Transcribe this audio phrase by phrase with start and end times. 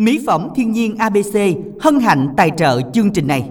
[0.00, 1.36] Mỹ phẩm thiên nhiên ABC
[1.80, 3.44] hân hạnh tài trợ chương trình này.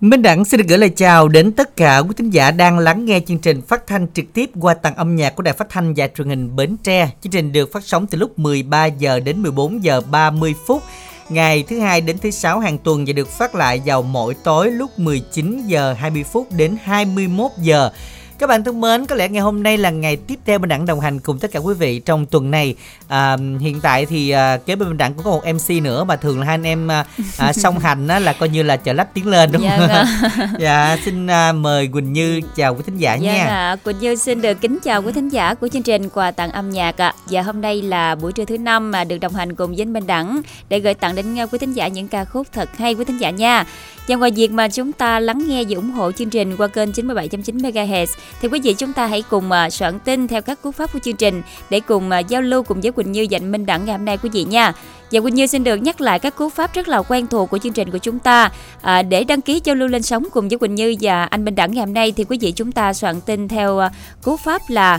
[0.00, 3.04] Minh Đẳng xin được gửi lời chào đến tất cả quý thính giả đang lắng
[3.04, 5.94] nghe chương trình phát thanh trực tiếp qua tầng âm nhạc của Đài Phát thanh
[5.96, 7.10] và Truyền hình Bến Tre.
[7.20, 10.82] Chương trình được phát sóng từ lúc 13 giờ đến 14 giờ 30 phút
[11.28, 14.70] ngày thứ hai đến thứ sáu hàng tuần và được phát lại vào mỗi tối
[14.70, 17.90] lúc 19 giờ 20 phút đến 21 giờ.
[18.38, 20.86] Các bạn thân mến, có lẽ ngày hôm nay là ngày tiếp theo Minh Đẳng
[20.86, 22.74] đồng hành cùng tất cả quý vị trong tuần này.
[23.08, 26.16] À, hiện tại thì à, kế bên Bình Đẳng cũng có một MC nữa mà
[26.16, 27.04] thường là hai anh em à,
[27.38, 29.88] à, song hành á, là coi như là chờ lách tiến lên đúng Dạ không?
[29.88, 30.48] vâng.
[30.60, 33.44] dạ, xin à, mời Quỳnh Như chào quý thính giả Dạ nha.
[33.44, 36.50] ạ, Quỳnh Như xin được kính chào quý thính giả của chương trình quà tặng
[36.50, 37.14] âm nhạc ạ.
[37.30, 40.06] Và hôm nay là buổi trưa thứ năm mà được đồng hành cùng với Minh
[40.06, 43.18] Đẳng để gửi tặng đến quý thính giả những ca khúc thật hay quý thính
[43.20, 43.64] giả nha.
[44.08, 46.90] Và ngoài việc mà chúng ta lắng nghe và ủng hộ chương trình qua kênh
[46.90, 48.06] 97.9 MHz
[48.42, 50.98] thì quý vị chúng ta hãy cùng à, soạn tin theo các cú pháp của
[50.98, 53.96] chương trình để cùng à, giao lưu cùng với Quỳnh như Dành Minh Đẳng ngày
[53.96, 54.72] hôm nay quý vị nha.
[55.12, 57.58] Và Quỳnh Như xin được nhắc lại các cú pháp rất là quen thuộc của
[57.58, 58.50] chương trình của chúng ta.
[58.82, 61.54] À, để đăng ký giao lưu lên sóng cùng với Quỳnh Như và anh Minh
[61.54, 63.90] Đẳng ngày hôm nay thì quý vị chúng ta soạn tin theo à,
[64.22, 64.98] cú pháp là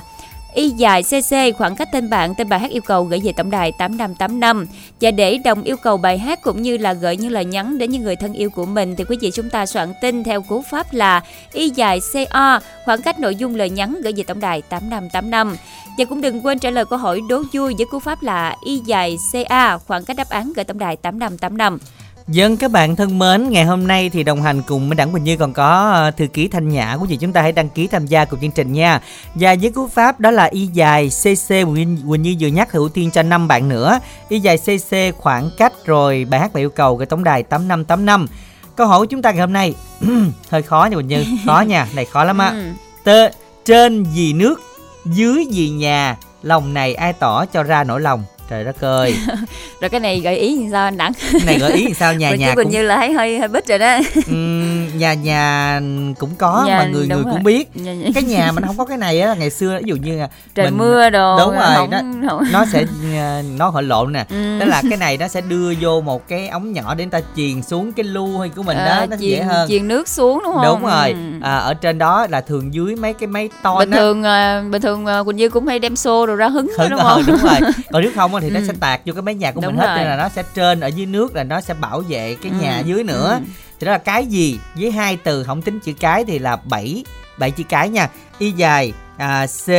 [0.55, 3.51] Y dài CC khoảng cách tên bạn, tên bài hát yêu cầu gửi về tổng
[3.51, 4.65] đài 8585.
[5.01, 7.91] Và để đồng yêu cầu bài hát cũng như là gửi những lời nhắn đến
[7.91, 10.61] những người thân yêu của mình thì quý vị chúng ta soạn tin theo cú
[10.71, 14.61] pháp là Y dài CO khoảng cách nội dung lời nhắn gửi về tổng đài
[14.61, 15.55] 8585.
[15.97, 18.81] Và cũng đừng quên trả lời câu hỏi đố vui với cú pháp là Y
[18.85, 21.79] dài CA khoảng cách đáp án gửi tổng đài 8585.
[22.27, 25.23] Dân các bạn thân mến, ngày hôm nay thì đồng hành cùng với Đảng Quỳnh
[25.23, 27.87] Như còn có ờ, thư ký Thanh Nhã quý vị chúng ta hãy đăng ký
[27.87, 29.01] tham gia cùng chương trình nha.
[29.35, 32.89] Và với cú pháp đó là y dài CC Quỳnh Quỳnh Như vừa nhắc ưu
[32.89, 33.99] tiên cho 5 bạn nữa.
[34.29, 38.27] Y dài CC khoảng cách rồi bài hát và yêu cầu cái tổng đài 8585.
[38.75, 39.73] Câu hỏi của chúng ta ngày hôm nay
[40.49, 42.49] hơi khó nha Quỳnh Như, khó nha, này khó lắm á.
[42.49, 42.63] Ừ.
[43.03, 43.29] Tơ,
[43.65, 44.61] trên vì nước,
[45.05, 48.23] dưới vì nhà, lòng này ai tỏ cho ra nỗi lòng.
[48.49, 49.15] Trời đất ơi,
[49.81, 51.11] Rồi cái này gợi ý thì sao anh Đẳng?
[51.31, 53.47] cái này gợi ý thì sao nhà Mình nhà cũng Như là thấy hơi hơi
[53.47, 53.97] bít rồi đó.
[54.27, 55.79] Ừm, nhà nhà
[56.19, 57.33] cũng có Nhà- mà người người rồi.
[57.33, 59.77] cũng biết Nhà- nhà- cái nhà mà nó không có cái này á ngày xưa
[59.77, 61.37] ví dụ như là Trời mình- mưa đồ.
[61.39, 61.99] đúng rồi không, nó,
[62.29, 62.43] không.
[62.51, 62.85] nó sẽ
[63.17, 64.57] ờ, nó hội lộn nè Ừ.
[64.59, 67.19] tức là cái này nó sẽ đưa vô một cái ống nhỏ để người ta
[67.35, 70.07] truyền xuống cái lu hay của mình đó Ờ, nó chuyền, dễ hơn chuyền nước
[70.07, 70.65] xuống đúng không?
[70.65, 71.17] đúng rồi Ừ.
[71.41, 74.81] à, ở trên đó là thường dưới mấy cái máy to bình thường ờ, bình
[74.81, 77.23] thường Quỳnh Như cũng hay đem xô rồi ra hứng Hứng, đúng không?
[77.27, 77.59] đúng rồi
[77.91, 78.65] còn nếu không á thì nó Ừ.
[78.67, 79.97] sẽ tạt vô cái máy nhà của Đúng mình hết rồi.
[79.97, 82.57] nên là nó sẽ trên ở dưới nước là nó sẽ bảo vệ cái Ừ,
[82.61, 83.45] nhà dưới nữa ừ.
[83.79, 87.03] thì đó là cái gì với hai từ không tính chữ cái thì là 7
[87.37, 89.69] bảy chữ cái nha y dài à, c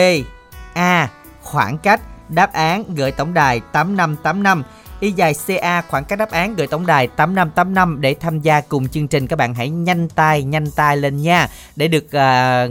[0.74, 1.08] a
[1.42, 4.62] khoảng cách đáp án gửi tổng đài 8585
[5.00, 8.88] y dài ca khoảng cách đáp án gửi tổng đài 8585 để tham gia cùng
[8.88, 9.26] chương trình.
[9.26, 12.66] Các bạn hãy nhanh tay nhanh tay lên nha để được à,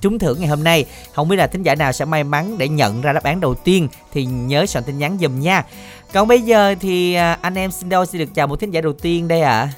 [0.00, 0.86] trúng thưởng ngày hôm nay.
[1.14, 3.54] Không biết là thính giả nào sẽ may mắn để nhận ra đáp án đầu
[3.54, 5.64] tiên thì nhớ soạn tin nhắn dùm nha.
[6.12, 8.80] Còn bây giờ thì à, anh em xin đâu xin được chào một thính giả
[8.80, 9.68] đầu tiên đây ạ.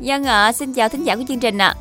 [0.00, 1.74] Dân ạ, xin chào thính giả của chương trình ạ.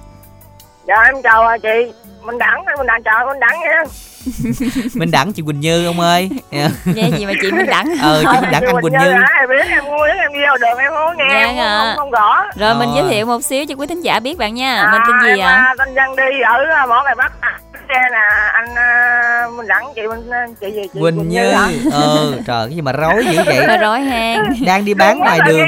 [0.87, 1.93] dạ em chào à, chị.
[2.21, 3.83] Mình đẳng mình đẳng chào mình đẳng nha
[4.95, 6.69] Minh Đẳng chị Quỳnh Như ông ơi Dạ.
[6.85, 7.93] Nghe gì mà chị Minh Đẳng.
[8.01, 10.91] ờ chị Minh Đẳng anh Quỳnh Như em biết em ngu em yêu được em
[10.95, 11.79] không nghe Dạ em ạ.
[11.79, 12.95] không, không rõ Rồi mình Ờ.
[12.95, 14.89] giới thiệu một xíu cho quý thính giả biết bạn nha.
[14.91, 15.49] Mình tên gì ạ?
[15.49, 18.17] à, tên Văn đi ở à, mỏ cày bắc à, xe nè
[18.53, 20.21] anh à, mình đẳng chị mình
[20.61, 21.67] chị gì chị Quỳnh Như hả?
[21.91, 24.53] ờ trời cái gì mà rối dữ vậy rối hang.
[24.65, 25.67] đang đi bán ngoài đường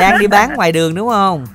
[0.00, 1.46] đang đi bán ngoài đường đúng không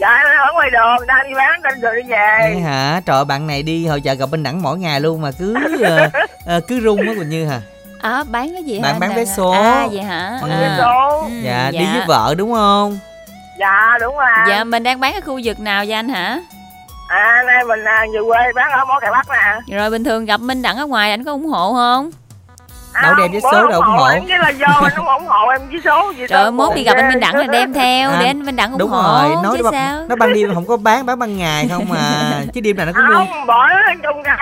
[0.00, 3.16] dạ em ở ngoài đường đang đi bán trên đường đi Vậy về hả trời
[3.16, 5.54] ơi, bạn này đi hội chợ gặp Minh Đẳng mỗi ngày luôn mà cứ
[5.84, 6.08] ờ,
[6.46, 7.60] ờ, cứ rung á Quỳnh Như hả
[8.02, 8.82] À, bán cái gì hả?
[8.82, 9.50] Bạn anh bán vé số.
[9.52, 10.38] À, vậy hả?
[10.42, 10.50] Ừ.
[10.50, 10.76] À.
[10.78, 12.98] số Ừ, dạ, đi với vợ đúng không
[13.58, 16.40] dạ đúng rồi Dạ, mình đang bán ở khu vực nào vậy anh hả?
[17.08, 20.24] à nay mình à, về quê bán ở mỏ cày bắc nè Rồi bình thường
[20.24, 22.10] gặp Minh Đẳng ở ngoài anh có ủng hộ không?
[23.02, 24.06] Đâu đem vé số đâu ủng hộ.
[24.06, 26.74] em với là do anh không ủng hộ em với số gì Trời ơi, mốt
[26.74, 28.90] đi gặp anh Minh Đẳng là đem theo À, để anh Minh Đẳng ủng đúng
[28.90, 29.98] hộ rồi nói chứ nó, sao?
[29.98, 31.96] ban- nó ban đêm không có bán bán ban ngày không mà
[32.54, 33.68] chứ đêm nào nó cũng không bỏ
[34.02, 34.36] chung ngày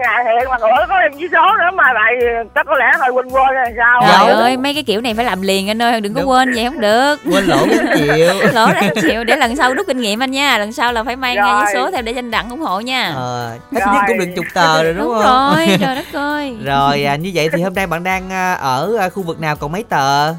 [0.00, 2.12] ngày thiệt mà bữa có em với số nữa mà lại
[2.54, 5.24] chắc có lẽ hơi quên quên rồi sao Trời ơi, mấy cái kiểu này phải
[5.24, 6.30] làm liền anh ơi, đừng có Đúng.
[6.30, 7.16] quên vậy không được.
[7.32, 10.58] quên lỗ bốn triệu Lỗ ra chịu để lần sau rút kinh nghiệm anh nha,
[10.58, 13.12] lần sau là phải mang ngay với số theo để anh Đặng ủng hộ nha.
[13.16, 16.56] ờ ít nhất cũng được chục tờ rồi đúng, Đúng không rồi, trời đất ơi.
[16.64, 19.56] rồi à, như vậy thì hôm nay bạn đang à, ở à, khu vực nào
[19.56, 20.34] còn mấy tờ?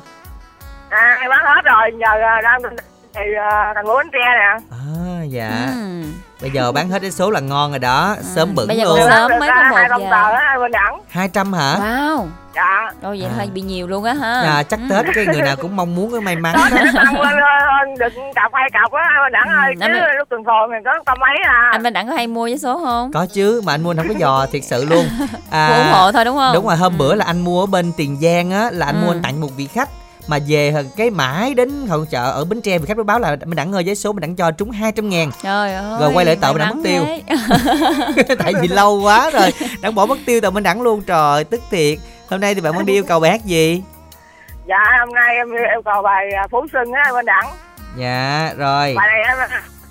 [0.90, 2.62] À em bán hết rồi giờ à, đang
[3.14, 3.22] thì
[3.76, 4.58] thành phố bến tre nè.
[4.72, 5.68] À dạ.
[5.76, 6.04] Ừ.
[6.42, 9.00] bây giờ bán hết cái số là ngon rồi đó sớm bẩn bây giờ luôn
[9.08, 10.60] sớm ra có hai một giờ.
[10.62, 12.26] bên đẳng 200 hả Wow,
[12.56, 13.36] dạ đôi vậy À.
[13.38, 14.42] hơi bị nhiều luôn á ha.
[14.42, 14.96] à, chắc Ừ.
[14.96, 18.52] tết cái người nào cũng mong muốn cái may mắn đó tăng lên được cọc
[18.54, 20.02] hai cọc á bên đẳng Ừ, ơi chứ mươi.
[20.18, 22.58] lúc tuần phồn thì có tầm mấy à Anh Minh Đặng có hay mua với
[22.58, 23.12] số không?
[23.14, 25.06] có chứ mà anh mua anh không có dò thiệt sự luôn
[25.52, 26.54] Mua ủng hộ thôi đúng không?
[26.54, 26.98] đúng rồi hôm Ừ.
[26.98, 29.06] bữa là anh mua ở bên tiền giang á là anh Ừ.
[29.06, 29.90] mua anh tặng một vị khách
[30.28, 33.38] mà về cái mãi đến hội chợ ở bến tre vì khách mới báo là
[33.46, 35.32] mình đẳng ơi giấy số mình đẳng cho trúng 200 ngàn.
[35.44, 37.04] Trời ơi rồi quay lại tàu mình đẳng mất tiêu.
[38.40, 41.02] tại vì lâu quá rồi đẳng bỏ mất tiêu tàu mình đẳng luôn.
[41.02, 41.98] Trời tức thiệt.
[42.30, 43.84] Hôm nay thì bạn muốn đi yêu cầu bài hát gì?
[44.68, 47.46] Dạ hôm nay em yêu cầu bài à, phú xuân á bên đẳng.
[47.98, 48.94] Dạ rồi.
[48.98, 49.38] Bài này em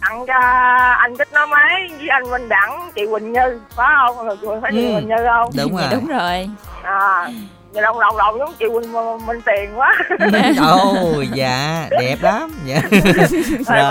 [0.01, 0.35] tặng cho
[0.99, 3.61] anh thích nói máy với anh minh đẳng chị quỳnh như.
[3.77, 4.27] Phải không?
[4.41, 4.95] Rồi phải chị Ừ.
[4.95, 5.51] quỳnh như không?
[5.57, 5.87] Đúng rồi.
[5.91, 6.49] đúng rồi.
[6.83, 7.29] À
[7.83, 8.93] đồng đồng đồng giống chị quỳnh
[9.27, 9.99] minh tiền quá.
[10.61, 12.81] Ồ dạ đẹp lắm dạ.
[13.69, 13.83] Rồi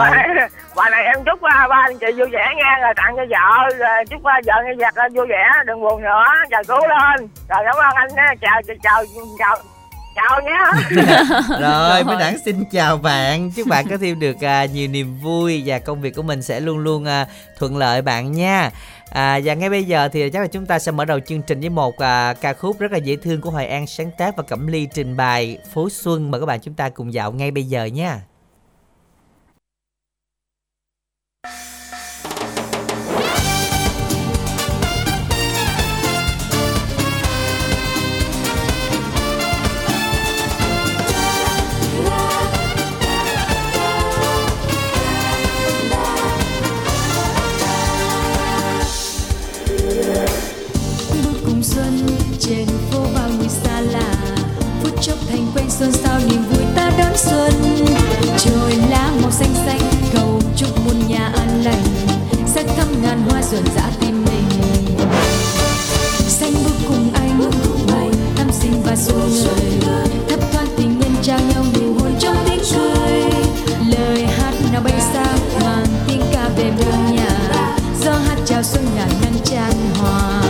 [0.76, 3.76] bài này em chúc ba ba anh chị vui vẻ nha rồi tặng cho vợ
[3.78, 7.28] rồi chúc ba vợ nghe lên vui vẻ đừng buồn nữa chào cứu lên.
[7.50, 9.04] Rồi cảm ơn anh nha chào chào chào
[9.40, 9.75] chào
[10.16, 10.58] chào nhé.
[11.60, 13.52] Rồi mới đẳng xin chào bạn.
[13.52, 16.60] Chúc bạn có thêm được à, nhiều niềm vui và công việc của mình sẽ
[16.60, 17.28] luôn luôn à,
[17.58, 18.72] thuận lợi bạn nha.
[19.10, 21.60] À, và ngay bây giờ thì chắc là chúng ta sẽ mở đầu chương trình
[21.60, 24.44] với một à, ca khúc rất là dễ thương của Hoài An sáng tác và
[24.44, 26.32] Cẩm Ly trình bày Phố Xuân.
[26.32, 28.22] Mời các bạn chúng ta cùng dạo ngay bây giờ nha
[63.52, 64.50] ngàn hoa rã tim mình.
[66.28, 67.40] Xanh bước cùng anh
[67.88, 69.30] ngày tâm sinh và xuân
[69.86, 73.24] người thấp thoáng tình nhân trao nhau nụ hôn trong tiếng cười.
[73.98, 75.26] Lời hát nào bay xa
[75.62, 77.30] mang tiếng ca về muôn nhà.
[78.06, 80.42] Do hát chào xuân ngàn nắng tràn hòa.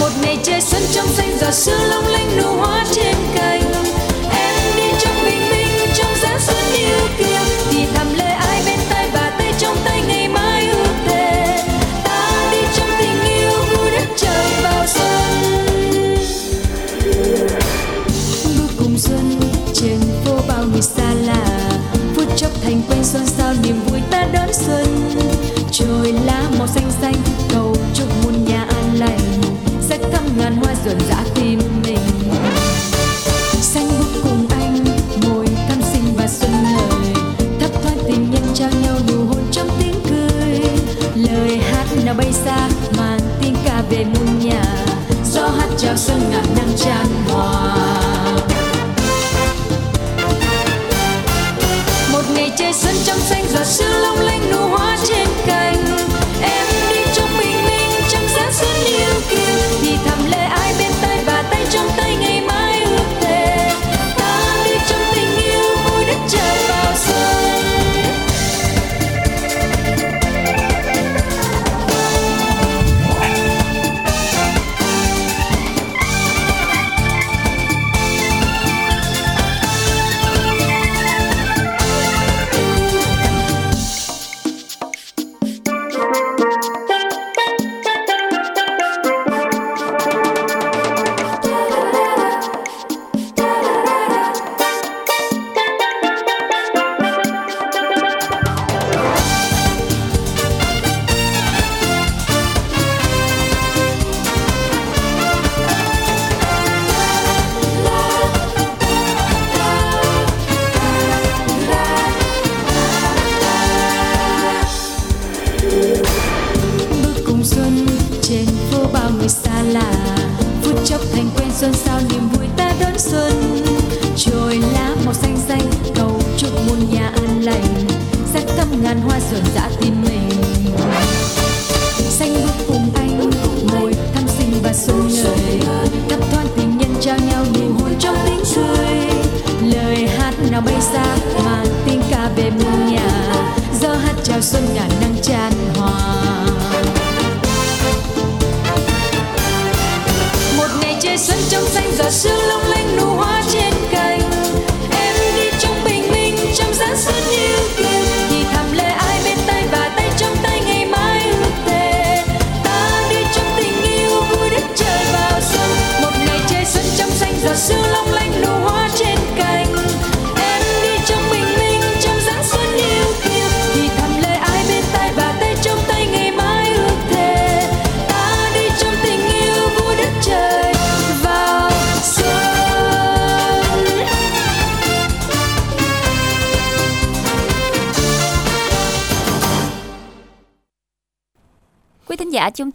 [0.00, 3.55] Một ngày chơi xuân trong xanh, giọt sương long lanh nụ hoa trên cây.
[23.16, 24.86] Xuân sao niềm vui ta đón xuân.
[25.70, 27.14] Trời lá màu xanh xanh,
[27.48, 29.18] cầu chúc muôn nhà an lành.
[29.88, 31.98] Sắc thắm ngàn hoa rộn rã tim mình.
[33.60, 34.84] Xanh bước cùng anh,
[35.22, 37.14] ngồi thắm xinh và xuân lời.
[37.60, 40.60] Thấp thoáng tình nhân trao nhau nụ hôn trong tiếng cười.
[41.14, 44.64] Lời hát nào bay xa, mang tiếng ca về muôn nhà.
[45.32, 47.06] Gió hát chào xuân ngàn nắng tràn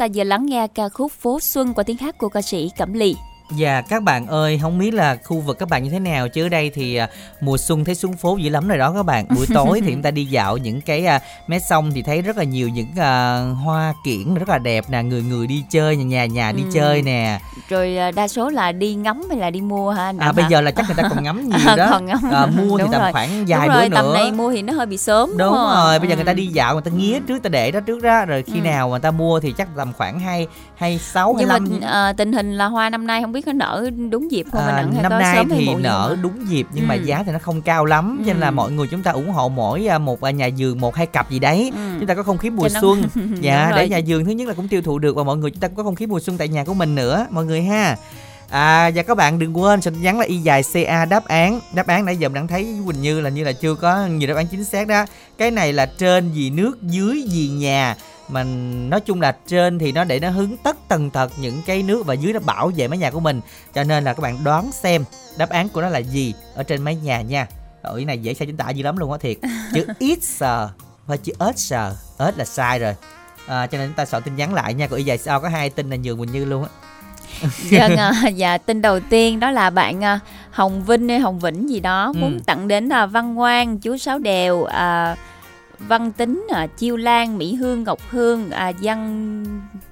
[0.01, 2.93] ta vừa lắng nghe ca khúc Phố Xuân qua tiếng hát của ca sĩ Cẩm
[2.93, 3.15] Ly.
[3.57, 6.45] Dạ các bạn ơi, không biết là khu vực các bạn như thế nào chứ
[6.45, 7.09] ở đây thì à,
[7.41, 9.25] mùa xuân thấy xuống phố dữ lắm rồi đó các bạn.
[9.35, 12.37] Buổi tối thì chúng ta đi dạo những cái à, mé sông thì thấy rất
[12.37, 16.03] là nhiều những à, hoa kiển rất là đẹp nè, người người đi chơi nhà
[16.05, 16.69] nhà, nhà đi Ừ.
[16.73, 17.39] chơi nè.
[17.69, 20.03] Rồi à, đa số là đi ngắm hay là đi mua ha?
[20.03, 20.49] anh À Đặng bây hả?
[20.49, 21.87] giờ là chắc người ta còn ngắm nhiều đó.
[21.91, 22.19] Còn ngắm.
[22.31, 23.11] À, mua thì Đúng tầm rồi.
[23.11, 24.13] khoảng vài Đúng rồi, bữa tầm nữa.
[24.13, 25.75] này mua thì nó hơi bị sớm đúng, Đúng không?
[25.75, 26.35] rồi, bây giờ người ta Ừ.
[26.35, 28.61] đi dạo người ta nghía trước ta để đó trước đó rồi khi Ừ.
[28.61, 31.59] nào mà người ta mua thì chắc tầm khoảng hai hai sáu hai nhưng mà
[31.59, 34.61] năm ờ, tình hình là hoa năm nay không biết có nở đúng dịp không
[34.61, 36.95] À, hay năm có nay sớm hay thì muộn gì nở đúng dịp nhưng mà
[36.95, 37.01] Ừ.
[37.05, 38.17] giá thì nó không cao lắm.
[38.25, 38.51] Cho nên là Ừ.
[38.51, 41.29] mọi người chúng ta ủng hộ mỗi à, một à, nhà vườn một hai cặp
[41.31, 41.71] gì đấy.
[41.75, 41.79] Ừ.
[41.99, 43.03] chúng ta có không khí mùa Cho nó- xuân.
[43.41, 43.89] Dạ Đúng để rồi.
[43.89, 45.77] nhà vườn thứ nhất là cũng tiêu thụ được và mọi người chúng ta cũng
[45.77, 47.97] có không khí mùa xuân tại nhà của mình nữa mọi người ha.
[48.49, 51.59] À và các bạn đừng quên sẽ nhắn là y dài CA đáp án.
[51.73, 54.27] Đáp án nãy giờ mình đang thấy Quỳnh Như là như là chưa có nhiều
[54.29, 55.05] đáp án chính xác đó.
[55.37, 57.95] Cái này là trên vì nước dưới vì nhà
[58.31, 58.43] mà
[58.89, 62.05] nói chung là trên thì nó để nó hứng tất tần tật những cái nước
[62.05, 63.41] và dưới nó bảo vệ mái nhà của mình.
[63.73, 65.03] Cho nên là các bạn đoán xem
[65.37, 67.47] đáp án của nó là gì ở trên mái nhà nha.
[67.81, 69.37] Ở cái này dễ sai chính tả dữ lắm luôn á thiệt.
[69.73, 70.69] Chữ ít sờ
[71.07, 72.95] và chữ ớt sờ ớt là sai rồi.
[73.47, 74.87] À, cho nên chúng ta soạn tin nhắn lại nha.
[74.87, 76.69] Còn y dài sau có hai tin là nhường Quỳnh Như luôn á.
[77.71, 80.19] Vâng, à, dạ tin đầu tiên đó là bạn à,
[80.51, 82.19] Hồng Vinh hay Hồng Vĩnh gì đó Ừ.
[82.19, 85.15] muốn tặng đến là Văn Ngoan, chú Sáu Đèo, à,
[85.87, 89.43] Văn Tính, à, Chiêu Lan, Mỹ Hương, Ngọc Hương, à, Văn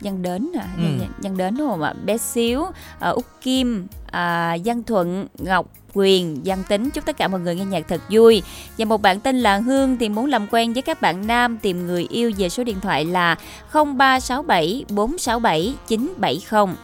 [0.01, 0.83] Văn Đến, à, Ừ.
[0.99, 1.93] Văn, Văn Đến đúng không ạ?
[2.05, 2.65] Bé Xíu,
[2.99, 7.55] à, Út Kim, à, Văn Thuận, Ngọc Quyền, Văn Tính chúc tất cả mọi người
[7.55, 8.43] nghe nhạc thật vui.
[8.77, 11.87] Và một bạn tên là Hương thì muốn làm quen với các bạn nam tìm
[11.87, 13.35] người yêu về số điện thoại là
[13.73, 16.75] 0367 467 970.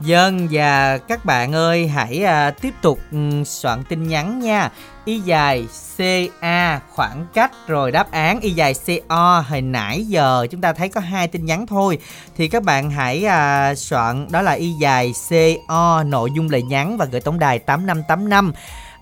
[0.00, 4.70] Dân và các bạn ơi hãy à, tiếp tục ừ, soạn tin nhắn nha.
[5.04, 8.40] Y dài CA khoảng cách rồi đáp án.
[8.40, 11.98] Y dài CO hồi nãy giờ chúng ta thấy có hai tin nhắn thôi.
[12.36, 16.96] Thì các bạn hãy à, soạn đó là Y dài CO nội dung lời nhắn
[16.96, 18.52] và gửi tổng đài 8585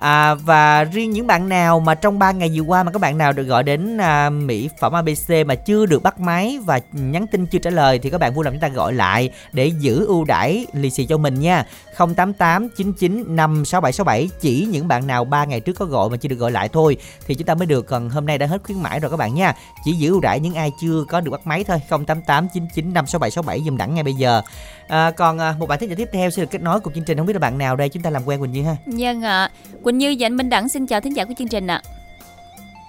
[0.04, 3.18] À, và riêng những bạn nào mà trong 3 ngày vừa qua mà các bạn
[3.18, 7.26] nào được gọi đến à, mỹ phẩm ABC mà chưa được bắt máy và nhắn
[7.26, 10.06] tin chưa trả lời thì các bạn vui lòng chúng ta gọi lại để giữ
[10.06, 11.66] ưu đãi lì xì cho mình nha.
[11.96, 16.36] 088 99 56767 chỉ những bạn nào 3 ngày trước có gọi mà chưa được
[16.36, 16.96] gọi lại thôi
[17.26, 17.86] thì chúng ta mới được.
[17.86, 19.54] Còn hôm nay đã hết khuyến mãi rồi các bạn nha.
[19.84, 21.80] Chỉ giữ ưu đãi những ai chưa có được bắt máy thôi.
[21.88, 24.42] 088 99 56767 dùm đẳng ngay bây giờ
[24.88, 27.04] à, còn à, một bạn thính giả tiếp theo sẽ được kết nối cùng chương
[27.04, 29.22] trình không biết là bạn nào đây chúng ta làm quen Quỳnh Như ha Vâng
[29.22, 29.50] ạ.
[29.82, 31.82] Quỳnh Như và anh Minh Đẳng xin chào thính giả của chương trình ạ.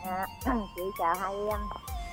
[0.10, 0.25] À,
[0.75, 1.60] chị chào hai em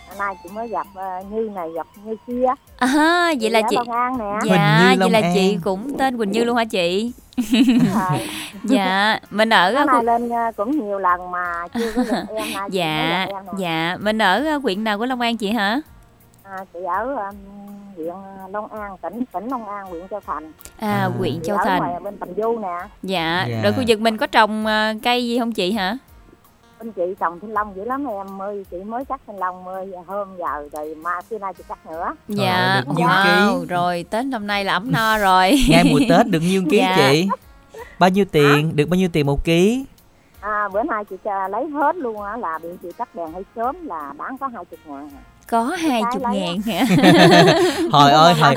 [0.08, 2.46] hôm nay chị mới gặp ờ, như này gặp như kia
[2.76, 5.32] À, vậy là chị Long An nè Quỳnh Dạ, Như vậy là An.
[5.34, 7.12] chị cũng tên Quỳnh Như luôn hả chị?
[8.64, 10.02] Dạ, mình ở hôm nay khu...
[10.04, 14.18] lên ờ, cũng nhiều lần mà chưa có được em chị Dạ, em dạ, mình
[14.22, 15.80] ở ờ, huyện nào của Long An chị hả?
[16.42, 17.36] à, chị ở um,
[18.10, 21.10] huyện Long An tỉnh tỉnh Long An huyện Châu Thành À, À.
[21.18, 21.78] huyện Châu Thành.
[21.78, 23.60] ngoài bên Tầm Du nè Dạ, Dạ.
[23.62, 25.98] rồi khu vực mình có trồng ờ, cây gì không chị hả?
[26.78, 29.92] bên chị trồng thanh long dữ lắm em ơi chị mới cắt thanh long ơi
[30.06, 33.66] hôm giờ rồi mà xưa nay chị cắt nữa Dạ, nhiêu wow, ký?
[33.68, 35.52] rồi Tết năm nay là ấm no rồi.
[35.70, 36.94] ngay mùa Tết được nhiêu ký Dạ.
[36.96, 37.28] chị
[37.98, 39.84] bao nhiêu tiền được bao nhiêu tiền một ký
[40.40, 43.44] à, bữa nay chị cho lấy hết luôn á là bị chị cắt đèn hơi
[43.56, 45.22] sớm là bán có hai chục ngàn à.
[45.52, 46.84] Có hai chục ngàn hả?
[47.92, 48.54] hồi ơi hồi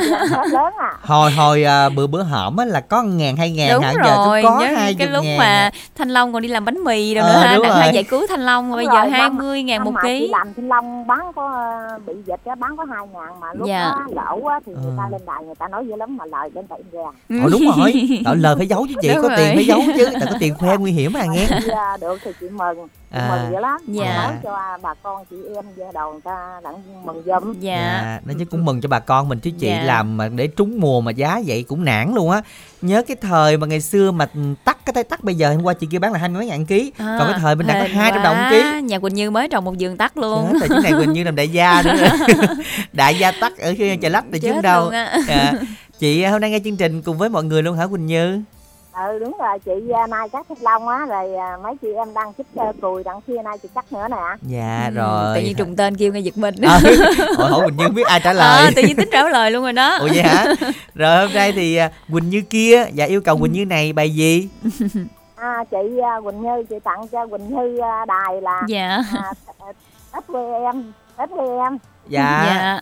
[0.79, 3.93] à hồi hồi à, bữa bữa hổm á là có ngàn hai ngàn Đúng hả
[3.93, 6.65] giờ rồi, cũng có nhớ hai cái lúc ngàn mà Thanh Long còn đi làm
[6.65, 7.67] bánh mì đâu Ờ, nữa ha, rồi.
[7.79, 10.27] hai giải cứu Thanh Long bây giờ năm- 20 ngàn một mà ký.
[10.27, 13.67] làm thanh long bán có ờ, bị dịch á bán có hai ngàn mà lúc
[13.67, 13.81] Dạ.
[13.91, 15.09] đó lỗ á thì người ta Ờ.
[15.11, 17.93] lên đài người ta nói dữ lắm mà lời lên bảy ngàn Ồ đúng rồi
[18.37, 20.77] lời phải giấu chứ chị Đúng có tiền phải giấu chứ tại có tiền khoe
[20.77, 23.29] nguy hiểm à nghe à, được thì chị mừng À.
[23.29, 24.23] mừng dữ lắm Dạ.
[24.23, 28.19] nói cho bà con chị em gia đầu người ta đặng mừng giùm Dạ.
[28.25, 29.83] nó chứ cũng mừng cho bà con mình chứ chị Dạ.
[29.83, 32.41] làm mà để trúng mùa mà giá vậy cũng nản luôn á
[32.81, 34.27] nhớ cái thời mà ngày xưa mà
[34.65, 36.47] tắt cái tay tắt bây giờ hôm qua chị kia bán là hai mươi mấy
[36.47, 39.13] ngàn ký À, còn cái thời mình đang có hai trăm đồng ký Nhà Quỳnh
[39.15, 40.53] Như mới trồng một vườn tắc luôn.
[40.61, 42.07] Chết chứ này Quỳnh Như làm đại gia nữa
[42.93, 44.91] đại gia tắt ở chợ lách thì chứ đâu.
[45.27, 45.51] Dạ.
[45.99, 48.41] chị hôm nay nghe chương trình cùng với mọi người luôn hả Quỳnh Như
[48.95, 52.13] ừ đúng rồi chị à, nay cắt thanh long á rồi à, mấy chị em
[52.13, 55.41] đang chích uh, cùi đặng kia nay chị cắt nữa nè dạ Ừ, rồi Tự
[55.41, 56.55] nhiên trùng tên kêu nghe giật mình.
[56.61, 56.79] à,
[57.37, 59.63] hỏi hỏi Quỳnh Như biết ai trả À, lời tự nhiên tính trả lời luôn
[59.63, 59.97] rồi đó.
[59.97, 60.45] ủa vậy hả
[60.95, 64.09] rồi hôm nay thì à, Quỳnh Như kia dạ yêu cầu Quỳnh Như này bài
[64.15, 64.49] gì
[65.35, 68.97] à, chị à, Quỳnh Như chị tặng cho Quỳnh Như à, đài là Dạ.
[69.13, 69.31] à,
[70.27, 70.81] SVM
[71.17, 72.81] SVM dạ, Dạ.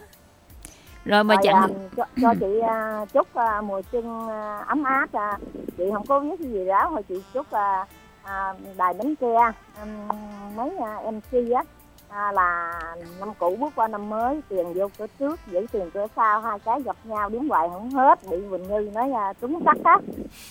[1.05, 1.67] Rồi mà chẳng à,
[1.98, 5.38] cho, cho chị à, chúc à, mùa xuân à, ấm áp à,
[5.77, 7.86] chị không có biết cái gì đó thôi chị chúc à,
[8.24, 10.07] à, đài bánh tre um,
[10.55, 11.63] mấy à, MC á
[12.10, 12.79] à, là
[13.19, 16.60] năm cũ bước qua năm mới tiền vô cửa trước giữ tiền cửa sau hai
[16.60, 19.98] cái gặp nhau đến hoài không hết bị Quỳnh Như nói là trúng sắc á.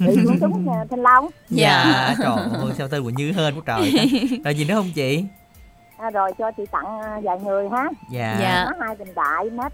[0.01, 1.29] Bị cũng trúng à, thanh long.
[1.49, 4.05] Dạ trời ơi sao tên quỳnh như hên quá trời ta.
[4.45, 5.25] rồi gì nữa không chị?
[5.99, 7.89] À, rồi cho chị tặng vài người ha.
[8.11, 8.37] Dạ.
[8.41, 8.65] Dạ.
[8.65, 9.73] má hai bình đại mát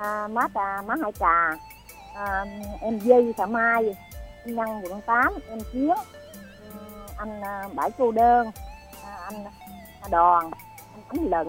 [0.00, 1.56] à, má trà má hai trà.
[2.14, 2.44] À,
[2.80, 3.96] em Di Thảo Mai
[4.44, 5.94] em Nhân quận 8 em Chiến
[7.16, 8.50] anh à, Bãi Cô Đơn
[9.04, 9.44] à, anh
[10.00, 10.50] à, Đoàn
[10.92, 11.48] anh Ánh Lận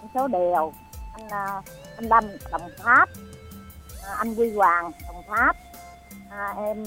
[0.00, 0.72] anh Số Đèo
[1.12, 1.28] anh
[1.96, 3.08] anh Lâm Đồng Tháp
[4.18, 5.56] anh Quy Hoàng Đồng Tháp
[6.30, 6.84] à, em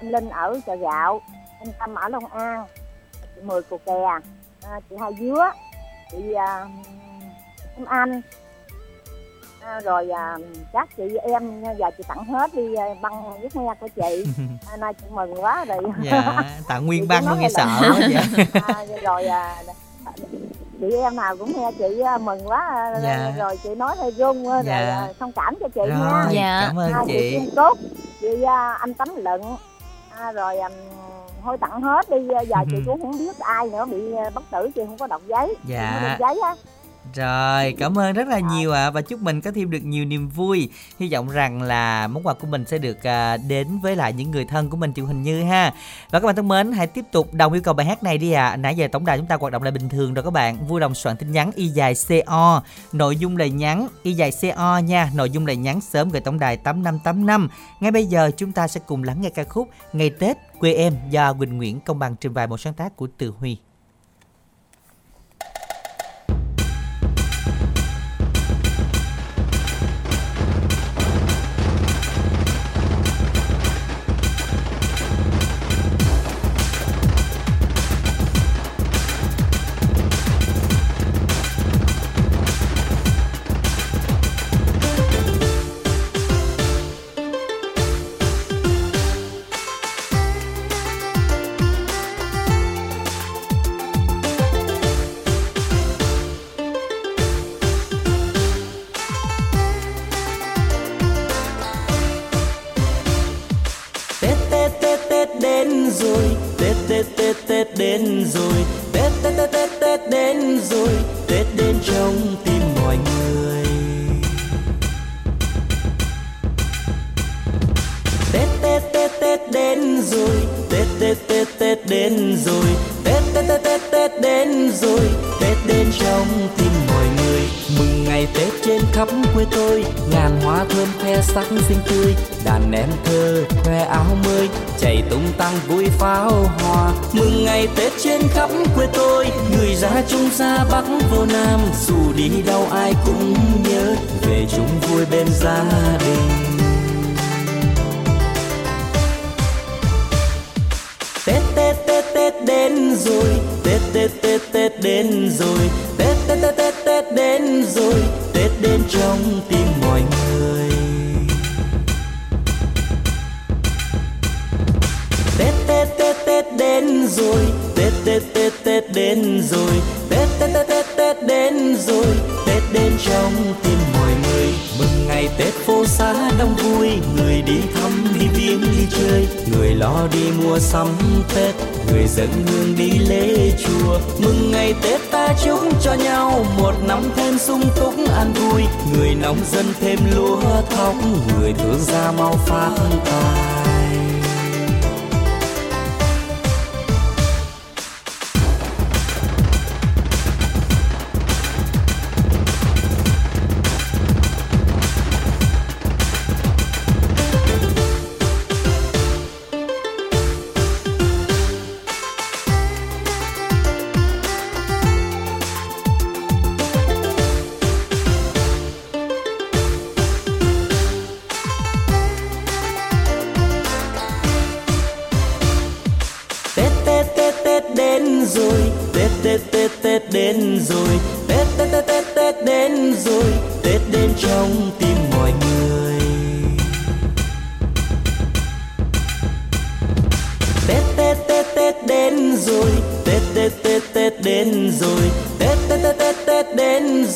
[0.00, 1.20] em Linh ở chợ gạo
[1.60, 2.66] em Tâm ở Long An
[3.34, 4.04] chị Mười Cù Kè
[4.62, 5.52] à, chị Hai Dứa
[6.10, 6.68] chị à,
[7.76, 8.22] em Anh
[9.66, 10.36] à, rồi à,
[10.72, 14.24] các chị em giờ chị tặng hết đi à, băng viết nghe của chị
[14.70, 18.22] à, nay chị mừng quá rồi dạ tặng nguyên băng luôn nghe sợ quá dạ
[18.66, 19.56] à, rồi à,
[20.80, 23.32] chị em nào cũng nghe chị à, mừng quá à, Dạ.
[23.38, 24.76] rồi chị nói hơi run rồi Dạ.
[24.76, 26.64] à, thông cảm cho chị rồi nha Dạ.
[26.66, 27.78] cảm ơn à, chị chị Kim Cúc
[28.20, 29.40] chị à, anh Tấm Lận
[30.18, 30.72] à, rồi um,
[31.44, 34.42] thôi tặng hết đi à, giờ chị cũng không biết ai nữa bị à, bất
[34.52, 35.90] tử chị không có đọc giấy Dạ.
[35.92, 36.54] không có đọc giấy á
[37.14, 40.28] Rồi, cảm ơn rất là nhiều ạ và chúc mình có thêm được nhiều niềm
[40.28, 40.68] vui.
[40.98, 44.30] Hy vọng rằng là món quà của mình sẽ được à, đến với lại những
[44.30, 45.74] người thân của mình chịu hình như ha.
[46.10, 48.32] Và các bạn thân mến, hãy tiếp tục đồng yêu cầu bài hát này đi
[48.32, 48.56] ạ.
[48.56, 50.66] Nãy giờ tổng đài chúng ta hoạt động lại bình thường rồi các bạn.
[50.66, 54.78] Vui lòng soạn tin nhắn y dài CO, nội dung lời nhắn y dài CO
[54.78, 57.48] nha, nội dung lời nhắn sớm gửi tổng đài 8585.
[57.80, 60.94] Ngay bây giờ chúng ta sẽ cùng lắng nghe ca khúc Ngày Tết quê em
[61.10, 63.58] do Quỳnh Nguyễn Công bằng trình bày một sáng tác của Từ Huy.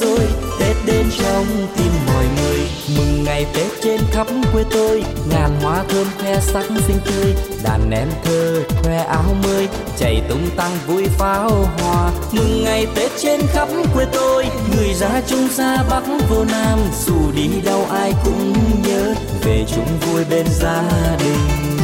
[0.00, 0.26] Rồi,
[0.60, 2.60] Tết đến trong tim mọi người.
[2.96, 7.34] Mừng ngày Tết trên khắp quê tôi, Ngàn hoa thơm khoe sắc xinh tươi.
[7.64, 12.10] Đàn em thơ khoe áo mới chạy tung tăng vui pháo hoa.
[12.32, 16.78] Mừng ngày tết trên khắp quê tôi, người ra trung xa bắc vô nam.
[17.06, 20.82] Dù đi đâu ai cũng nhớ, về chung vui bên gia
[21.18, 21.79] đình.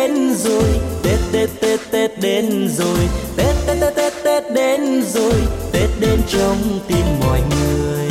[0.00, 0.80] Đến rồi.
[1.02, 2.98] Tết Tết Tết Tết đến rồi.
[3.36, 5.34] Tết Tết Tết Tết Tết đến rồi.
[5.72, 8.08] Tết đến trong tim mọi người.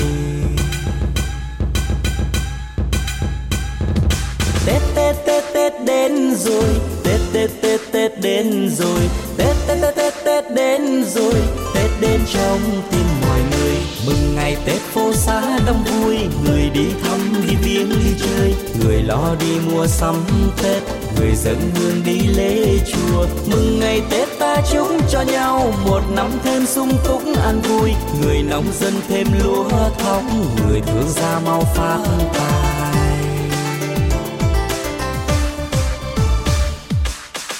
[4.65, 6.69] Tết Tết Tết Tết đến rồi.
[7.03, 9.01] Tết Tết Tết Tết đến rồi.
[9.37, 11.35] Tết Tết Tết Tết Tết đến rồi.
[11.73, 12.59] Tết đến trong
[12.91, 13.88] tim mọi người.
[14.05, 18.55] Mừng ngày Tết phố xá đông vui, Người đi thăm đi viếng đi chơi.
[18.79, 20.15] Người lo đi mua sắm
[20.63, 20.83] Tết,
[21.17, 23.25] Người dân hương đi lễ chùa.
[23.45, 27.91] Mừng ngày Tết ta chúc cho nhau, Một năm thêm sung túc an vui.
[28.21, 30.23] Người nông dân thêm lúa thóc,
[30.67, 31.99] Người thương gia mau phát
[32.33, 33.19] tài.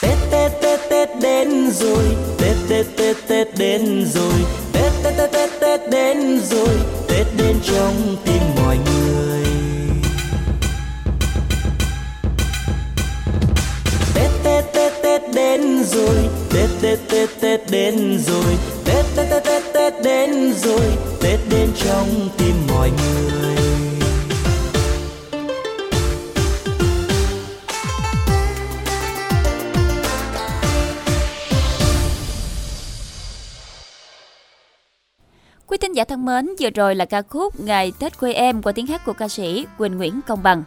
[0.01, 2.03] Tết Tết Tết Tết đến rồi.
[2.37, 4.33] Tết Tết Tết Tết đến rồi.
[4.73, 5.31] Tết Tết Tết
[5.91, 6.75] đến rồi,
[7.07, 9.43] Tết đến trong tim mọi người.
[14.13, 16.15] Tết Tết Tết Tết đến rồi,
[16.49, 18.57] Tết Tết Tết Tết đến rồi.
[18.85, 20.85] Tết Tết Tết Tết Tết đến rồi,
[21.21, 23.78] Tết đến trong tim mọi người.
[35.81, 38.87] Thính giả thân mến, vừa rồi là ca khúc Ngày Tết quê em qua tiếng
[38.87, 40.63] hát của ca sĩ Quỳnh Nguyễn Công Bằng.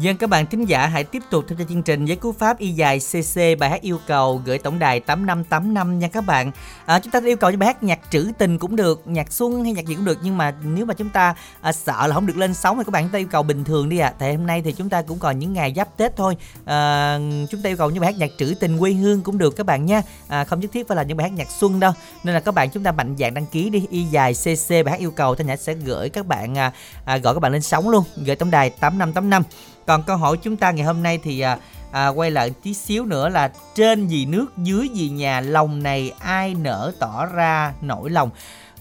[0.00, 2.58] Dân các bạn thính giả hãy tiếp tục theo dõi chương trình với cú pháp
[2.58, 6.50] y dài CC bài hát yêu cầu gửi tổng đài 8585 nha các bạn.
[6.86, 9.64] À, chúng ta yêu cầu cho bài hát nhạc trữ tình cũng được, nhạc xuân
[9.64, 12.26] hay nhạc gì cũng được nhưng mà nếu mà chúng ta à, sợ là không
[12.26, 14.08] được lên sóng thì các bạn chúng ta yêu cầu bình thường đi ạ.
[14.08, 14.14] À.
[14.18, 16.36] Tại hôm nay thì chúng ta cũng còn những ngày giáp Tết thôi.
[16.64, 17.18] À,
[17.50, 19.66] chúng ta yêu cầu những bài hát nhạc trữ tình quê hương cũng được các
[19.66, 20.02] bạn nha.
[20.28, 21.92] À, không nhất thiết phải là những bài hát nhạc xuân đâu.
[22.24, 24.84] Nên là các bạn chúng ta mạnh dạn đăng ký đi y dài CC bài
[24.90, 26.72] hát yêu cầu thanh nhã sẽ gửi các bạn à,
[27.04, 29.42] à, gọi các bạn lên sóng luôn, gửi tổng đài 8585
[29.88, 31.58] còn câu hỏi chúng ta ngày hôm nay thì à,
[31.92, 36.12] à, quay lại tí xíu nữa là trên gì nước dưới gì nhà lòng này
[36.20, 38.30] ai nở tỏ ra nỗi lòng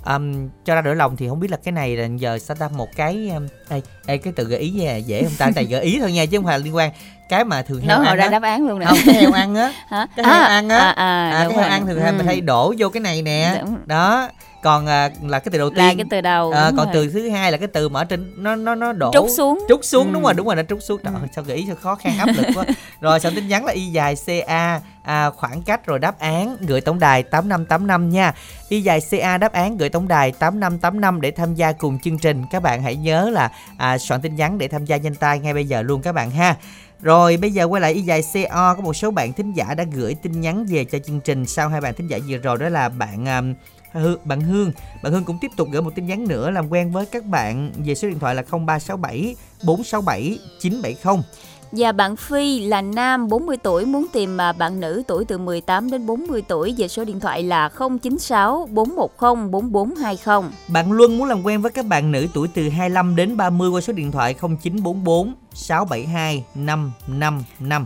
[0.06, 2.68] um, cho ra nỗi lòng thì không biết là cái này là giờ sẽ ra
[2.68, 5.82] một cái um, ê, ê, cái từ gợi ý dễ, dễ không ta này gợi
[5.84, 6.92] ý thôi nha chứ không phải liên quan
[7.30, 8.30] cái mà thường heo ăn ra á.
[8.30, 8.86] đáp án luôn nè.
[8.86, 10.08] không cái heo ăn á Hả?
[10.16, 12.18] cái heo ăn á à, à, à, cái heo ăn thường hay Ừ.
[12.18, 13.78] mình hay đổ vô cái này nè Đúng.
[13.86, 14.30] đó
[14.68, 16.52] còn à, là cái từ đầu tiên là cái từ đầu.
[16.52, 16.94] À, còn rồi.
[16.94, 19.66] từ thứ hai là cái từ mà ở trên nó nó nó đổ Trút xuống.
[19.70, 20.14] trút xuống Ừ.
[20.14, 22.28] đúng rồi đúng rồi nó trút xuống trời ơi, sao ý sao khó khăn áp
[22.36, 22.64] lực quá
[23.02, 24.16] rồi soạn tin nhắn là y dài
[24.48, 28.34] ca à, khoảng cách rồi đáp án gửi tổng đài 8585 nha
[28.70, 32.44] y dài ca đáp án gửi tổng đài 8585 để tham gia cùng chương trình
[32.52, 35.54] các bạn hãy nhớ là à, soạn tin nhắn để tham gia nhanh tay ngay
[35.54, 36.56] bây giờ luôn các bạn ha
[37.02, 39.84] rồi bây giờ quay lại y dài CO có một số bạn thính giả đã
[39.94, 42.70] gửi tin nhắn về cho chương trình sau hai bạn thính giả vừa rồi đó
[42.70, 43.54] là bạn um,
[44.24, 44.72] bạn Hương
[45.04, 47.72] bạn Hương cũng tiếp tục gửi một tin nhắn nữa làm quen với các bạn
[47.86, 51.24] về số điện thoại là 0367 467 970
[51.72, 55.92] Và bạn Phi là nam 40 tuổi muốn tìm à, bạn nữ tuổi từ 18
[55.92, 60.52] đến 40 tuổi về số điện thoại là 096 410 4420.
[60.68, 63.82] Bạn Luân muốn làm quen với các bạn nữ tuổi từ 25 đến 30 qua
[63.82, 67.86] số điện thoại 0944 672 555.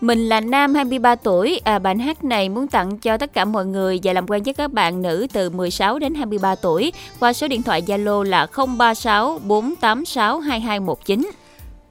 [0.00, 3.66] Mình là nam 23 tuổi, à, bài hát này muốn tặng cho tất cả mọi
[3.66, 7.48] người và làm quen với các bạn nữ từ 16 đến 23 tuổi qua số
[7.48, 8.46] điện thoại Zalo là
[8.78, 11.30] 036 486 2219.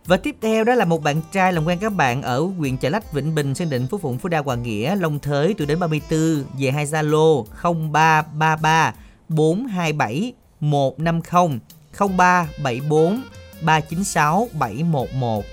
[0.06, 2.90] Và tiếp theo đó là một bạn trai làm quen các bạn ở huyện Chợ
[2.90, 5.80] Lách, Vĩnh Bình, Sơn Định, Phú Phụng, Phú Đa, Hoàng Nghĩa, Long Thới tuổi đến
[5.80, 8.94] 34 về hai Zalo 0333
[9.30, 11.60] 427 150
[11.92, 13.22] 0374
[13.62, 15.46] 396 711.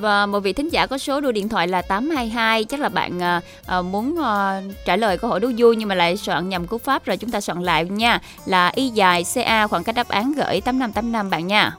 [0.00, 3.22] Và một vị thính giả có số đuôi điện thoại là 822 Chắc là bạn
[3.22, 6.66] à, à, muốn à, trả lời câu hỏi đố vui Nhưng mà lại soạn nhầm
[6.66, 8.20] cú pháp rồi chúng ta soạn lại nha.
[8.46, 11.72] Là y dài CA khoảng cách đáp án gửi 8585 bạn nha.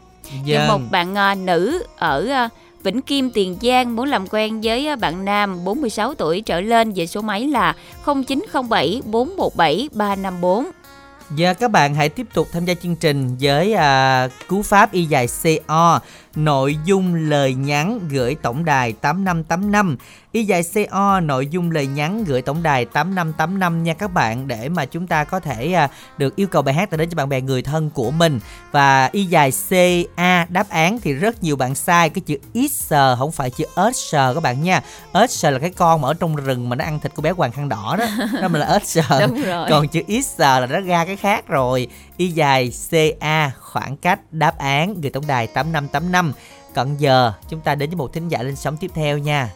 [0.46, 0.68] Và Vâng.
[0.68, 2.50] một bạn à, nữ ở à,
[2.84, 6.94] Vĩnh Kim, Tiền Giang muốn làm quen với à, bạn nam 46 tuổi trở lên
[6.96, 7.76] về số máy là
[8.06, 10.66] 0907 417 354
[11.36, 15.06] Giờ các bạn hãy tiếp tục tham gia chương trình với à, cú pháp y
[15.06, 16.00] dài CO
[16.38, 19.98] nội dung lời nhắn gửi tổng đài 8585
[20.38, 24.70] y dài CO nội dung lời nhắn gửi tổng đài 8585 nha các bạn để
[24.70, 27.30] mà chúng ta có thể à, được yêu cầu bài hát tới đến cho bạn
[27.30, 28.40] bè người thân của mình.
[28.72, 32.38] Và y dài CA đáp án thì rất nhiều bạn sai cái chữ
[32.70, 34.82] x không phải chữ s các bạn nha.
[35.30, 37.52] S là cái con mà ở trong rừng mà nó ăn thịt của bé hoàng
[37.52, 38.06] khăn đỏ đó.
[38.42, 38.98] Đó mà là s
[39.70, 42.72] còn chữ x là nó ra cái khác rồi y dài
[43.20, 46.34] ca khoảng cách đáp án gửi tổng đài tám năm tám năm
[46.74, 49.50] cận giờ chúng ta đến với một thính giả lên sóng tiếp theo nha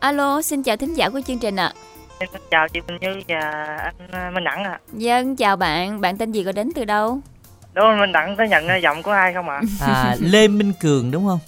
[0.00, 1.72] alo xin chào thính giả của chương trình ạ
[2.20, 3.40] Em xin chào chị Minh Như và
[3.84, 4.78] anh ờ, Minh Đẳng ạ.
[4.92, 7.20] Dân chào bạn, bạn tên gì có đến từ đâu?
[7.74, 9.60] Đúng rồi, Minh Đẳng có nhận ờ, giọng của ai không ạ?
[9.80, 11.38] à, lê minh cường đúng không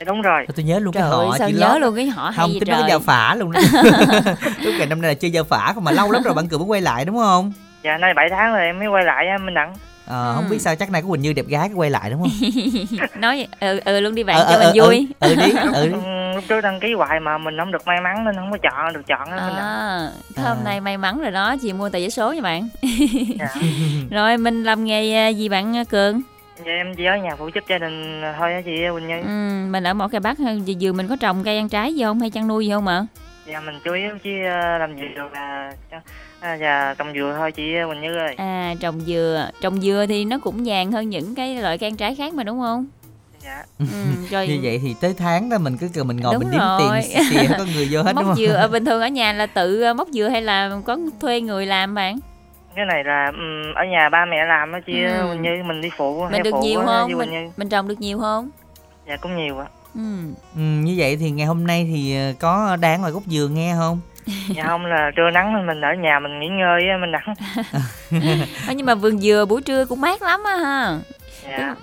[0.00, 0.46] Dạ, Đúng rồi.
[0.56, 1.80] tôi nhớ luôn Trời cái họ sao chị nhớ Lót.
[1.80, 2.82] luôn cái họ hay không tính nó trời.
[2.82, 3.60] có giao phả luôn đó
[4.60, 6.60] lúc ngày năm nay là chơi giao phả không mà lâu lắm rồi bạn cường
[6.60, 9.38] mới quay lại đúng không Dạ nay 7 tháng rồi em mới quay lại á,
[9.38, 9.74] Minh Đẳng.
[10.06, 10.50] Ờ, không Ừ.
[10.50, 12.30] biết sao chắc nay có Quỳnh Như đẹp gái quay lại đúng không
[13.20, 15.06] Nói ừ ừ luôn đi bạn Ờ, cho ờ, mình ờ, vui.
[15.20, 16.00] ừ, ừ đi ừ đi Ừ,
[16.34, 18.92] lúc trước đăng ký hoài mà mình không được may mắn nên không có chọn
[18.92, 19.36] được chọn á.
[19.36, 20.64] À, thế hôm À.
[20.64, 22.68] nay may mắn rồi đó, chị mua tờ giấy số nha bạn.
[23.38, 23.48] Dạ.
[24.10, 26.20] Rồi mình làm nghề à, gì bạn à, Cường?
[26.66, 29.20] Dạ em chỉ ở nhà phụ giúp gia đình thôi á chị Quỳnh Như.
[29.22, 32.02] Ừ, mình ở một cái bắc vừa vừa mình có trồng cây ăn trái gì
[32.02, 33.06] không hay chăn nuôi gì không ạ?
[33.46, 35.70] Dạ mình chủ yếu chỉ ờ, làm gì được là
[36.42, 38.34] à, và trồng dừa thôi chị Quỳnh Như ơi.
[38.36, 41.96] À trồng dừa, trồng dừa thì nó cũng nhàn hơn những cái loại cây ăn
[41.96, 42.86] trái khác mà đúng không?
[43.44, 43.64] Dạ.
[43.78, 43.86] Ừ,
[44.30, 46.60] rồi như vậy thì tới tháng đó mình cứ cần mình ngồi Đúng mình đếm
[46.60, 46.78] rồi.
[46.78, 49.32] tiền tiền có người vô hết đúng móc không dừa ở bình thường ở nhà
[49.32, 52.18] là tự à, móc dừa hay là có thuê người làm bạn?
[52.76, 55.28] Cái này là ừm, ở nhà ba mẹ làm á chị Ừ.
[55.32, 56.26] Quỳnh Như mình đi phụ.
[56.30, 57.12] Mình được phụ nhiều không?
[57.18, 58.50] Mình, mình trồng được nhiều không?
[59.08, 59.66] Dạ cũng nhiều ạ.
[59.94, 60.00] Ừ.
[60.54, 63.74] ừ, như vậy thì ngày hôm nay thì ờ, có đáng ngoài gốc dừa nghe
[63.78, 64.00] không
[64.48, 67.34] Dạ không là trưa nắng nên mình ở nhà mình nghỉ ngơi á Minh Đẳng.
[68.68, 70.98] Ờ, nhưng mà vườn dừa buổi trưa cũng mát lắm á ha.
[71.48, 71.74] Dạ.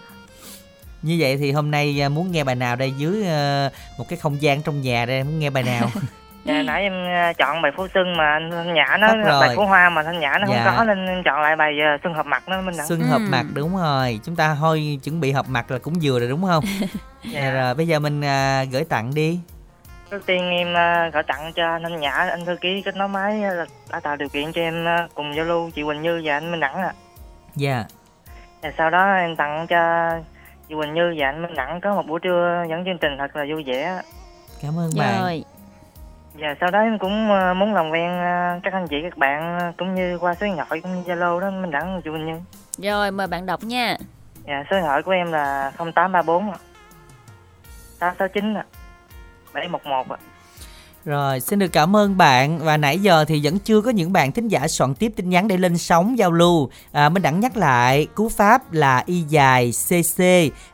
[1.01, 4.19] như vậy thì hôm nay ờ, muốn nghe bài nào đây dưới ờ, một cái
[4.19, 5.89] không gian trong nhà đây muốn nghe bài nào
[6.45, 9.65] Dạ, nãy em ờ, chọn bài Phú Xuân mà anh Thanh Nhã nó bài Phú
[9.65, 10.63] Hoa mà Thanh Nhã nó Dạ.
[10.65, 12.87] không có nên em chọn lại bài ờ, Xuân hợp mặt nó Minh Đẳng.
[12.87, 13.27] xuân hợp Ừ.
[13.29, 16.43] mặt đúng rồi chúng ta thôi chuẩn bị hợp mặt là cũng vừa rồi đúng
[16.45, 16.63] không
[17.33, 17.51] Dạ.
[17.51, 19.39] rồi bây giờ mình à, gửi tặng đi
[20.09, 23.07] Trước tiên em ờ, gửi tặng cho anh Thanh Nhã, anh thư ký kết nối
[23.07, 26.21] máy ờ, đã tạo điều kiện cho em ờ, cùng giao lưu chị Quỳnh Như
[26.23, 26.93] và anh Minh Đẳng ạ.
[27.55, 27.85] dạ
[28.61, 30.09] Và sau đó em tặng cho
[30.69, 33.35] chị Quỳnh Như và anh Minh Đẳng có một buổi trưa dẫn chương trình thật
[33.35, 34.01] là vui vẻ.
[34.61, 35.43] cảm ơn bạn Rồi.
[36.33, 37.27] Và sau đó em cũng
[37.59, 38.11] muốn làm quen
[38.63, 41.49] các anh chị các bạn cũng như qua số điện thoại cũng như Zalo đó
[41.49, 42.39] Minh Đẳng chị Quỳnh Như.
[42.77, 43.97] Rồi mời bạn đọc nha.
[44.47, 46.57] Dạ, số điện thoại của em là 0834 ạ.
[47.99, 48.63] 869 ạ.
[49.67, 50.17] 711 ạ.
[51.05, 54.31] Rồi, xin được cảm ơn bạn và nãy giờ thì vẫn chưa có những bạn
[54.31, 56.69] thính giả soạn tiếp tin nhắn để lên sóng giao lưu.
[56.91, 60.23] À, mình Đẳng nhắc lại, cú pháp là y dài CC,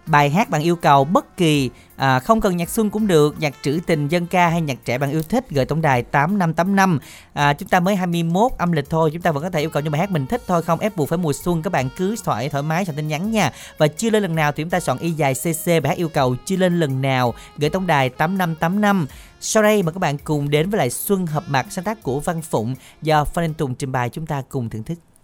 [0.05, 3.53] bài hát bạn yêu cầu bất kỳ à, không cần nhạc xuân cũng được, nhạc
[3.61, 6.99] trữ tình dân ca hay nhạc trẻ bạn yêu thích gửi tổng đài 8585.
[7.33, 9.83] À, chúng ta mới 21 âm lịch thôi, chúng ta vẫn có thể yêu cầu
[9.83, 12.15] những bài hát mình thích thôi không ép buộc phải mùa xuân các bạn cứ
[12.23, 13.51] thoải thoải mái soạn tin nhắn nha.
[13.77, 16.09] Và chưa lên lần nào thì chúng ta soạn y dài CC bài hát yêu
[16.09, 19.07] cầu chưa lên lần nào gửi tổng đài 8585.
[19.39, 22.19] Sau đây mời các bạn cùng đến với lại Xuân hợp mặt sáng tác của
[22.19, 25.14] Văn Phụng do Phan Anh Tùng trình bày chúng ta cùng thưởng thức.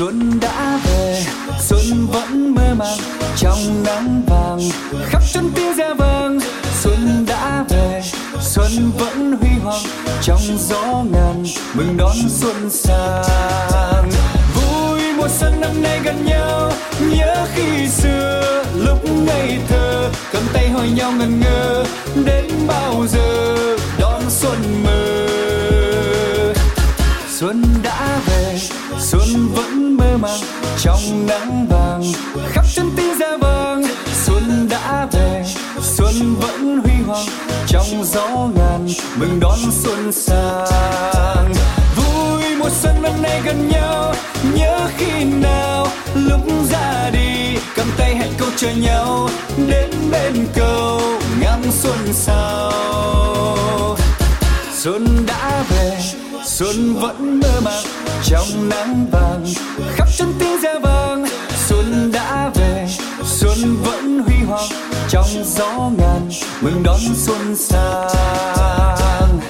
[0.00, 1.24] Xuân đã về,
[1.58, 2.98] xuân vẫn mơ màng
[3.36, 4.60] trong nắng vàng
[5.04, 6.40] khắp chân tiếng ra vang.
[6.80, 8.02] Xuân đã về,
[8.40, 9.82] xuân vẫn huy hoàng
[10.22, 14.10] trong gió ngàn mừng đón xuân sang.
[14.54, 20.68] Vui mùa xuân năm nay gần nhau, nhớ khi xưa lúc ngây thơ cầm tay
[20.70, 21.84] hỏi nhau ngần ngơ
[22.24, 23.56] đến bao giờ
[23.98, 25.09] đón xuân mới.
[29.10, 30.40] Xuân vẫn mơ màng,
[30.78, 32.02] trong nắng vàng,
[32.48, 33.82] khắp chân tim ra vàng.
[34.24, 35.44] xuân đã về,
[35.82, 37.26] xuân vẫn huy hoàng,
[37.66, 41.52] trong gió ngàn mừng đón xuân sang
[41.96, 44.14] vui mùa xuân năm nay gần nhau,
[44.54, 49.28] nhớ khi nào, lúc ra đi, cầm tay hẹn câu chờ nhau,
[49.68, 51.00] đến bên cầu
[51.40, 53.96] ngắm xuân sao
[54.72, 55.98] xuân đã về,
[56.44, 59.44] xuân vẫn mơ màng trong nắng vàng,
[59.96, 61.26] khắp chân tiếng reo vang
[61.68, 62.88] xuân đã về,
[63.24, 64.68] xuân vẫn huy hoàng
[65.08, 66.30] trong gió ngàn,
[66.60, 69.40] mừng đón xuân sang.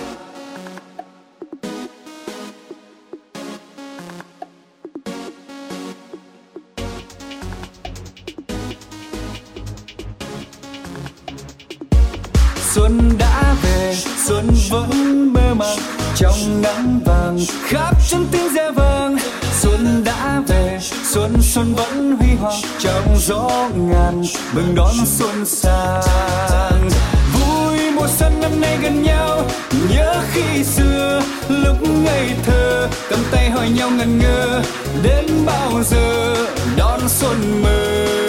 [12.74, 19.16] Xuân đã về, xuân vẫn mơ màng trong nắng vàng, khắp chân tiếng reo vang
[19.61, 24.22] xuân đã về, xuân xuân vẫn huy hoàng trong gió ngàn.
[24.52, 26.88] Mừng đón xuân sang.
[27.33, 29.42] Vui mùa xuân năm nay gần nhau,
[29.90, 32.88] nhớ khi xưa, lúc ngây thơ.
[33.11, 34.62] Cầm tay hỏi nhau ngần ngơ,
[35.02, 36.35] đến bao giờ
[36.76, 38.19] đón xuân mới?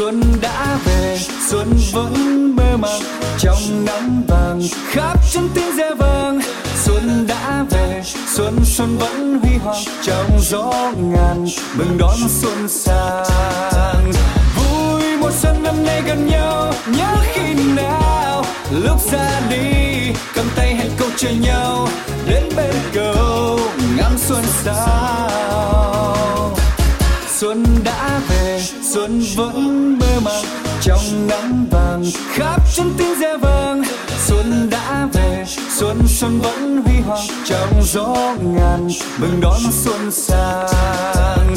[0.00, 2.12] Xuân đã về, xuân vẫn
[2.56, 3.00] mơ màng.
[3.38, 6.40] Trong nắng vàng, khắp chân tiếng reo vang
[6.84, 8.02] xuân đã về,
[8.36, 9.84] xuân xuân vẫn huy hoàng.
[10.02, 14.12] Trong gió ngàn, mừng đón xuân sang.
[14.56, 18.44] Vui mùa xuân năm nay gần nhau, nhớ khi nào?
[18.70, 21.88] Lúc ra đi, cầm tay hẹn câu chờ nhau.
[22.28, 23.60] Đến bên cầu,
[23.96, 26.10] ngắm xuân sao?
[27.40, 30.44] Xuân đã về, xuân vẫn mơ màng.
[30.80, 33.82] Trong nắng vàng khắp chân tiếng reo vang
[34.26, 35.44] xuân đã về,
[35.78, 37.26] xuân xuân vẫn huy hoàng.
[37.44, 41.56] Trong gió ngàn mừng đón xuân sang.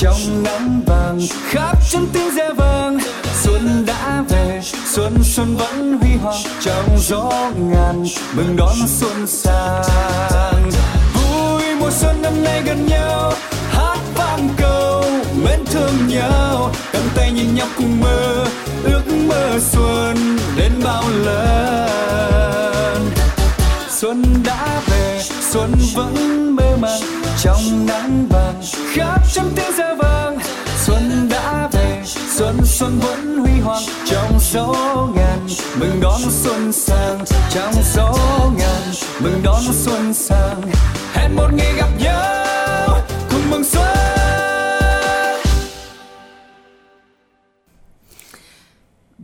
[0.00, 2.98] Trong nắng vàng, khắp chân tiếng reo vang
[3.42, 8.04] xuân đã về, xuân xuân vẫn huy hoàng trong gió ngàn.
[8.32, 10.70] Mừng đón xuân sang.
[11.14, 13.32] Vui mùa xuân năm nay gần nhau,
[13.70, 15.04] hát vang câu
[15.44, 16.70] mến thương nhau.
[16.92, 18.46] Cầm tay nhìn nhau cùng mơ,
[18.84, 23.10] ước mơ xuân đến bao lần.
[23.88, 30.38] Xuân đã về, xuân vẫn mơ màng trong nắng vàng khắp trăm tiếng reo vang
[30.76, 33.82] xuân đã về, xuân xuân vẫn huy hoàng.
[34.06, 34.76] Trong số
[35.14, 37.24] ngàn, mừng đón xuân sang.
[37.50, 38.14] Trong số
[38.58, 38.82] ngàn,
[39.20, 40.62] mừng đón xuân sang.
[41.12, 42.98] Hẹn một ngày gặp nhau,
[43.30, 44.19] cùng mừng xuân.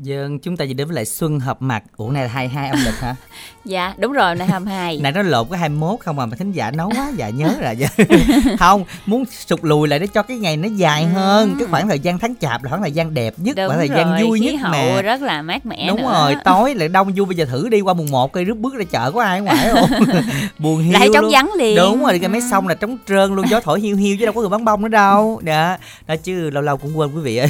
[0.03, 1.83] Dân, chúng ta chỉ đến với lại Xuân hợp mặt.
[1.97, 3.15] Ủa này là 22 âm lịch hả?
[3.67, 4.99] Dạ, đúng rồi, nay 22.
[5.03, 8.07] Nãy nó lộn cái 21 không mà mà thính giả nấu quá dạ nhớ rồi
[8.59, 11.99] Không, muốn sụt lùi lại để cho cái ngày nó dài hơn Cái khoảng thời
[11.99, 14.41] gian tháng chạp là khoảng thời gian đẹp nhất Đúng Khoảng thời gian rồi, vui
[14.41, 15.03] nhất mà.
[15.03, 16.13] rất là mát mẻ Đúng nữa.
[16.13, 18.75] rồi, tối lại đông vui Bây giờ thử đi qua mùng 1 cây rước bước
[18.75, 19.91] ra chợ có ai ngoài không?
[20.59, 21.77] Buồn hiu Lại trống vắng liền.
[21.77, 24.35] Đúng rồi, cái máy xong là trống trơn luôn Gió thổi hiu hiu chứ đâu
[24.35, 25.41] có người bán bông nữa đâu.
[25.45, 27.49] Đó, đó chứ lâu lâu cũng quên quý vị ơi.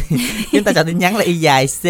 [0.52, 1.82] Chúng ta chọn tin nhắn là y dài C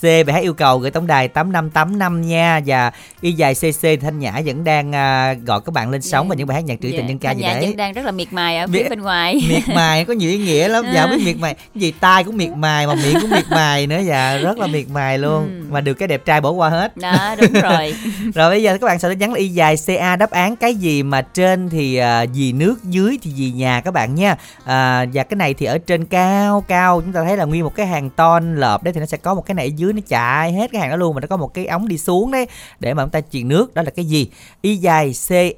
[0.00, 2.60] C bài hát yêu cầu gửi tổng đài 8585 nha.
[2.66, 2.90] Và
[3.20, 6.28] y dài CC Thanh Nhã vẫn đang à, gọi các bạn lên sóng Dạ.
[6.28, 7.60] và những bài hát nhạc trữ Dạ, tình nhân ca Thanh gì Nhã đấy.
[7.66, 9.40] vẫn đang rất là miệt mài ở Miệt- phía bên ngoài.
[9.48, 10.84] miệt mài có nhiều ý nghĩa lắm.
[10.94, 13.86] Dạ biết miệt mài cái gì tai cũng miệt mài mà miệng cũng miệt mài
[13.86, 14.00] nữa.
[14.04, 15.42] Dạ rất là miệt mài luôn.
[15.48, 15.64] Ừ.
[15.70, 16.96] mà được cái đẹp trai bỏ qua hết.
[16.96, 17.94] Đó, đúng rồi.
[18.34, 21.02] rồi bây giờ các bạn sẽ nhắn là y dài ca đáp án cái gì
[21.02, 24.36] mà trên thì à, gì nước dưới thì gì nhà các bạn nha.
[24.64, 27.74] À, và cái này thì ở trên cao cao chúng ta thấy là nguyên một
[27.74, 30.00] cái hàng ton lợp đấy thì nó sẽ có một cái này ở dưới nó
[30.08, 32.46] chạy hết cái hàng đó luôn mà nó có một cái ống đi xuống đấy
[32.80, 33.74] để mà chúng ta truyền nước.
[33.74, 34.30] Đó là cái gì?
[34.62, 35.12] Y dài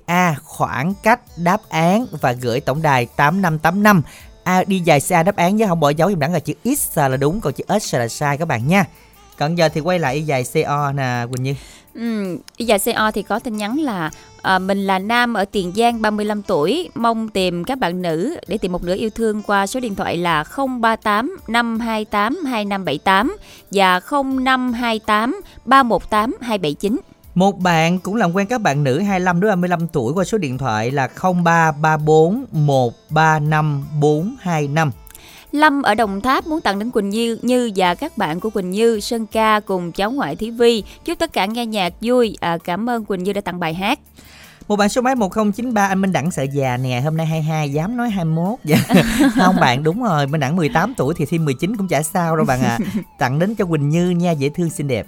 [0.06, 4.02] ca khoảng cách đáp án và gửi tổng đài 8585
[4.44, 6.98] à, đi dài xa đáp án nhé không bỏ dấu dùm đẳng là chữ x
[6.98, 8.84] là đúng còn chữ s là sai các bạn nha.
[9.38, 11.54] Còn giờ thì quay lại y dài co nè quỳnh như
[11.98, 14.10] Ừ, bây giờ CO thì có tin nhắn là
[14.42, 18.58] à, mình là nam ở Tiền Giang 35 tuổi, mong tìm các bạn nữ để
[18.58, 23.36] tìm một nửa yêu thương qua số điện thoại là 038 528 2578
[23.70, 27.00] và 0528 318 279.
[27.34, 30.58] Một bạn cũng làm quen các bạn nữ 25 đến 35 tuổi qua số điện
[30.58, 31.08] thoại là
[31.44, 34.90] 0334 135 425.
[35.52, 38.70] Lâm ở Đồng Tháp muốn tặng đến Quỳnh Như, Như và các bạn của Quỳnh
[38.70, 40.82] Như, Sơn Ca cùng cháu ngoại Thí Vi.
[41.04, 42.36] Chúc tất cả nghe nhạc vui.
[42.40, 43.98] À, cảm ơn Quỳnh Như đã tặng bài hát.
[44.68, 47.96] Một bạn số máy 1093 anh Minh Đẳng sợ già nè, hôm nay 22 dám
[47.96, 48.58] nói 21.
[48.64, 48.76] Dạ.
[49.34, 52.44] Không bạn đúng rồi, Minh Đẳng 18 tuổi thì thêm 19 cũng chả sao đâu
[52.44, 52.78] bạn ạ.
[53.18, 55.06] Tặng đến cho Quỳnh Như nha, dễ thương xinh đẹp.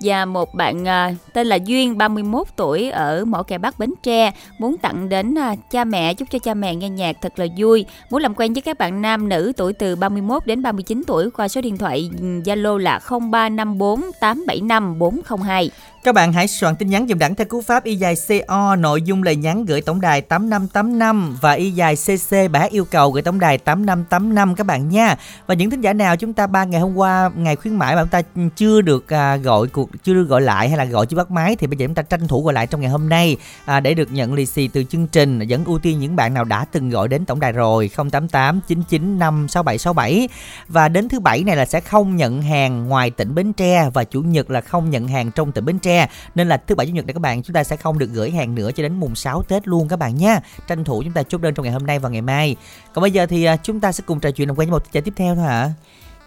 [0.00, 4.32] Và một bạn à, tên là Duyên 31 tuổi, ở Mỏ Kè Bắc Bến Tre
[4.58, 7.86] muốn tặng đến à, cha mẹ, chúc cho cha mẹ nghe nhạc thật là vui.
[8.10, 11.48] Muốn làm quen với các bạn nam nữ tuổi từ 31 đến 39 tuổi qua
[11.48, 15.70] số điện thoại ừ, Zalo là 0354 875 402.
[16.04, 19.02] Các bạn hãy soạn tin nhắn dùm đẳng theo cú pháp y dài CO nội
[19.02, 23.22] dung lời nhắn gửi tổng đài 8585 và y dài CC bả yêu cầu gửi
[23.22, 25.16] tổng đài 8585 các bạn nha.
[25.46, 28.02] Và những thính giả nào chúng ta ba ngày hôm qua ngày khuyến mãi mà
[28.02, 28.22] chúng ta
[28.56, 31.66] chưa được à, gọi cuộc chưa gọi lại hay là gọi chưa bắt máy thì
[31.66, 34.12] bây giờ chúng ta tranh thủ gọi lại trong ngày hôm nay à, để được
[34.12, 35.40] nhận lì xì từ chương trình.
[35.48, 39.18] Vẫn ưu tiên những bạn nào đã từng gọi đến tổng đài rồi 088 99
[39.18, 40.28] 56767
[40.68, 44.04] và đến thứ bảy này là sẽ không nhận hàng ngoài tỉnh Bến Tre và
[44.04, 45.89] chủ nhật là không nhận hàng trong tỉnh Bến Tre
[46.34, 48.30] nên là thứ bảy chủ nhật này các bạn chúng ta sẽ không được gửi
[48.30, 51.22] hàng nữa cho đến mùng 6 Tết luôn các bạn nha tranh thủ chúng ta
[51.22, 52.56] chốt đơn trong ngày hôm nay và ngày mai
[52.92, 54.92] còn bây giờ thì à, chúng ta sẽ cùng trò chuyện làm quen với một
[54.92, 55.68] giả tiếp theo thôi hả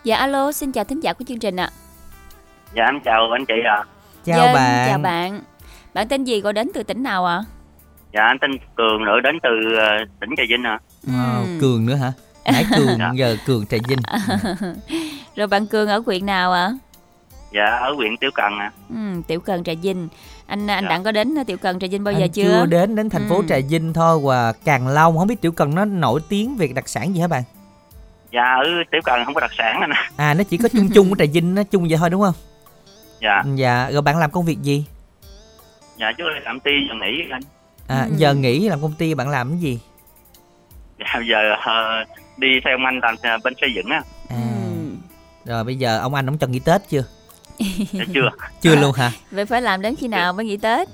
[0.03, 1.69] Dạ alo, xin chào thính giả của chương trình ạ.
[2.75, 3.83] Dạ em chào anh chị ạ.
[4.25, 5.41] chào Dân, bạn Chào bạn.
[5.93, 7.43] Bạn tên gì gọi đến từ tỉnh nào ạ?
[8.13, 9.49] Dạ anh tên Cường nữa đến từ
[9.79, 9.85] ờ,
[10.19, 10.79] tỉnh Trà Vinh ạ.
[11.07, 11.57] Wow, Ừ.
[11.61, 12.11] cường nữa hả
[12.45, 13.11] nãy cường Dạ.
[13.15, 13.99] giờ cường trà vinh
[15.35, 16.71] Rồi bạn Cường ở huyện nào ạ?
[17.53, 18.71] Dạ ở huyện Tiểu Cần ạ.
[18.89, 20.07] Ừ, Tiểu Cần Trà Vinh.
[20.45, 20.89] Anh anh Dạ.
[20.89, 22.43] Đặng có đến Tiểu Cần Trà Vinh bao giờ Anh chưa?
[22.43, 23.43] chưa đến đến thành phố Ừ.
[23.49, 26.89] trà vinh thôi và càng long không biết tiểu cần nó nổi tiếng về đặc
[26.89, 27.43] sản gì hả bạn
[28.31, 31.09] Dạ ở Tiểu Cần không có đặc sản anh à nó chỉ có chung chung
[31.09, 32.33] của trà vinh nó chung vậy thôi đúng không
[33.21, 34.85] Dạ dạ rồi bạn làm công việc gì
[35.97, 37.41] dạ chú làm ty giờ nghỉ anh.
[37.87, 38.15] à Ừ.
[38.17, 39.79] giờ nghỉ làm công ty bạn làm cái gì
[40.99, 42.03] Dạ giờ ờ,
[42.37, 44.01] đi theo ông anh làm bên xây dựng á.
[44.29, 44.35] à Ừ.
[45.45, 47.03] rồi bây giờ ông anh ông cho nghỉ tết chưa
[47.91, 48.29] Dạ chưa.
[48.61, 50.87] chưa luôn hả Vậy phải làm đến khi nào mới nghỉ Tết?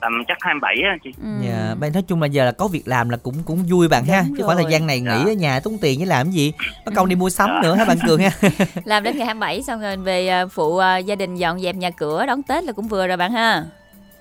[0.00, 1.10] Tầm chắc 27 á anh chị.
[1.22, 1.28] Ừ.
[1.48, 4.04] dạ bên nói chung là giờ là có việc làm là cũng cũng vui bạn
[4.04, 5.24] ha chứ khoảng thời gian này nghỉ Dạ.
[5.26, 6.52] ở nhà tốn tiền với làm cái gì
[6.86, 7.60] bắt công đi mua sắm Dạ.
[7.62, 8.30] nữa hả bạn cường ha
[8.84, 11.90] Làm đến ngày 27 xong rồi về à, phụ à, gia đình dọn dẹp nhà
[11.90, 13.64] cửa đón Tết là cũng vừa rồi bạn ha.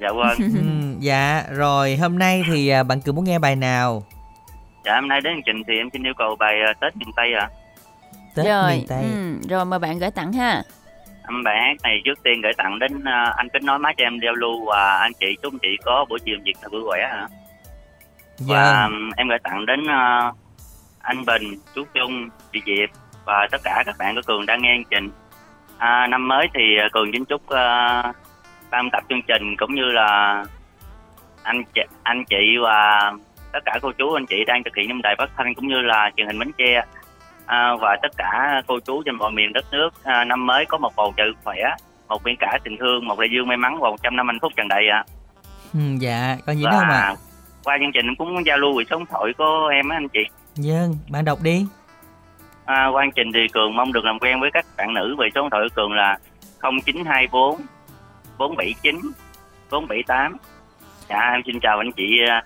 [0.02, 0.38] Dạ vâng.
[0.40, 4.04] ừ, dạ rồi hôm nay thì à, bạn cường muốn nghe bài nào
[4.86, 7.34] Dạ hôm nay đến chương trình thì em xin yêu cầu bài Tết miền Tây
[7.34, 7.50] ạ.
[8.36, 10.64] tết rồi, miền tây ừ, rồi mời bạn gửi tặng ha.
[11.44, 14.20] Bài hát này trước tiên gửi tặng đến ờ, anh kết nối má cho em
[14.24, 17.28] giao lưu và anh chị chúc chị có buổi chiều việc thật vui ạ.
[18.40, 20.32] Và dạ um, em gửi tặng đến ờ,
[21.02, 21.44] anh Bình,
[21.76, 22.90] chú Trung, chị Diệp
[23.26, 25.10] và tất cả các bạn của Cường đang nghe chương trình.
[25.78, 28.16] À, năm mới thì ờ, Cường xin chúc uh,
[28.70, 30.44] ban tập chương trình cũng như là
[31.44, 33.12] anh chị, anh chị và
[33.54, 35.82] tất cả cô chú anh chị đang thực hiện trong đài phát thanh cũng như
[35.82, 36.82] là truyền hình Bến Tre
[37.48, 40.78] à, và tất cả cô chú trên mọi miền đất nước à, năm mới có
[40.78, 41.58] một bầu trời khỏe,
[42.08, 44.40] một biển cả tình thương, một đại dương may mắn và một trăm năm hạnh
[44.42, 45.04] phúc tràn đầy ạ.
[45.74, 47.16] ừ, dạ còn gì nữa không ạ
[47.68, 50.10] qua chương trình cũng muốn giao lưu về số điện thoại của em á anh
[50.10, 50.20] chị.
[50.56, 51.66] Dân, bạn đọc đi.
[52.66, 55.28] À, qua chương trình thì Cường mong được làm quen với các bạn nữ về
[55.36, 56.18] số điện thoại của Cường là
[56.62, 57.62] 0924
[58.38, 58.96] 479
[59.72, 60.38] 478.
[61.10, 62.44] Dạ em xin chào anh chị à,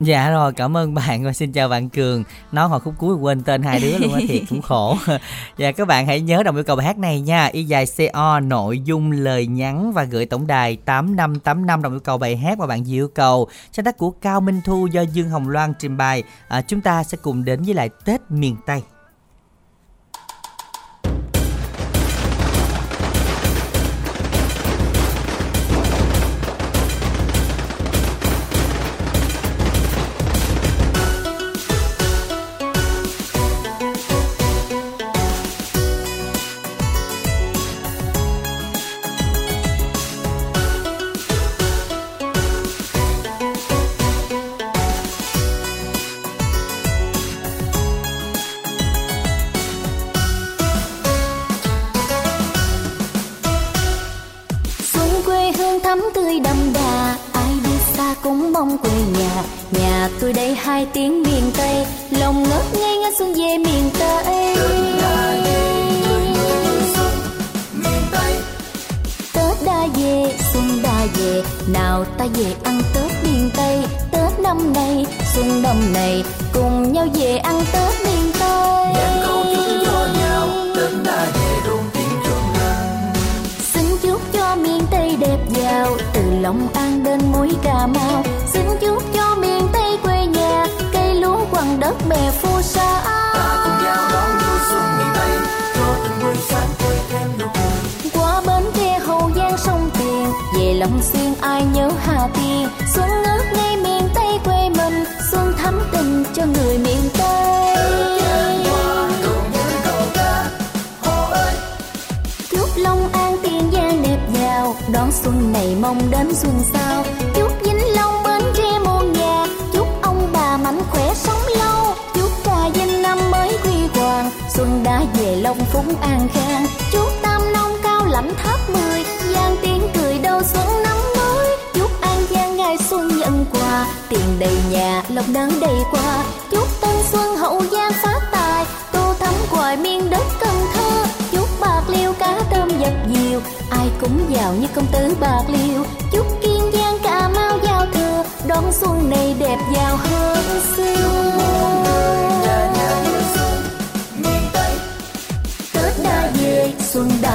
[0.00, 2.24] Dạ rồi, cảm ơn bạn và xin chào bạn Cường.
[2.52, 4.96] Nói hồi khúc cuối quên tên hai đứa luôn á, thiệt cũng khổ.
[5.58, 7.46] Dạ các bạn hãy nhớ đồng yêu cầu bài hát này nha.
[7.46, 12.18] Y dài CO nội dung lời nhắn và gửi tổng đài 8585 đồng yêu cầu
[12.18, 13.48] bài hát mà bạn yêu cầu.
[13.72, 16.22] Sáng tác của Cao Minh Thu do Dương Hồng Loan trình bày.
[16.48, 18.82] À, chúng ta sẽ cùng đến với lại Tết miền Tây.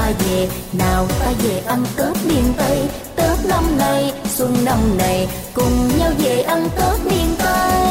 [0.10, 2.80] Ta về, nào ta về ăn Tết miền Tây.
[3.16, 7.89] Tết năm nay, xuân năm này, cùng nhau về ăn Tết miền Tây.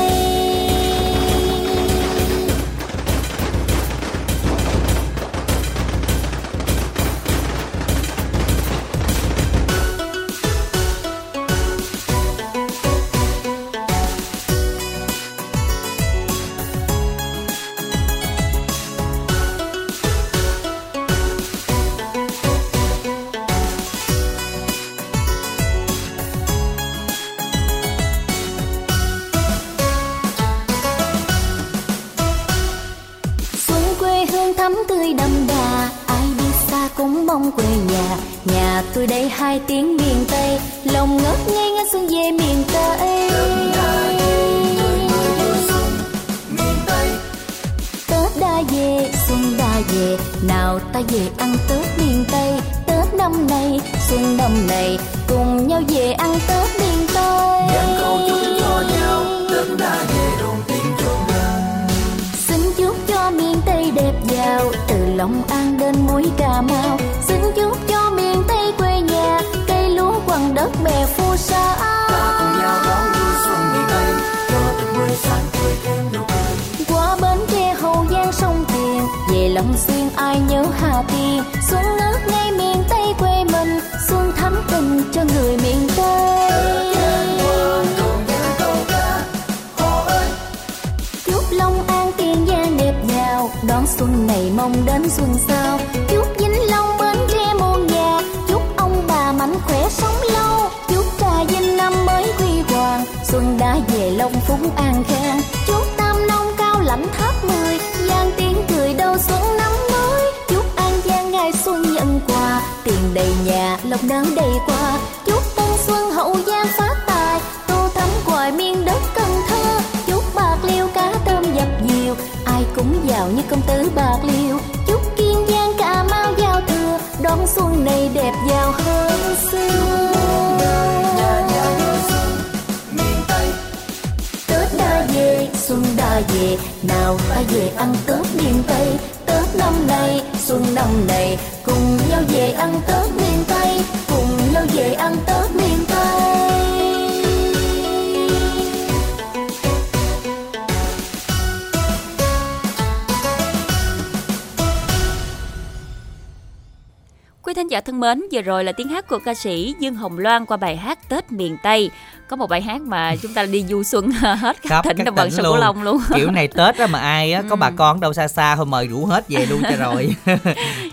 [158.38, 161.32] Vừa rồi là tiếng hát của ca sĩ Dương Hồng Loan qua bài hát Tết
[161.32, 161.90] miền Tây.
[162.28, 165.14] Có một bài hát mà chúng ta đi du xuân hết các Khắp tỉnh đồng
[165.14, 165.52] bằng sông luôn.
[165.54, 165.98] Cửu Long luôn.
[166.14, 168.86] kiểu này tết á mà ai á có bà con đâu xa xa thôi mời
[168.86, 170.14] rủ hết về luôn cho rồi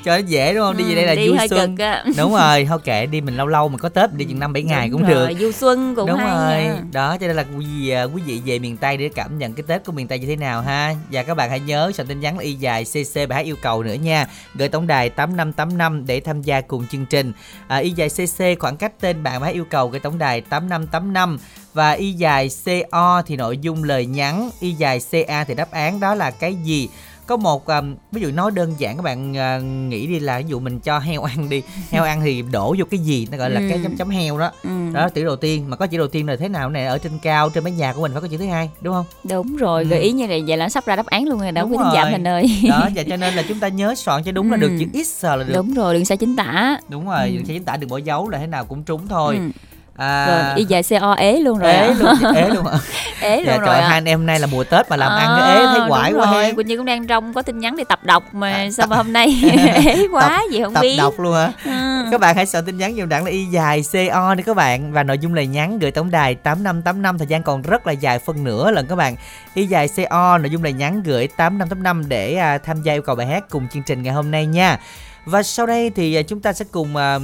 [0.05, 1.85] cho nó dễ đúng không đi về đây là Ừ, đi vui hơi xuân cực
[1.85, 2.03] á.
[2.17, 4.53] đúng rồi thôi kệ đi mình lâu lâu mình có tết mình đi chừng năm
[4.53, 6.27] bảy ngày cũng Đúng được rồi, Du xuân cũng đúng hay
[6.63, 6.81] rồi nha.
[6.91, 9.53] đó cho nên là quý vị, à, quý vị về miền tây để cảm nhận
[9.53, 12.07] cái tết của miền tây như thế nào ha và các bạn hãy nhớ soạn
[12.07, 15.09] tin nhắn là y dài cc bài hát yêu cầu nữa nha gửi tổng đài
[15.09, 17.31] tám năm tám năm để tham gia cùng chương trình
[17.67, 20.69] à, y dài cc khoảng cách tên bạn và yêu cầu gửi tổng đài tám
[20.69, 21.37] năm tám năm.
[21.73, 22.49] Và y dài
[22.91, 26.55] co thì nội dung lời nhắn y dài ca thì đáp án đó là cái
[26.55, 26.89] gì?
[27.27, 30.45] Có một um, ví dụ nói đơn giản các bạn à, nghĩ đi là ví
[30.47, 31.61] dụ mình cho heo ăn đi
[31.91, 33.65] heo ăn thì đổ vô cái gì nó gọi là Ừ.
[33.69, 34.69] cái chấm chấm heo đó Ừ.
[34.93, 37.11] đó chữ đầu tiên mà có chữ đầu tiên là thế nào này ở trên
[37.21, 39.83] cao trên mái nhà của mình phải có chữ thứ hai đúng không Đúng rồi,
[39.83, 39.89] Ừ.
[39.89, 41.91] gợi ý như này vậy là sắp ra đáp án luôn rồi đó quý thính
[41.93, 42.61] giả mình ơi.
[42.69, 44.85] đó và cho nên là chúng ta nhớ soạn cho đúng là được Ừ.
[44.93, 46.77] chữ x là được Đúng rồi, đừng sai chính tả.
[46.89, 47.35] đúng rồi Ừ.
[47.35, 49.49] đừng chính tả đừng bỏ dấu là thế nào cũng trúng thôi Ừ.
[49.97, 51.71] à, Rồi, y dài CO ế luôn rồi.
[51.71, 52.77] ế luôn ế luôn ạ
[53.21, 53.67] ế dạ, luôn trời rồi.
[53.75, 53.87] ơi, ạ.
[53.87, 55.89] hai anh em hôm nay là mùa tết mà làm ăn À, cái ế thấy
[55.89, 56.53] quải quá rồi.
[56.55, 58.89] Quỳnh Như cũng đang trong có tin nhắn để tập đọc mà À, sao tập-
[58.89, 59.27] mà hôm nay
[59.85, 60.95] ế quá gì không tập biết.
[60.97, 61.71] đọc luôn hả Ừ.
[62.11, 63.81] các bạn hãy soạn tin nhắn dùm đẳng là y dài
[64.13, 67.01] co đi các bạn và nội dung lời nhắn gửi tổng đài tám năm tám
[67.01, 69.15] năm thời gian còn rất là dài phân nửa lần các bạn
[69.53, 72.81] y dài co nội dung lời nhắn gửi tám năm tám năm để à, tham
[72.81, 74.79] gia yêu cầu bài hát cùng chương trình ngày hôm nay nha
[75.25, 77.19] và sau đây thì à, chúng ta sẽ cùng à,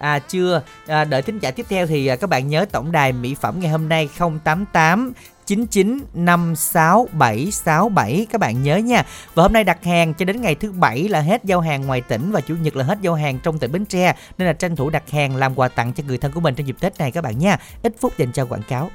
[0.00, 3.12] à chưa à, đợi thính giả tiếp theo thì à, các bạn nhớ tổng đài
[3.12, 4.08] mỹ phẩm ngày hôm nay
[4.44, 5.12] 088
[5.46, 9.04] 9956767 các bạn nhớ nha.
[9.34, 12.00] Và hôm nay đặt hàng cho đến ngày thứ bảy là hết giao hàng ngoài
[12.00, 14.76] tỉnh và chủ nhật là hết giao hàng trong tỉnh Bến Tre nên là tranh
[14.76, 17.12] thủ đặt hàng làm quà tặng cho người thân của mình trong dịp Tết này
[17.12, 17.58] các bạn nha.
[17.82, 18.90] Ít phút dành cho quảng cáo.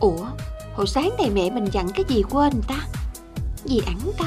[0.00, 0.26] Ủa
[0.74, 2.76] Hồi sáng này mẹ mình dặn cái gì quên ta
[3.64, 4.26] Gì ẵn ta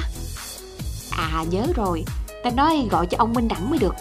[1.17, 2.05] À nhớ rồi.
[2.43, 3.95] Ta nói gọi cho ông Minh Đẳng mới được.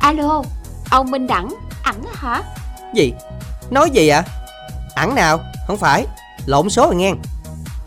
[0.00, 0.42] Alo
[0.90, 1.48] Ông Minh Đẳng
[1.82, 2.42] Ẵng hả?
[2.94, 3.12] Gì?
[3.70, 4.22] Nói gì ạ
[4.94, 5.40] Ẵng nào?
[5.66, 6.06] Không phải.
[6.46, 7.12] Lộn số rồi nghe.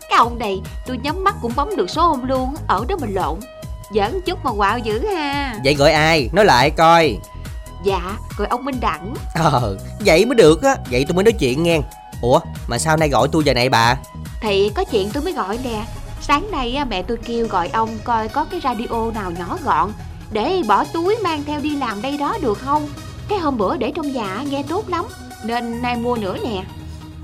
[0.08, 3.14] Cái ông này tôi nhắm mắt cũng bấm được số ông luôn Ở đó mình
[3.14, 3.38] lộn.
[3.94, 5.54] Giỡn chút mà quạo dữ ha.
[5.64, 6.28] Vậy gọi ai?
[6.32, 7.18] Nói lại coi.
[7.84, 8.00] Dạ
[8.36, 9.14] gọi ông Minh Đẳng.
[9.34, 10.76] Ờ Vậy mới được á.
[10.90, 11.80] Vậy tôi mới nói chuyện nghe.
[12.22, 13.96] Ủa Mà sao nay gọi tôi giờ này bà?
[14.40, 15.84] Thì có chuyện tôi mới gọi nè
[16.28, 19.90] Sáng nay mẹ tôi kêu gọi ông coi có cái radio nào nhỏ gọn
[20.32, 22.88] Để bỏ túi mang theo đi làm đây đó được không?
[23.28, 25.04] Cái hôm bữa để trong nhà nghe tốt lắm,
[25.44, 26.62] Nên nay mua nữa nè.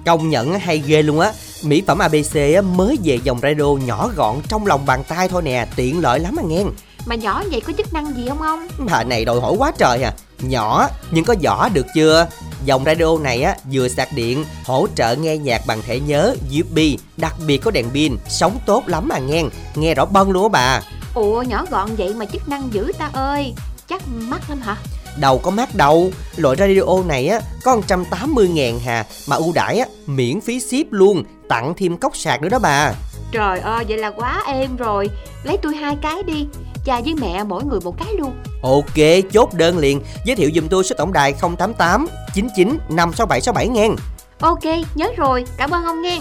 [0.06, 1.32] Công nhận hay ghê luôn á.
[1.64, 5.66] Mỹ phẩm ABC mới về dòng radio nhỏ gọn trong lòng bàn tay thôi nè,
[5.76, 6.62] Tiện lợi lắm à nghe.
[7.06, 8.68] Mà nhỏ vậy có chức năng gì không ông?
[8.78, 10.12] Bà này đòi hỏi quá trời à.
[10.38, 12.26] Nhỏ nhưng có vỏ được chưa?
[12.64, 16.78] Dòng radio này á vừa sạc điện Hỗ trợ nghe nhạc bằng thẻ nhớ USB
[17.16, 19.42] Đặc biệt có đèn pin Sống tốt lắm à nghe.
[19.74, 20.80] Nghe rõ bân luôn á bà.
[21.14, 23.54] Ủa nhỏ gọn vậy mà chức năng dữ ta ơi.
[23.88, 24.76] Chắc mắc lắm hả?
[25.20, 26.10] Đầu có mát đâu.
[26.36, 30.92] Loại radio này á có 180 ngàn hà Mà ưu đãi á miễn phí ship
[30.92, 32.92] luôn Tặng thêm cốc sạc nữa đó bà.
[33.32, 35.08] Trời ơi vậy là quá êm rồi.
[35.44, 36.46] Lấy tôi hai cái đi
[36.84, 38.32] Cha với mẹ mỗi người một cái luôn.
[38.62, 40.00] Ok chốt đơn liền.
[40.24, 43.96] Giới thiệu dùm tôi số tổng đài 088 99 56767 ngàn
[44.40, 44.64] Ok
[44.94, 45.44] nhớ rồi.
[45.56, 46.20] Cảm ơn ông nghe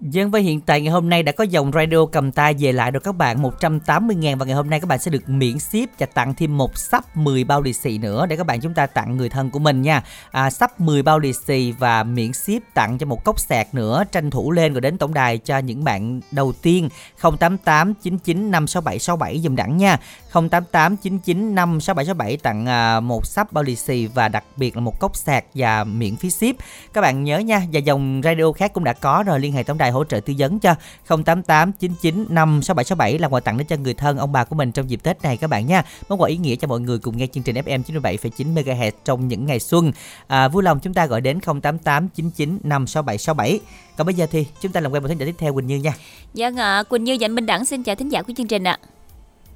[0.00, 2.90] Dân với hiện tại ngày hôm nay đã có dòng radio cầm tay về lại
[2.90, 3.42] rồi các bạn.
[3.42, 6.56] 180 ngàn và ngày hôm nay các bạn sẽ được miễn ship và tặng thêm
[6.56, 9.50] một sắp 10 bao lì xì nữa để các bạn chúng ta tặng người thân
[9.50, 10.02] của mình nha.
[10.30, 14.04] À, Sắp 10 bao lì xì và miễn ship tặng cho một cốc sạc nữa
[14.12, 16.88] tranh thủ lên rồi đến tổng đài cho những bạn đầu tiên.
[17.22, 19.98] 088 99 567 67 dùm đẳng nha.
[20.34, 25.44] 0889956767 tặng à, một sắp bao lì xì và đặc biệt là một cốc sạc
[25.54, 26.56] và miễn phí ship
[26.92, 29.78] các bạn nhớ nha và dòng radio khác cũng đã có rồi liên hệ tổng
[29.78, 30.74] đài hỗ trợ tư vấn cho
[31.08, 35.22] 0889956767 là quà tặng đến cho người thân ông bà của mình trong dịp Tết
[35.22, 37.56] này các bạn nha món quà ý nghĩa cho mọi người cùng nghe chương trình
[37.56, 39.92] FM 97,9 MHz trong những ngày xuân
[40.26, 43.58] à, vui lòng chúng ta gọi đến 0889956767.
[43.96, 45.76] còn bây giờ thì chúng ta làm quen một thính giả tiếp theo Quỳnh Như
[45.76, 45.92] nha
[46.34, 48.64] Vâng ạ, Quỳnh Như và anh Minh Đẳng xin chào thính giả của chương trình
[48.64, 48.78] ạ.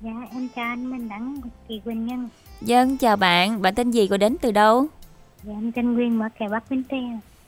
[0.01, 2.28] Dạ em chào anh Minh Đẳng chị Quỳnh Nhân.
[2.61, 4.86] Vâng, chào bạn, bạn tên gì và đến từ đâu?
[5.42, 6.96] Dạ em tên Nguyên mở kè Bắc Bến Tre.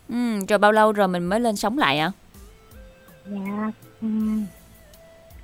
[0.09, 2.13] Ừ, rồi bao lâu rồi mình mới lên sống lại ạ?
[3.27, 3.71] Dạ
[4.01, 4.45] um,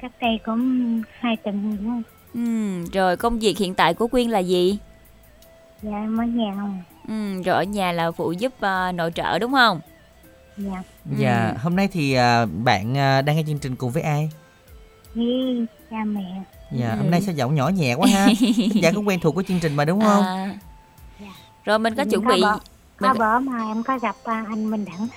[0.00, 2.02] cách đây cũng hai tuần nữa
[2.34, 2.40] Ừ,
[2.92, 4.78] rồi công việc hiện tại của Quyên là gì?
[5.82, 6.82] Dạ em ở nhà không?
[7.08, 9.80] Ừ, rồi ở nhà là phụ giúp ờ, nội trợ đúng không?
[10.56, 10.82] Dạ.
[11.18, 14.30] Dạ hôm nay thì à, bạn à, đang nghe chương trình cùng với ai?
[15.14, 16.96] Với cha mẹ Dạ Ừ.
[16.96, 18.26] hôm nay sao giọng nhỏ nhẹ quá ha?
[18.74, 20.22] Giả cũng quen thuộc của chương trình mà đúng không?
[20.24, 20.54] À,
[21.64, 22.58] rồi mình có Mình chuẩn có bị bữa-
[23.00, 25.08] mình bữa mà em có gặp à, anh Minh Đẳng.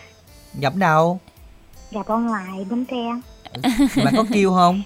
[0.62, 1.20] Gặp đâu?
[1.91, 3.06] Gặp ở ngoài Bến Tre.
[4.04, 4.82] Bạn có kêu không?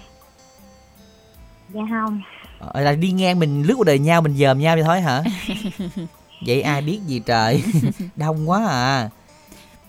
[1.74, 2.22] Dạ không.
[2.58, 5.22] Ờ, là đi ngang mình lướt qua đời nhau mình dòm nhau vậy thôi hả?
[6.46, 7.62] Vậy ai biết gì trời?
[8.16, 9.10] Đông quá à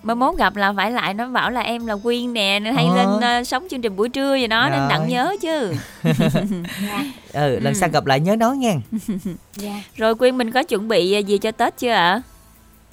[0.06, 2.86] mới mốt gặp là phải lại nó bảo là em là Quyên nè nên hay
[2.86, 2.96] Ờ.
[2.96, 5.74] lên ờ, sống chương trình buổi trưa vậy đó nên đặng nhớ chứ.
[6.04, 7.80] Dạ ừ lần Ừ.
[7.80, 8.76] sau gặp lại nhớ nói nghe
[9.56, 12.22] Dạ Rồi Quyên mình có chuẩn bị ờ, gì cho Tết chưa ạ?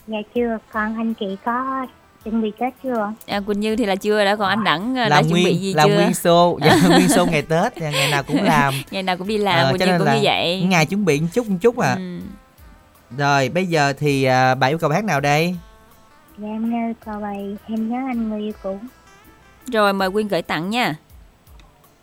[0.06, 1.86] Dạ chưa Còn anh chị có
[2.24, 5.02] chuẩn bị Tết chưa À, Quỳnh Như thì là chưa đã còn anh Đẳng ờ,
[5.02, 5.94] đã làm chuẩn bị nguyên gì làm chưa?
[5.94, 9.28] nguyên show dạ, nguyên show ngày tết dạ, ngày nào cũng làm Ngày nào cũng
[9.28, 10.62] đi làm, Ờ, Quỳnh cho Như nên cũng là như vậy.
[10.68, 12.18] ngày chuẩn bị một chút một chút à Ừ.
[13.18, 15.56] rồi bây giờ thì à, bà yêu cầu hát nào đây
[16.42, 18.78] Dạ em nghe câu bài Em nhớ anh người yêu cũ.
[19.66, 20.94] Rồi mời Quyên gửi tặng nha.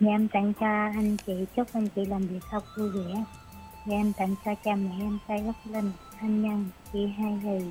[0.00, 3.24] Dạ em tặng cho anh chị Chúc anh chị làm việc thật vui vẻ.
[3.86, 7.64] Dạ em tặng cho cha mẹ em Tây Bắc Linh Anh Nhân Chị Hai Lì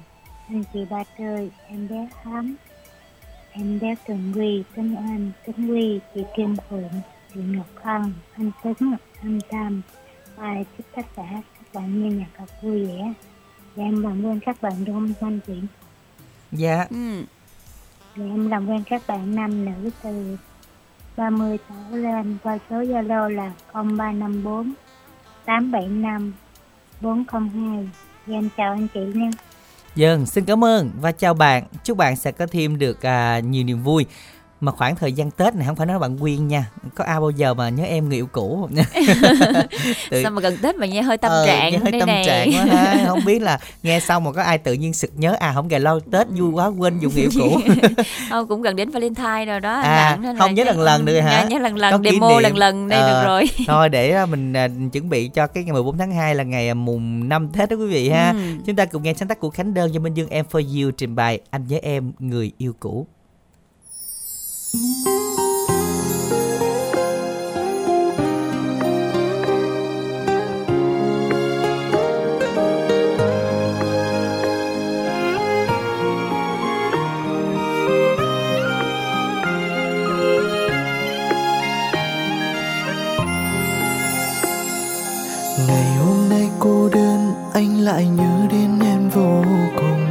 [0.50, 2.56] Anh chị Ba Tươi Em bé Thắm
[3.52, 7.02] Em bé Tường Quy Tính Anh Tính Quy Chị Kim Phượng
[7.34, 9.82] Chị Ngọc Hân Anh Tính Anh Tam.
[10.36, 13.14] Và chúc tất cả các bạn nghe nhạc thật vui vẻ.
[13.76, 15.54] Dạ em làm ơn các bạn đúng không anh chị
[16.52, 17.24] dạ Ừ.
[18.18, 20.38] Dạ, em làm quen các bạn nam nữ từ
[21.18, 24.74] 30 trở lên qua số Zalo là 0354
[25.46, 26.34] 875
[27.02, 27.90] 402.
[28.28, 29.30] Dạ, em chào anh chị nha.
[29.96, 31.64] Dân, xin cảm ơn và chào bạn.
[31.84, 34.06] Chúc bạn sẽ có thêm được à, nhiều niềm vui.
[34.62, 36.66] Mà khoảng thời gian Tết này không phải nói bạn Quyên nha.
[36.96, 38.76] Có ai bao giờ mà nhớ em người yêu cũ không?
[40.10, 42.24] Tự- Sao mà gần Tết mà nghe hơi tâm Ờ, trạng nghe hơi tâm này.
[42.26, 43.04] trạng quá ha.
[43.08, 45.80] Không biết là nghe xong mà có ai tự nhiên sực nhớ à không gà
[45.80, 47.60] lo Tết vui quá quên dùng yêu cũ.
[48.30, 51.46] Không cũng gần đến Valentine rồi đó À, nên không nhớ lần lần nữa hả?
[51.50, 52.42] Nhớ, lần lần Có demo niệm.
[52.44, 53.50] lần lần đây Ờ, được rồi.
[53.68, 56.68] Thôi để à, mình à, chuẩn bị cho cái ngày 14 tháng 2 là ngày
[56.68, 58.30] à, mùng 5 Tết đó quý vị ha.
[58.32, 58.38] Ừ.
[58.66, 60.92] Chúng ta cùng nghe sáng tác của Khánh Đơn do Minh Dương Em For You
[60.92, 63.08] trình bày Anh nhớ em người yêu cũ
[87.90, 89.44] lại nhớ đến em vô
[89.76, 90.06] cùng.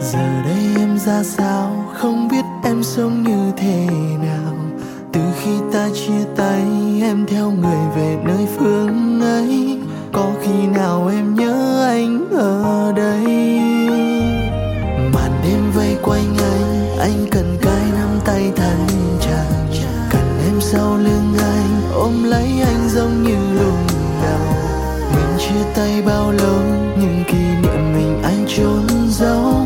[0.00, 1.83] Giờ đây em ra sao?
[2.04, 3.86] Không biết em sống như thế
[4.22, 4.54] nào.
[5.12, 6.62] Từ khi ta chia tay,
[7.02, 9.78] em theo người về nơi phương ấy.
[10.12, 13.24] Có khi nào em nhớ anh ở đây?
[15.14, 18.86] Màn đêm vây quanh anh anh cần cái nắm tay thân
[19.20, 23.78] chàng cần em sau lưng anh, ôm lấy anh giống như lúc
[24.22, 24.40] đầu
[25.14, 26.60] mình chia tay bao lâu,
[27.00, 29.63] nhưng kỷ niệm mình anh trốn giấu.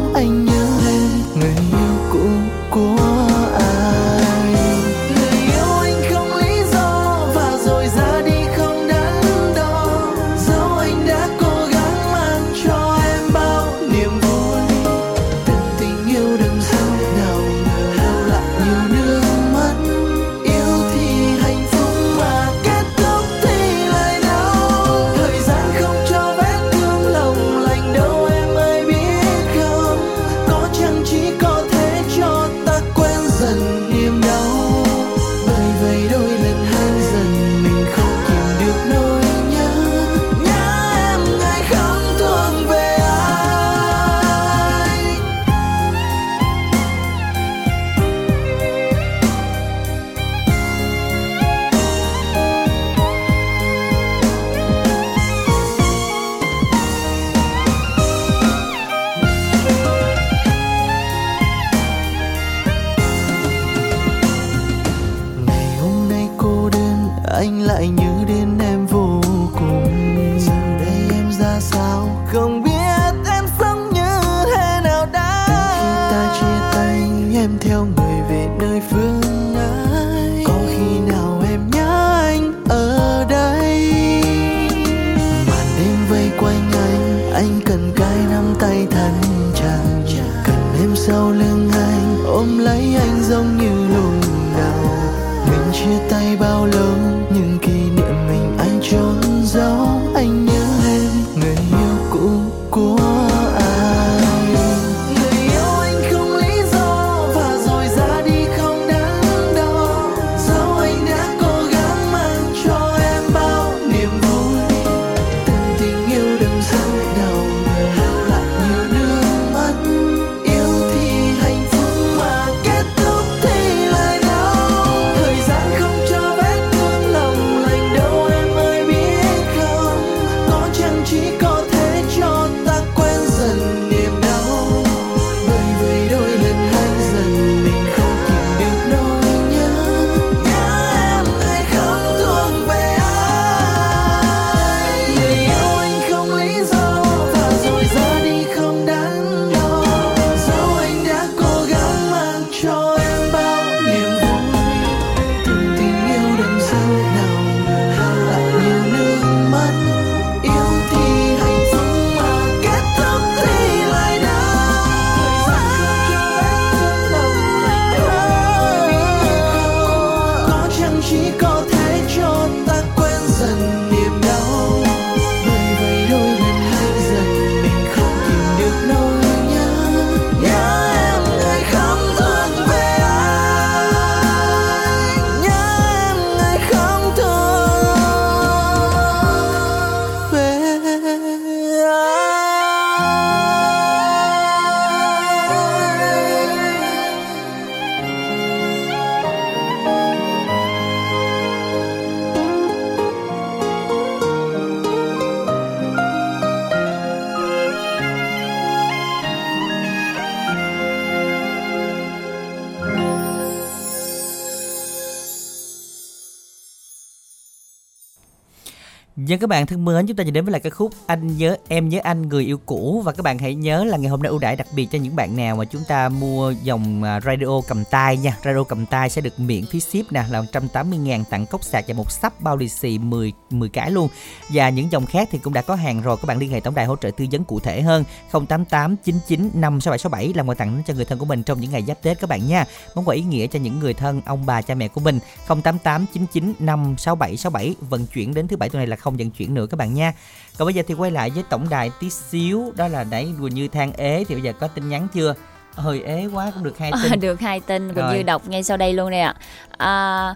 [219.28, 221.56] Dân các bạn thân mến, chúng ta sẽ đến với lại ca khúc Anh nhớ
[221.68, 224.30] em nhớ anh người yêu cũ và các bạn hãy nhớ là ngày hôm nay
[224.30, 227.60] ưu đãi đặc biệt cho những bạn nào mà chúng ta mua dòng à, radio
[227.68, 228.36] cầm tay nha.
[228.44, 231.84] Radio cầm tay sẽ được miễn phí ship nè là 180 000 tặng cốc sạc
[231.88, 234.08] và một sắp bao lì xì 10 10 cái luôn.
[234.48, 236.74] Và những dòng khác thì cũng đã có hàng rồi, các bạn liên hệ tổng
[236.74, 240.94] đài hỗ trợ tư vấn cụ thể hơn 088 99 56767 làm quà tặng cho
[240.94, 242.64] người thân của mình trong những ngày giáp Tết các bạn nha.
[242.94, 245.18] Món quà ý nghĩa cho những người thân, ông bà, cha mẹ của mình
[245.48, 249.66] 088 99 56767 vận chuyển đến thứ bảy tuần này là không vận chuyển nữa
[249.70, 250.12] các bạn nha.
[250.58, 253.48] Còn bây giờ thì quay lại với tổng đài tí xíu đó là nãy vừa
[253.48, 255.34] như than ế thì bây giờ có tin nhắn chưa?
[255.74, 257.12] Hơi ế quá cũng được hai tin.
[257.12, 258.08] À, được hai tin Quỳnh.
[258.12, 259.32] Như đọc ngay sau đây luôn nè
[259.78, 260.34] à,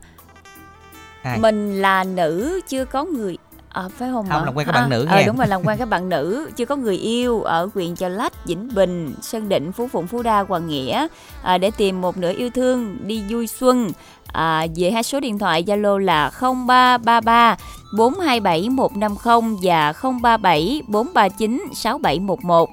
[1.22, 1.38] Ai?
[1.38, 3.38] mình là nữ chưa có người
[3.72, 4.44] À, phải không Không, ạ?
[4.44, 5.26] làm quen các bạn À, nữ ờ, nghe.
[5.26, 8.44] đúng rồi làm quen các bạn nữ chưa có người yêu ở huyện Chợ Lách
[8.46, 11.06] Vĩnh Bình Sơn Định Phú Phụng Phú Đa Hoàng Nghĩa
[11.42, 13.90] à, để tìm một nửa yêu thương đi vui xuân
[14.32, 17.56] à, về hai số điện thoại Zalo là 0333
[17.96, 19.92] 427 150 và
[20.22, 22.68] 037 439 6711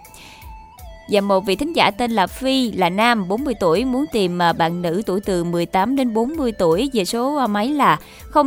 [1.11, 4.53] và một vị thính giả tên là Phi, là nam 40 tuổi, muốn tìm à,
[4.53, 7.99] bạn nữ tuổi từ 18 đến 40 tuổi về số à, máy là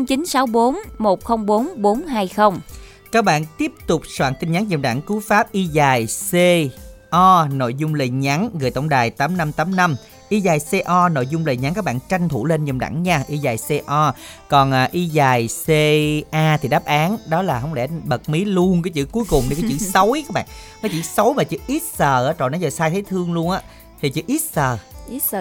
[0.06, 2.60] 0964 104 420.
[3.12, 6.34] Các bạn tiếp tục soạn tin nhắn dòng đảng cú pháp y dài C
[7.10, 9.96] O, nội dung lời nhắn gửi tổng đài 8585
[10.32, 13.24] y dài CO nội dung lời nhắn các bạn tranh thủ lên dùm đẳng nha.
[13.28, 14.12] Y dài CO
[14.48, 18.82] còn à, y dài CA thì đáp án đó là không lẽ bật mí luôn
[18.82, 20.46] cái chữ cuối cùng đi cái chữ xối các bạn.
[20.82, 23.62] Cái chữ xấu mà chữ x ở trời nó giờ sai thấy thương luôn á.
[24.02, 24.78] Thì chữ Ít sờ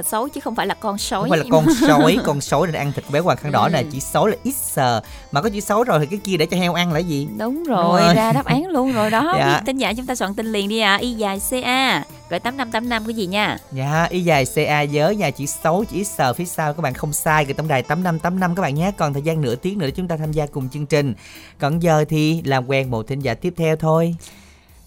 [0.06, 1.20] xấu chứ không phải là con sói.
[1.22, 3.70] không phải là con sói con sói nên ăn thịt bé hoàng khăn đỏ Ừ.
[3.70, 5.02] này chỉ sói là ít sờ
[5.32, 7.38] mà có chữ xấu rồi thì cái kia để cho heo ăn là gì Đúng
[7.56, 8.14] Đúng rồi, rồi.
[8.16, 9.34] ra đáp án luôn rồi đó.
[9.40, 9.48] Dạ.
[9.58, 10.96] Biết Tin giả chúng ta soạn tin liền đi à.
[10.96, 13.58] Y dài CA gửi 8585 cái gì nha.
[13.72, 17.14] Dạ, y dài CA nhớ nha, chỉ xấu chỉ sờ phía sau các bạn không
[17.14, 18.92] sai cái tổng đài 8585 các bạn nhé.
[18.98, 21.14] Còn thời gian nửa tiếng nữa chúng ta tham gia cùng chương trình.
[21.60, 24.16] Còn giờ thì làm quen một thính giả tiếp theo thôi.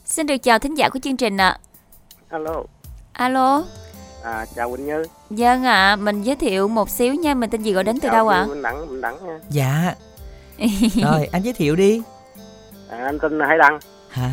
[0.05, 1.59] Xin được chào thính giả của chương trình ạ.
[2.29, 2.63] Alo,
[3.13, 3.65] Alo.
[4.25, 5.05] À, chào Quỳnh Như.
[5.31, 8.13] Vâng ạ, mình giới thiệu một xíu nha, mình tên gì gọi đến từ Chào
[8.17, 8.43] đâu ạ?
[8.47, 9.39] chị Bình Đẳng, Bình Đẳng nha.
[9.51, 9.95] Dạ.
[11.03, 12.03] Rồi, anh giới thiệu đi.
[12.91, 13.79] À, anh tên Hải Đăng.
[14.11, 14.31] Hả?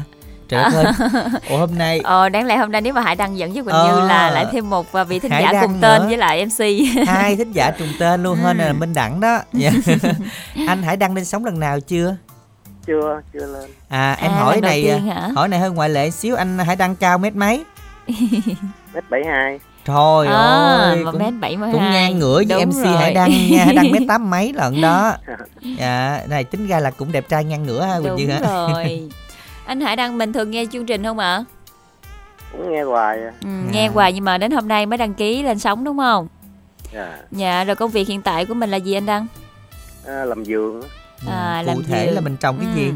[0.50, 0.86] Trời ơi.
[1.50, 3.74] Ủa hôm nay Ờ, đáng lẽ hôm nay nếu mà Hải Đăng dẫn với Quỳnh
[3.74, 3.88] Ờ.
[4.02, 6.08] Như là lại thêm một à, vị thính Hải giả Đăng cùng tên nữa.
[6.08, 6.66] với lại MC.
[7.08, 8.64] hai thính giả trùng tên luôn hơn Ừ.
[8.66, 9.40] là Minh Đẳng đó.
[9.54, 9.72] Dạ.
[10.68, 12.16] anh Hải đăng lên sóng lần nào chưa?
[12.86, 13.70] Chưa, chưa lên.
[13.90, 15.30] À em À, hỏi này hả?
[15.36, 17.64] hỏi này hơi ngoại lệ xíu anh Hải đăng cao mét mấy?
[18.94, 19.60] Mét 72.
[19.86, 22.98] Trời à, ơi, một cũng- mét bảy mươi cũng ngang ngửa với Đúng MC rồi.
[22.98, 25.14] Hải Đăng nha Hải Đăng mét tám mấy lận đó
[25.78, 29.10] dạ này tính ra là cũng đẹp trai ngang ngửa ha Quỳnh Đúng hả rồi.
[29.66, 31.44] Anh Hải Đăng mình thường nghe chương trình không ạ?
[32.52, 33.18] Cũng nghe hoài.
[33.24, 33.32] à.
[33.44, 36.28] Ừ, nghe hoài nhưng mà đến hôm nay mới đăng ký lên sóng đúng không?
[36.94, 37.18] Dạ.
[37.32, 39.28] Dạ, rồi công việc hiện tại của mình là gì anh Đăng?
[40.08, 40.82] À, làm vườn,
[41.28, 42.16] À, cụ làm thể vườn.
[42.16, 42.80] là mình trồng cái Ừ.
[42.82, 42.92] gì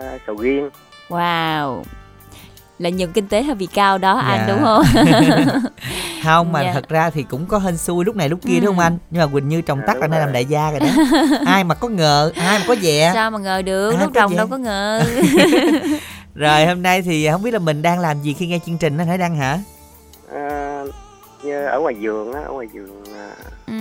[0.00, 0.70] à, sầu riêng.
[1.08, 1.82] Wow.
[2.78, 4.54] Lợi nhuận kinh tế hơi bị cao đó anh Dạ.
[4.54, 4.82] đúng không?
[6.24, 6.72] không mà Dạ.
[6.72, 8.60] thật ra thì cũng có hên xui lúc này lúc kia Ừ.
[8.60, 10.80] đúng không anh nhưng mà Quỳnh Như trồng tắt là nay làm đại gia rồi
[10.80, 10.86] đó
[11.46, 14.36] ai mà có ngờ ai mà có dè Sao mà ngờ được, À, lúc trồng
[14.36, 15.02] đâu có ngờ.
[16.34, 18.98] rồi hôm nay thì không biết là mình đang làm gì khi nghe chương trình
[18.98, 19.58] anh Hải Đăng hả
[20.34, 20.82] À,
[21.42, 23.04] như ở ngoài vườn á, ở ngoài vườn.
[23.18, 23.30] À,
[23.66, 23.72] ừ.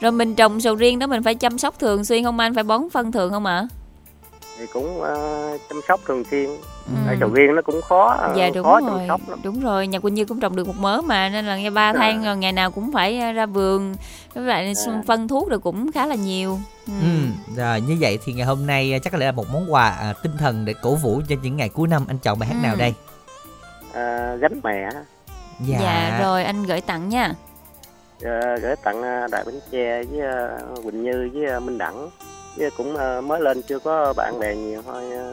[0.00, 2.54] Rồi mình trồng sầu riêng đó mình phải chăm sóc thường xuyên không anh?
[2.54, 3.66] Phải bón phân thường không ạ?
[4.60, 5.14] Thì cũng à,
[5.68, 6.46] chăm sóc thường xuyên.
[6.86, 6.92] Ừ.
[7.06, 8.90] Tại sầu riêng nó cũng khó, à, Dạ đúng khó rồi.
[8.98, 9.38] chăm sóc lắm.
[9.42, 11.92] Đúng rồi, nhà Quỳnh Như cũng trồng được một mớ mà nên là nghe ba
[11.92, 11.98] Dạ.
[11.98, 13.94] tháng rồi ngày nào cũng phải à, ra vườn
[14.34, 14.92] với lại Dạ.
[15.06, 16.58] phân thuốc rồi cũng khá là nhiều.
[16.86, 16.92] Ừ.
[17.02, 17.06] Ừ,
[17.56, 19.88] rồi như vậy thì ngày hôm nay à, chắc có lẽ là một món quà
[19.90, 22.56] à, tinh thần để cổ vũ cho những ngày cuối năm anh chọn bài hát
[22.62, 22.66] Ừ.
[22.66, 22.94] nào đây
[23.92, 24.88] À, gánh mẹ.
[25.66, 26.18] Dạ.
[26.22, 27.32] rồi anh gửi tặng nha.
[28.24, 30.48] à, gửi tặng à, Đại Bến Tre với à,
[30.84, 32.08] Quỳnh Như với à, Minh Đẳng
[32.56, 35.30] với cũng à, mới lên chưa có bạn bè nhiều thôi à,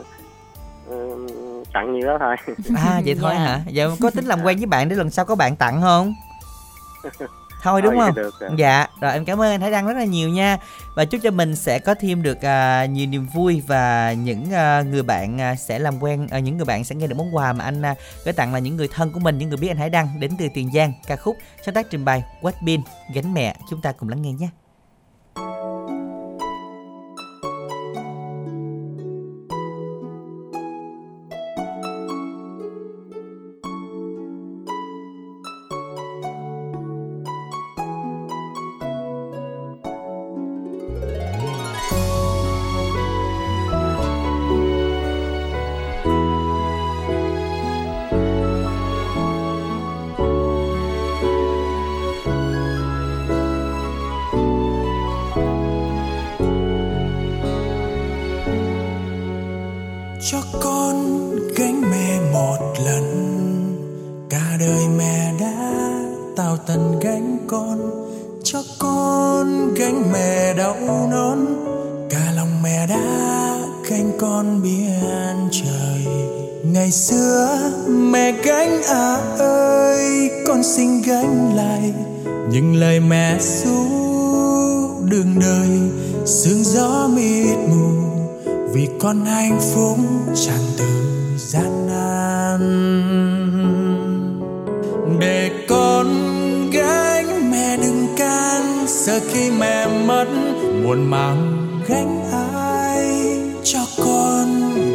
[0.87, 1.27] ừ,
[1.73, 2.35] tặng nhiều đó thôi
[2.77, 3.39] À vậy thôi Dạ.
[3.39, 3.61] hả?
[3.67, 6.13] Giờ có tính làm quen với bạn để lần sau có bạn tặng không?
[7.63, 8.15] Thôi đúng không?
[8.15, 8.49] được rồi.
[8.57, 10.57] Dạ, rồi em cảm ơn anh Thái Đăng rất là nhiều nha.
[10.95, 14.81] Và chúc cho mình sẽ có thêm được à, nhiều niềm vui và những à,
[14.81, 17.53] người bạn à, sẽ làm quen à, những người bạn sẽ nghe được món quà
[17.53, 17.95] mà anh à,
[18.25, 20.31] gửi tặng là những người thân của mình, những người biết anh Hải Đăng đến
[20.39, 22.81] từ Tiền Giang, ca khúc sáng tác trình bày What Bin
[23.13, 23.55] gánh mẹ.
[23.69, 24.49] Chúng ta cùng lắng nghe nhé.
[100.87, 101.57] Buồn mang
[101.87, 103.05] gánh ai
[103.63, 104.47] cho con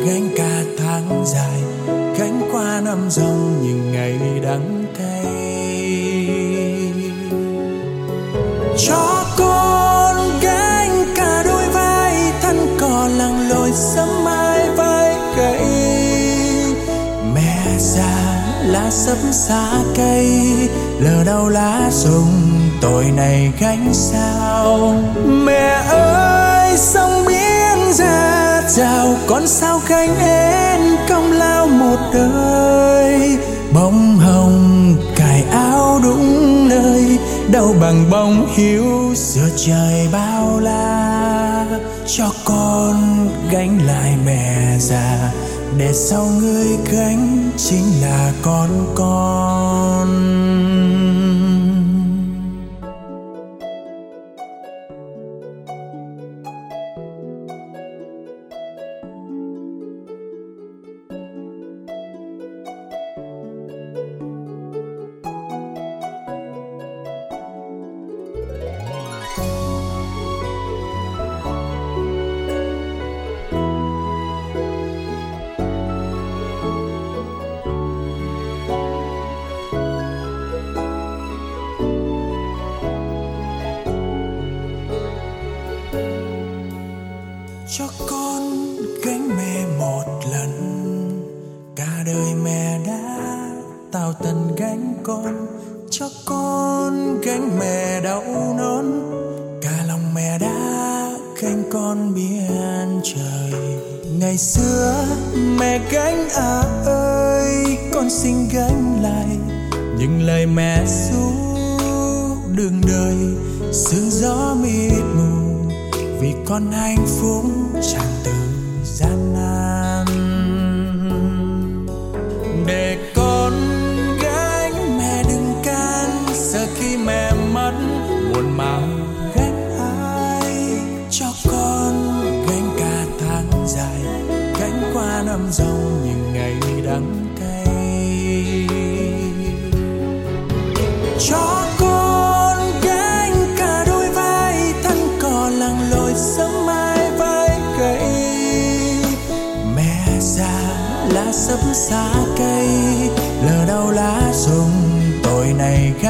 [0.06, 1.62] gánh cả tháng dài,
[2.18, 5.24] gánh qua năm dòng những ngày đắng cay
[8.78, 15.66] cho con gánh cả đôi vai, thân cò lặng lội sớm mai vai gãy
[17.34, 20.28] mẹ già lá sấm xa cây
[21.00, 22.41] lờ đâu lá rụng
[22.82, 24.94] tội này gánh sao?
[25.24, 33.38] Mẹ ơi, sông biển ra chào con sao gánh em công lao một đời?
[33.74, 37.18] Bông hồng, cài áo đúng nơi
[37.50, 41.66] đâu bằng bông hiếu giữa trời bao la.
[42.06, 45.32] Cho con gánh lại mẹ già,
[45.78, 50.51] để sau người gánh chính là con con.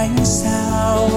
[0.03, 1.09] Ánh sao?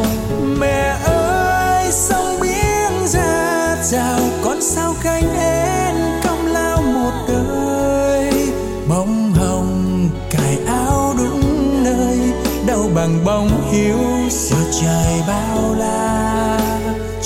[0.60, 8.52] Mẹ ơi sông biển ra rào con sao cánh én công lao một đời?
[8.90, 12.20] Bông hồng, cài áo đúng nơi
[12.68, 16.60] đâu bằng bông hiếu giữa trời bao la.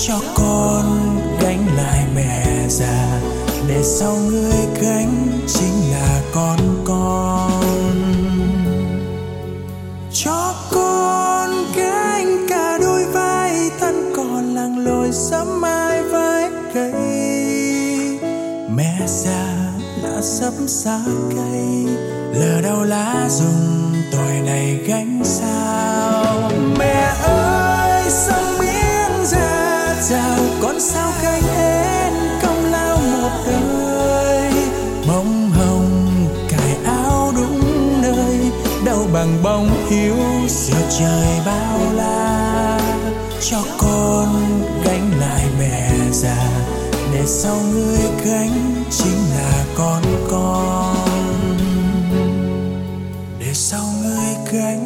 [0.06, 3.20] Cho con gánh lại mẹ già,
[3.68, 6.58] để sau người gánh chính là con
[20.58, 21.86] lá xa cây,
[22.34, 26.50] lờ đau lá rụng tội này gánh sao?
[26.78, 32.10] Mẹ ơi, sông miếng ra chào con sao cánh hết
[32.42, 34.52] công lao một đời?
[35.08, 38.38] Bông hồng, cài áo đúng nơi
[38.84, 40.16] đâu bằng bông hiếu
[40.48, 42.80] giữa trời bao la.
[43.50, 46.48] Cho con gánh lại mẹ già,
[47.12, 50.29] để sau người gánh chính là con con
[54.52, 54.79] người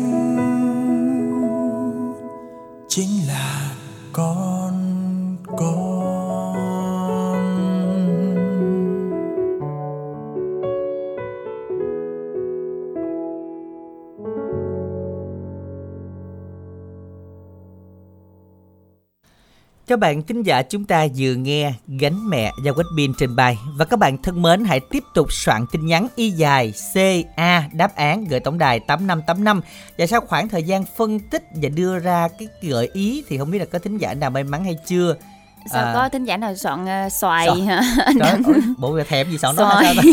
[19.87, 23.85] Các bạn thính giả chúng ta vừa nghe Gánh mẹ Quách Biên trình bày Và
[23.85, 28.25] các bạn thân mến hãy tiếp tục soạn tin nhắn y dài CA đáp án
[28.25, 29.61] gửi tổng đài 8585
[29.99, 33.51] Và sau khoảng thời gian phân tích và đưa ra cái gợi ý Thì không
[33.51, 35.15] biết là có thính giả nào may mắn hay chưa
[35.73, 37.61] Sao À, có thính giả nào soạn uh, xoài Xoài.
[37.61, 37.83] hả?
[38.79, 39.95] Bộ thèm gì sợ nó Xoài.
[39.97, 40.05] sao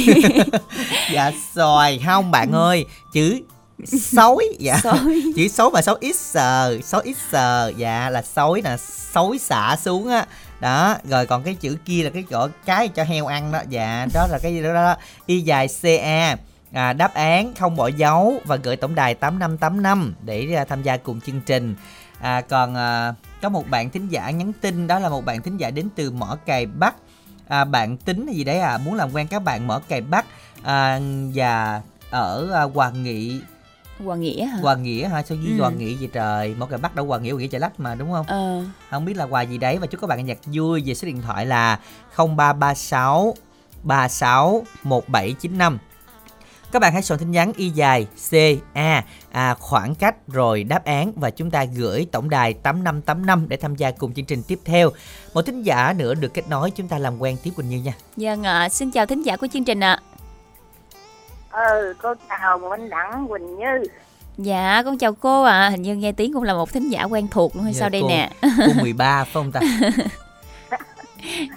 [0.52, 0.58] ta?
[1.14, 3.40] Dạ xoài không bạn ơi Chữ
[3.86, 4.80] sói dạ.
[4.84, 5.24] Sói.
[5.36, 8.78] chữ xấu và xấu ít sờ xấu ít sờ dạ là sói nè
[9.14, 10.26] xối xả xuống á.
[10.60, 14.08] Đó rồi còn cái chữ kia là cái chỗ cái cho heo ăn đó dạ
[14.14, 14.96] đó là cái gì đó, đó.
[15.26, 16.36] y dài ca
[16.74, 20.98] à, đáp án không bỏ dấu và gửi tổng đài 8585 để à, tham gia
[20.98, 21.76] cùng chương trình.
[22.20, 25.58] À, còn à, có một bạn thính giả nhắn tin đó là một bạn thính
[25.58, 26.96] giả đến từ mỏ cày bắc.
[27.48, 28.78] À, bạn tính gì đấy à?
[28.78, 30.26] Muốn làm quen các bạn mở cày bắc
[30.64, 31.00] à,
[31.34, 33.42] và ở à, Hoàng Nghị
[34.02, 34.58] Hoàng Nghĩa hả?
[34.62, 35.60] Hoàng Nghĩa hả sao với Ừ.
[35.60, 37.96] Hoàng Nghĩa gì trời mở cày bắc đâu Hoàng Nghĩa Hoàng Nghĩa chợ lách mà
[37.96, 38.64] đúng không Ờ.
[38.90, 41.22] không biết là quà gì đấy và chúc các bạn nhạc vui về số điện
[41.22, 41.80] thoại là
[42.16, 43.36] 0336
[43.84, 45.78] 36 1795
[46.72, 48.34] các bạn hãy soạn tin nhắn y dài C
[48.74, 53.58] A à, khoảng cách rồi đáp án và chúng ta gửi tổng đài 8585 để
[53.58, 54.90] tham gia cùng chương trình tiếp theo.
[55.34, 57.94] Một thính giả nữa được kết nối chúng ta làm quen tiếp Quỳnh Như nha.
[58.18, 60.00] Vâng ạ, xin chào thính giả của chương trình ạ.
[61.52, 63.84] Ừ cô chào Minh Đẳng Quỳnh Như
[64.38, 65.70] Dạ, con chào cô ạ.
[65.70, 67.90] Hình như nghe tiếng cũng là một thính giả quen thuộc luôn hay Dạ, sao
[67.90, 68.30] đây cô- nè?
[68.42, 69.60] Cô 13 phải không ta?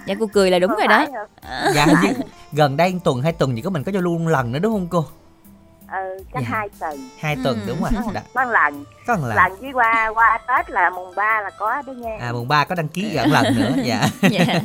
[0.07, 1.05] Dạ cô cười là đúng Có rồi đó.
[1.05, 1.27] không?
[1.75, 2.09] Dạ hình như
[2.51, 4.73] gần đây tuần hai tuần thì có mình có giao lưu một lần nữa đúng
[4.73, 5.05] không cô?
[5.95, 6.47] Ừ chắc Dạ.
[6.51, 7.91] hai tuần Hai tuần đúng rồi.
[8.13, 9.35] Đã, có lần có một lần.
[9.35, 12.63] lần với qua qua tết là mùng 3 là có đó nha À mùng 3
[12.65, 14.09] có đăng ký gần lần nữa dạ.
[14.21, 14.45] Dạ.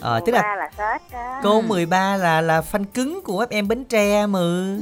[0.00, 3.44] Ờ, mùng tức là 3 là tết đó cô 13 là là fan cứng của
[3.50, 4.76] FM Bến Tre mừ.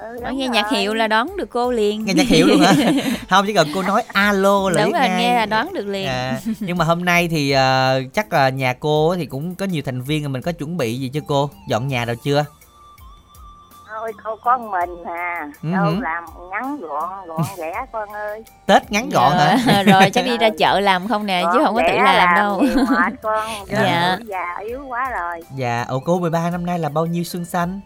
[0.00, 0.80] ừ, Nói nghe nhạc rồi.
[0.80, 2.04] hiệu là đón được cô liền.
[2.04, 2.72] Nghe nhạc hiệu luôn hả?
[3.30, 5.18] Không chỉ cần cô nói alo là Đúng rồi, ngay.
[5.22, 6.06] nghe là đoán được liền.
[6.08, 9.82] À, nhưng mà hôm nay thì ờ, chắc là nhà cô thì cũng có nhiều
[9.86, 12.44] thành viên rồi mình có chuẩn bị gì cho cô dọn nhà đâu chưa
[14.02, 16.00] thôi cô có mình à Ừ đâu hử.
[16.00, 20.38] làm ngắn gọn gọn ghẽ con ơi tết ngắn gọn hả Dạ, rồi chắc đi
[20.38, 22.60] ra chợ làm không nè chứ không có tự ghẽ làm đâu.
[22.90, 23.82] mệt con Dạ.
[23.82, 24.18] dạ.
[24.26, 27.80] già yếu quá rồi dạ ồ cô 13 năm nay là bao nhiêu xuân xanh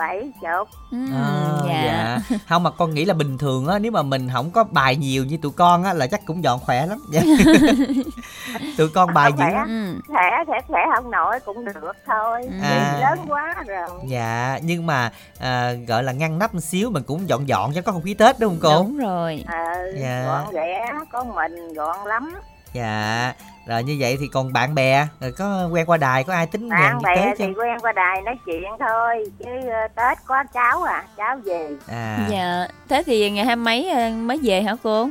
[0.00, 2.18] bảy chục Ừm, Ờ, dạ.
[2.48, 5.24] không mà con nghĩ là bình thường á nếu mà mình không có bài nhiều
[5.24, 7.20] như tụi con á là chắc cũng dọn khỏe lắm dạ.
[8.78, 9.50] tụi con bài dữ khỏe.
[9.52, 10.00] lắm Ừ.
[10.12, 12.98] khỏe khỏe khỏe không nổi cũng được thôi À.
[13.00, 17.28] Lớn quá rồi dạ nhưng mà à, gọi là ngăn nắp một xíu mình cũng
[17.28, 19.44] dọn dọn cho có không khí tết đúng không cô Đúng rồi.
[19.48, 19.56] ờ
[20.00, 20.24] Dạ.
[20.26, 22.34] gọn ghẽ có mình gọn lắm
[22.72, 23.32] dạ
[23.66, 26.68] rồi như vậy thì còn bạn bè rồi có quen qua đài có ai tính
[26.68, 30.82] bạn bè tới thì quen qua đài nói chuyện thôi chứ ờ, tết có cháu
[30.82, 32.66] à cháu về à Dạ.
[32.88, 35.08] Thế thì ngày hai mấy ờ, mới về hả cô?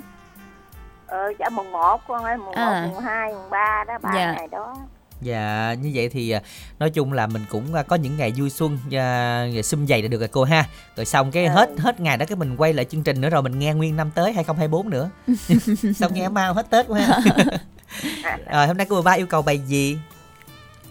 [1.07, 2.81] ờ chả mùng một con ơi mùng À.
[2.87, 4.33] một mùng hai mùng ba đó ba Dạ.
[4.33, 4.75] ngày đó
[5.21, 6.41] Dạ như vậy thì à,
[6.79, 10.07] nói chung là mình cũng à, có những ngày vui xuân à, xum vầy là
[10.07, 10.65] được rồi cô ha.
[10.95, 11.51] Rồi xong cái Ừ.
[11.51, 13.95] hết hết ngày đó cái mình quay lại chương trình nữa rồi mình nghe nguyên
[13.95, 15.09] năm tới 2024 nữa.
[15.95, 18.37] xong nghe mau hết Tết quá ha.
[18.53, 19.97] rồi hôm nay cô ba yêu cầu bài gì?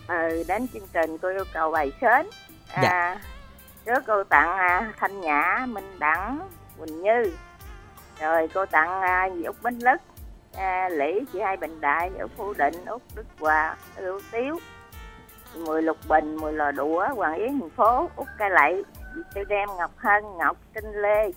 [0.08, 2.26] ừ đến chương trình cô yêu cầu bài sến
[2.68, 3.20] à, Dạ.
[3.86, 6.48] trước cô tặng à, thanh nhã minh đẳng
[6.78, 7.32] quỳnh như
[8.20, 10.00] rồi cô tặng à, út bánh lức
[10.52, 14.58] à, lĩ chị hai bình đại ở phú định út đức hòa ưu tiếu
[15.54, 18.84] mười lục bình mười lò đũa hoàng yến thành phố út Cai lậy
[19.34, 21.30] Tiêu đem ngọc hân ngọc trinh lê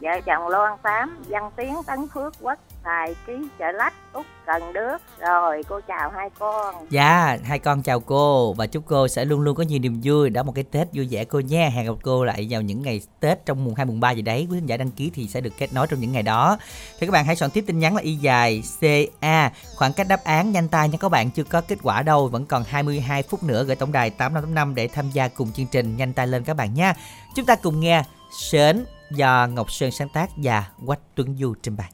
[0.00, 4.72] vợ chồng loan tám văn tiến tấn phước quốc tài ký chợ lách út cần
[4.72, 9.24] đước rồi cô chào hai con Dạ, hai con chào cô và chúc cô sẽ
[9.24, 11.68] luôn luôn có nhiều niềm vui đó một cái Tết vui vẻ cô nha.
[11.68, 14.46] Hẹn gặp cô lại vào những ngày Tết trong mùng 2 mùng 3 gì đấy.
[14.50, 16.58] Quý khán giả đăng ký thì sẽ được kết nối trong những ngày đó.
[16.98, 20.24] Thì các bạn hãy soạn tiếp tin nhắn là y dài CA khoảng cách đáp
[20.24, 23.42] án nhanh tay nha các bạn chưa có kết quả đâu vẫn còn 22 phút
[23.42, 26.54] nữa gửi tổng đài 8585 để tham gia cùng chương trình nhanh tay lên các
[26.54, 26.94] bạn nha.
[27.34, 31.76] Chúng ta cùng nghe Sến do Ngọc Sơn sáng tác và Quách Tuấn Du trình
[31.76, 31.90] bày.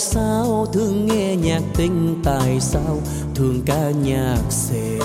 [0.00, 2.98] Sao thường nghe nhạc tình Tại sao
[3.34, 5.00] thường ca nhạc sến.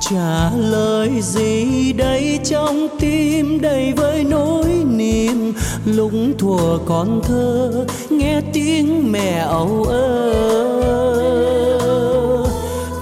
[0.00, 5.52] Trả lời gì đây trong tim, đầy với nỗi niềm.
[5.84, 10.34] Lúc thuở còn thơ, nghe tiếng mẹ âu ơ.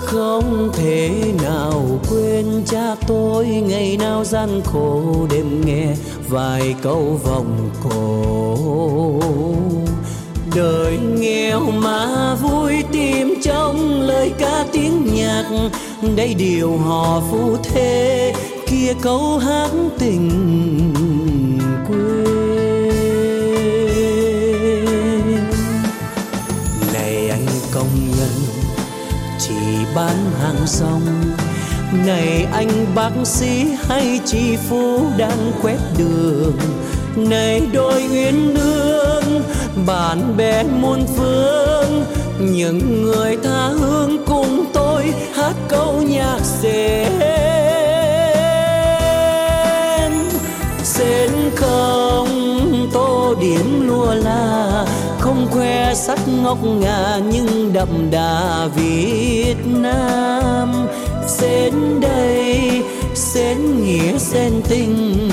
[0.00, 1.10] Không thể
[1.42, 5.94] nào quên cha tôi, ngày nào gian khổ đêm nghe
[6.28, 9.21] vài câu vòng cổ
[10.54, 15.44] đời nghèo mà vui tìm trong lời ca tiếng nhạc.
[16.16, 18.32] Đây điều họ phu thế
[18.66, 20.30] kia câu hát tình
[21.88, 22.32] quê.
[26.92, 27.88] Này anh công
[28.18, 28.30] nhân,
[29.38, 29.54] chỉ
[29.94, 31.02] bán hàng rong.
[32.06, 36.58] Này anh bác sĩ hay chị phú đang quét đường
[37.16, 39.42] này đôi uyên ương
[39.86, 42.04] bạn bè muôn phương,
[42.38, 47.12] những người tha hương cùng tôi hát câu nhạc sen.
[50.82, 52.28] Sen không
[52.92, 54.84] tô điểm lua la,
[55.20, 60.88] không khoe sắc ngọc ngà nhưng đậm đà Việt Nam.
[61.26, 62.82] Sen đây,
[63.14, 65.28] sen nghĩa, sen tình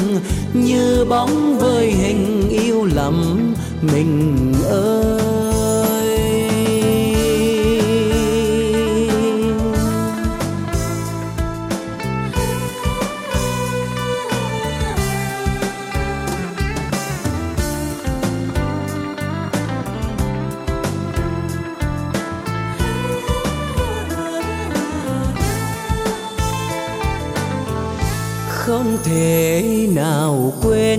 [0.54, 5.49] như bóng với hình yêu lầm mình ơi.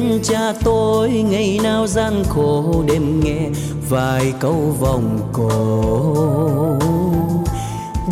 [0.01, 3.49] Nào cha tôi, ngày nào gian khổ đêm nghe
[3.89, 6.79] vài câu vòng cổ.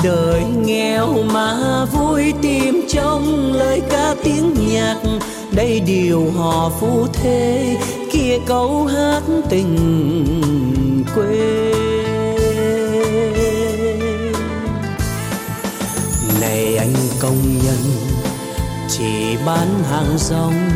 [0.05, 4.97] Đời nghèo mà vui tìm trong lời ca tiếng nhạc,
[5.52, 7.77] đây điều họ phu thế
[8.12, 11.73] kia câu hát tình quê.
[16.40, 17.78] Này anh công nhân,
[18.89, 20.70] chỉ bán hàng rong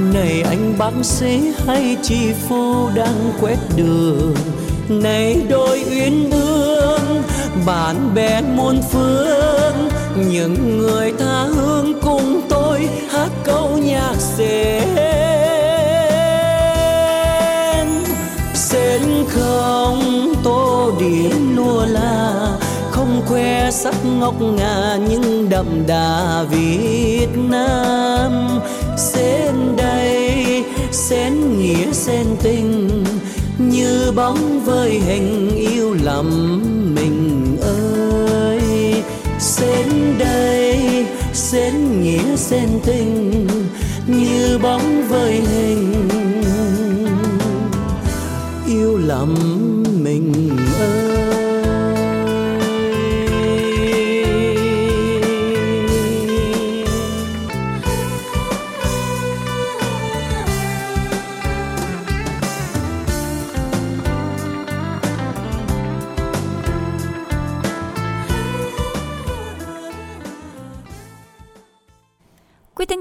[0.00, 4.34] này anh bác sĩ hay chị phu đang quét đường?
[4.88, 7.22] Này đôi uyên ương,
[7.66, 9.88] bạn bè muôn phương,
[10.30, 14.82] những người tha hương cùng tôi hát câu nhạc sen.
[18.54, 22.48] Sen không, tô điểm lua la,
[22.90, 28.60] không khoe sắc ngọc ngà nhưng đậm đà Việt Nam
[30.96, 33.04] xén nghĩa xen tình,
[33.58, 36.60] như bóng với hình yêu lầm
[36.94, 38.60] mình ơi.
[39.38, 43.46] Xén đây, xén nghĩa xen tình,
[44.06, 45.94] như bóng với hình
[48.66, 49.55] yêu lầm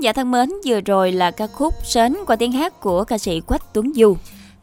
[0.06, 3.42] giả thân mến, vừa rồi là ca khúc Sến qua tiếng hát của ca sĩ
[3.42, 4.18] Quách Tuấn Du.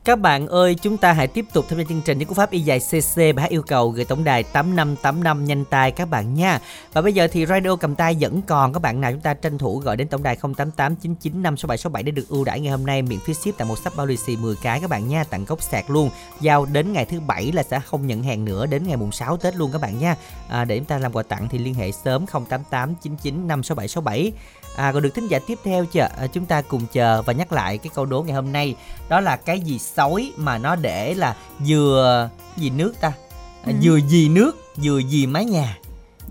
[0.04, 2.50] Các bạn ơi, chúng ta hãy tiếp tục tham gia chương trình với cú pháp
[2.50, 6.34] y dài CC và hát yêu cầu gửi tổng đài 8585 nhanh tay các bạn
[6.34, 6.60] nha.
[6.92, 9.58] Và bây giờ thì radio cầm tay vẫn còn các bạn nào chúng ta tranh
[9.58, 13.34] thủ gọi đến tổng đài 0889956767 để được ưu đãi ngày hôm nay miễn phí
[13.34, 15.90] ship tặng một sắp bao lì xì 10 cái các bạn nha, tặng cốc sạc
[15.90, 16.10] luôn.
[16.40, 19.36] Giao đến ngày thứ bảy là sẽ không nhận hàng nữa đến ngày mùng 6
[19.36, 20.16] Tết luôn các bạn nha.
[20.48, 24.30] À, để chúng ta làm quà tặng thì liên hệ sớm 0889956767
[24.76, 26.00] À, còn được thính giả tiếp theo chưa?
[26.00, 28.74] À, chúng ta cùng chờ và nhắc lại cái câu đố ngày hôm nay.
[29.08, 31.34] Đó là cái gì sói mà nó để là
[31.64, 33.08] dừa gì nước ta?
[33.08, 33.72] À, Ừ.
[33.82, 35.78] Dừa gì nước, dừa gì mái nhà.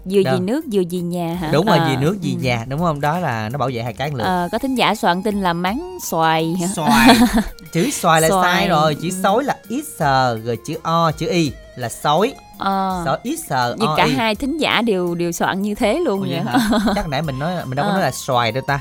[0.05, 1.49] Vừa gì nước, vừa gì nhà hả?
[1.53, 2.43] Đúng rồi, À, gì nước, gì ừ.
[2.43, 3.01] nhà, đúng không?
[3.01, 4.23] Đó là nó bảo vệ hai cái lượt.
[4.23, 6.55] Ờ, có thính giả soạn tin là mắng xoài?
[6.75, 7.15] Xoài.
[7.73, 8.55] chữ xoài là Xoài.
[8.57, 12.33] sai rồi, chữ sói là ít sờ, rồi chữ o, chữ y là sói.
[12.61, 13.01] Ờ.
[13.05, 16.19] Sói ít sờ, Nhưng o, cả hai thính giả đều đều soạn như thế luôn
[16.19, 16.59] Ủa vậy hả?
[16.95, 17.93] Chắc nãy mình nói mình đâu có Ờ.
[17.93, 18.79] nói là xoài đâu ta.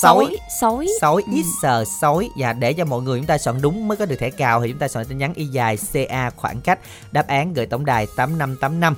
[0.00, 0.86] Sói, sói.
[1.00, 4.06] sói ít sờ sói và để cho mọi người chúng ta soạn đúng mới có
[4.06, 6.78] được thẻ cào thì chúng ta soạn tin nhắn y dài ca khoảng cách
[7.12, 8.94] đáp án gửi tổng đài 8585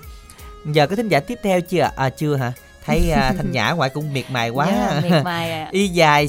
[0.64, 2.52] giờ có thính giả tiếp theo chưa à chưa hả
[2.86, 5.68] thấy à, thanh nhã ngoại cũng miệt mài quá Dạ, miệt mài à.
[5.72, 6.28] y dài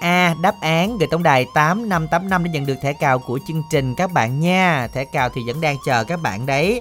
[0.00, 3.94] ca đáp án gửi tổng đài 8585 để nhận được thẻ cào của chương trình
[3.94, 6.80] các bạn nha thẻ cào thì vẫn đang chờ các bạn đấy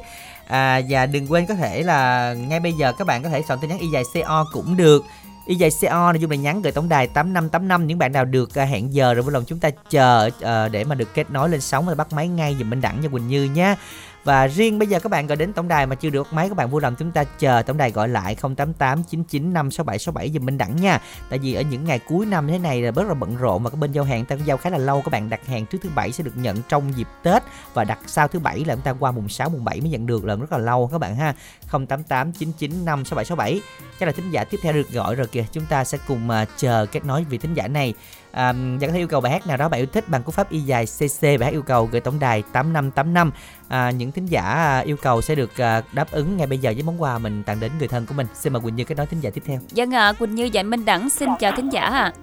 [0.52, 3.60] à, và đừng quên có thể là ngay bây giờ các bạn có thể soạn
[3.60, 5.06] tin nhắn y dài co cũng được.
[5.45, 8.56] Y dài co nội dung là nhắn gửi tổng đài 8585 những bạn nào được
[8.56, 11.49] à, hẹn giờ rồi vui lòng chúng ta chờ ờ, để mà được kết nối
[11.49, 13.76] lên sóng và bắt máy ngay giùm Minh Đẳng cho Quỳnh Như nhé
[14.23, 16.57] và riêng bây giờ các bạn gọi đến tổng đài mà chưa được máy, các
[16.57, 20.57] bạn vui lòng chúng ta chờ tổng đài gọi lại 088 99 56767 giùm Minh
[20.57, 21.02] Đẳng nha.
[21.30, 23.69] Tại vì ở những ngày cuối năm thế này là rất là bận rộn mà
[23.69, 25.02] các bên giao hàng ta cũng giao khá là lâu.
[25.02, 27.43] Các bạn đặt hàng trước thứ bảy sẽ được nhận trong dịp Tết
[27.73, 30.06] và đặt sau thứ bảy là chúng ta qua mùng 6 mùng 7 mới nhận
[30.06, 31.35] được là rất là lâu các bạn ha.
[31.72, 33.61] 088 99 56767
[33.99, 35.45] chắc là thính giả tiếp theo được gọi rồi kìa.
[35.52, 37.93] Chúng ta sẽ cùng à, chờ kết nối vị thính giả này
[38.32, 40.32] à, và có thể yêu cầu bài hát nào đó bạn yêu thích bằng cú
[40.32, 43.32] pháp y dài cc bài hát yêu cầu gửi tổng đài 8585
[43.68, 46.74] à, những thính giả à, yêu cầu sẽ được à, đáp ứng ngay bây giờ
[46.74, 48.98] với món quà mình tặng đến người thân của mình xin mời quỳnh như kết
[48.98, 51.70] nối thính giả tiếp theo Dân ạ, Quỳnh Như và Minh Đẳng xin chào thính
[51.70, 52.14] giả ạ.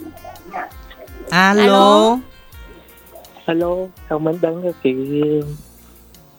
[1.31, 2.19] alo, Alo.
[3.45, 3.77] Alo,
[4.11, 4.91] chào Minh Đăng và chị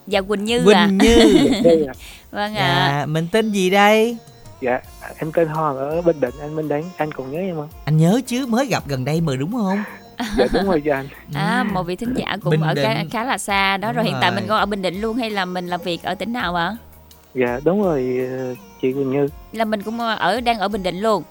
[0.06, 0.88] Dạ Quỳnh Như Quỳnh à.
[0.92, 1.16] Như.
[1.64, 1.92] Đây à.
[2.30, 2.98] vâng ạ.
[3.00, 4.16] dạ mình tên gì đây
[4.60, 4.80] Dạ,
[5.18, 7.68] em tên Hoàng ở Bình Định, anh Minh Đăng, anh còn nhớ em không?
[7.84, 9.84] anh nhớ chứ mới gặp gần đây mà đúng không
[10.38, 13.08] dạ đúng rồi dạ anh À, một vị thính giả cũng Bình ở khá, Định.
[13.10, 15.30] khá là xa đó Đúng rồi hiện tại mình còn ở Bình Định luôn hay
[15.30, 16.76] là mình làm việc ở tỉnh nào ạ?
[17.34, 21.00] dạ đúng rồi ờ, chị Quỳnh Như Là mình cũng ở đang ở Bình Định
[21.00, 21.22] luôn.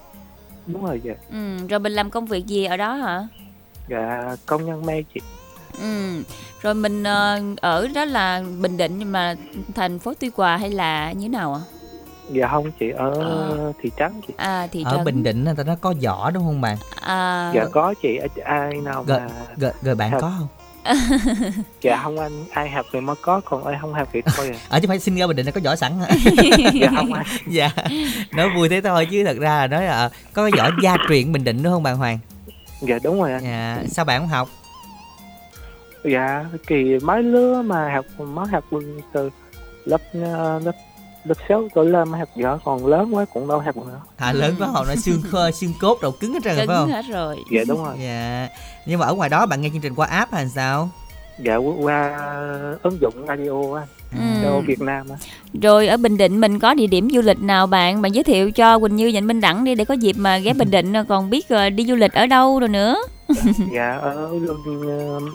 [0.66, 3.28] đúng rồi dạ Ừ, rồi mình làm công việc gì ở đó hả?
[3.88, 5.20] dạ công nhân may chị
[5.82, 6.24] Ừ.
[6.62, 9.36] Rồi mình ờ, ở đó là Bình Định nhưng mà
[9.76, 11.62] thành phố Tuy Hòa hay là như thế nào ạ?
[12.30, 13.74] Dạ không chị ở Ờ.
[13.82, 14.34] thị trấn chị.
[14.38, 15.06] À thị ở trấn.
[15.06, 16.78] Bình Định người ta nó có giỏ đúng không bạn?
[17.02, 19.28] À, dạ có chị ai nào Rồi, mà
[19.58, 20.48] rồi, rồi bạn có không?
[21.82, 24.60] Dạ không anh ai học thì mới có còn ai không học thì thôi à.
[24.70, 26.08] Ở chứ phải xin ra Bình Định là có giỏ sẵn hả?
[26.74, 27.26] Dạ không anh.
[27.48, 27.72] Dạ
[28.32, 31.32] nói vui thế thôi chứ thật ra là nói là có cái giỏ gia truyền
[31.32, 32.20] Bình Định đúng không bạn Hoàng?
[32.82, 33.44] Dạ đúng rồi anh.
[33.44, 34.50] Dạ sao bạn không học?
[36.04, 38.64] Dạ kỳ mới lứa mà học mới học
[39.14, 39.30] từ
[39.86, 40.72] lớp ờ, lớp
[41.26, 44.34] lớp sáu tuổi lên mới học giỏi còn lớn quá cũng đâu học nữa à
[44.34, 46.78] lớn quá học nó xương khơ xương cốt đầu cứng hết trơn rồi cứng phải
[46.78, 47.38] không hết rồi.
[47.52, 48.48] dạ đúng rồi dạ
[48.86, 50.90] nhưng mà ở ngoài đó bạn nghe chương trình qua app hay sao
[51.40, 52.18] dạ qua, qua
[52.84, 53.86] ứng dụng radio á
[54.44, 54.62] Ừ.
[54.68, 55.16] Việt Nam á
[55.62, 58.02] Rồi ở Bình Định mình có địa điểm du lịch nào bạn?
[58.02, 60.54] Bạn giới thiệu cho Quỳnh Như và Minh Đẳng đi để có dịp mà ghé
[60.54, 62.96] Bình Định còn biết ờ, đi du lịch ở đâu rồi nữa.
[63.74, 64.30] dạ ở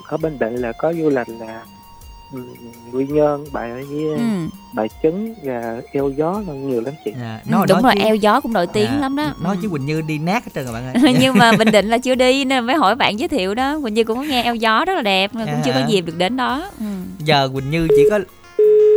[0.09, 1.63] ở Bình Định là có du lịch là
[2.35, 2.43] ừ,
[2.93, 4.19] Quy Nhơn bài với Ừ.
[4.75, 8.15] bài trứng và eo gió là nhiều lắm chị dạ Ừ, đúng rồi, chứ- eo
[8.15, 9.33] gió cũng nổi tiếng Dạ, lắm đó.
[9.43, 9.61] nói Ừ.
[9.63, 11.99] chứ Quỳnh Như đi nát hết trơn rồi bạn ơi nhưng mà Bình Định là
[11.99, 13.79] chưa đi nên mới hỏi bạn giới thiệu đó.
[13.83, 15.87] Quỳnh Như cũng có nghe eo gió rất là đẹp nhưng cũng chưa có À.
[15.89, 16.71] dịp được đến đó.
[16.81, 16.85] Ừ.
[17.25, 18.19] giờ Quỳnh Như chỉ có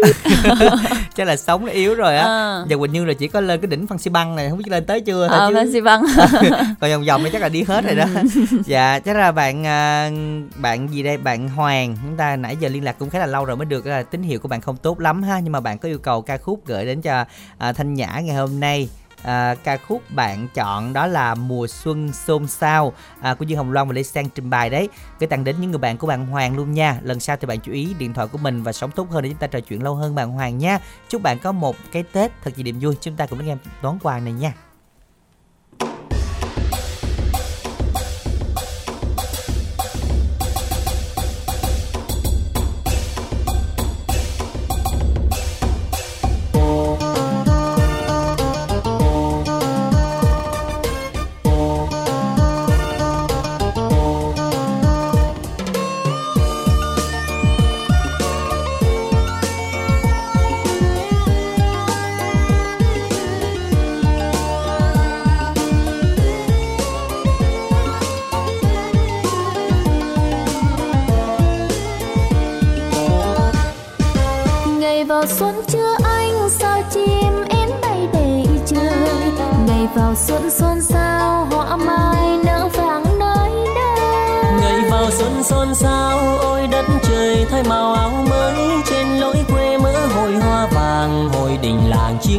[1.15, 2.23] chắc là sống nó yếu rồi á.
[2.23, 2.65] Ờ.
[2.69, 4.67] giờ Quỳnh Như là chỉ có lên cái đỉnh Phan Xi Băng này không biết
[4.71, 5.55] lên tới chưa thôi Ờ, chứ.
[5.55, 6.03] Phan Xi Băng.
[6.81, 8.05] còn vòng vòng này chắc là đi hết rồi đó.
[8.65, 10.09] Dạ chắc là bạn à,
[10.55, 11.17] bạn gì đây?
[11.17, 11.95] Bạn Hoàng.
[12.03, 14.23] Chúng ta nãy giờ liên lạc cũng khá là lâu rồi mới được là tín
[14.23, 16.65] hiệu của bạn không tốt lắm ha nhưng mà bạn có yêu cầu ca khúc
[16.65, 17.25] gửi đến cho
[17.57, 18.89] à, Thanh Nhã ngày hôm nay
[19.23, 23.71] à, ca khúc bạn chọn đó là mùa xuân xôn xao à, của Dương Hồng
[23.71, 24.89] Loan và Lê Sang trình bày đấy.
[25.19, 26.99] Gửi tặng đến những người bạn của bạn Hoàng luôn nha.
[27.03, 29.29] Lần sau thì bạn chú ý điện thoại của mình và sống tốt hơn để
[29.29, 30.79] chúng ta trò chuyện lâu hơn bạn Hoàng nha.
[31.09, 32.95] Chúc bạn có một cái Tết thật nhiều niềm vui.
[33.01, 34.66] Chúng ta cùng đến nghe đón quà này nha.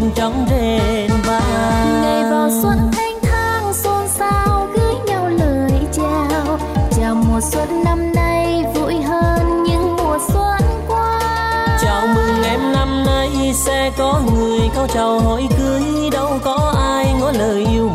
[0.00, 6.58] Chim trắng rền vang ngày vào xuân thanh thang xôn xao gửi nhau lời chào.
[6.90, 11.20] Chào mùa xuân năm nay vui hơn những mùa xuân qua.
[11.82, 16.10] Chào mừng em năm nay sẽ có người cao chào hỏi cưới.
[16.12, 17.87] Đâu có ai ngỏ lời yêu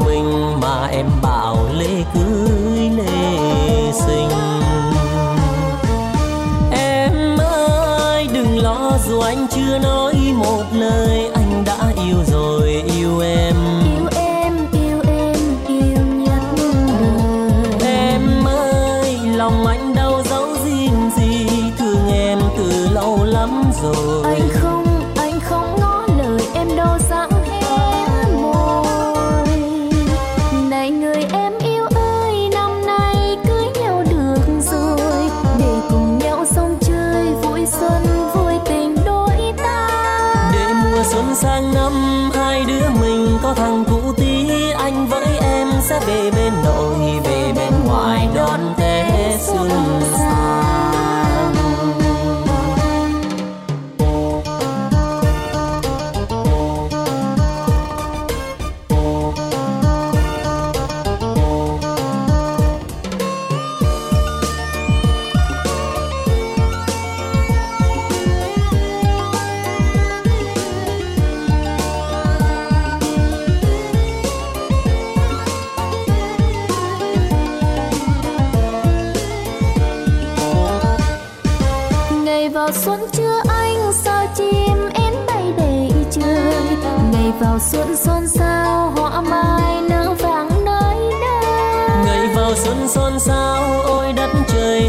[87.71, 94.03] xuân xôn xao hoa mai nở vàng nơi đây ngày vào xuân xôn xao ôi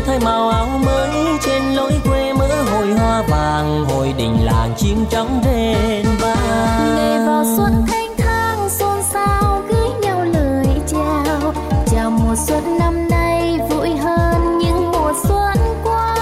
[0.07, 1.11] thay màu áo mới.
[1.45, 7.27] Trên lối quê mỡ hồi hoa vàng hồi đình làng chim trống rền vang ngày
[7.27, 11.53] vào xuân thanh thang xôn xao gửi nhau lời chào.
[11.87, 16.17] Chào mùa xuân năm nay vui hơn những mùa xuân qua.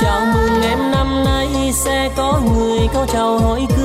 [0.00, 3.77] Chào mừng em năm nay sẽ có người có chào hỏi cưới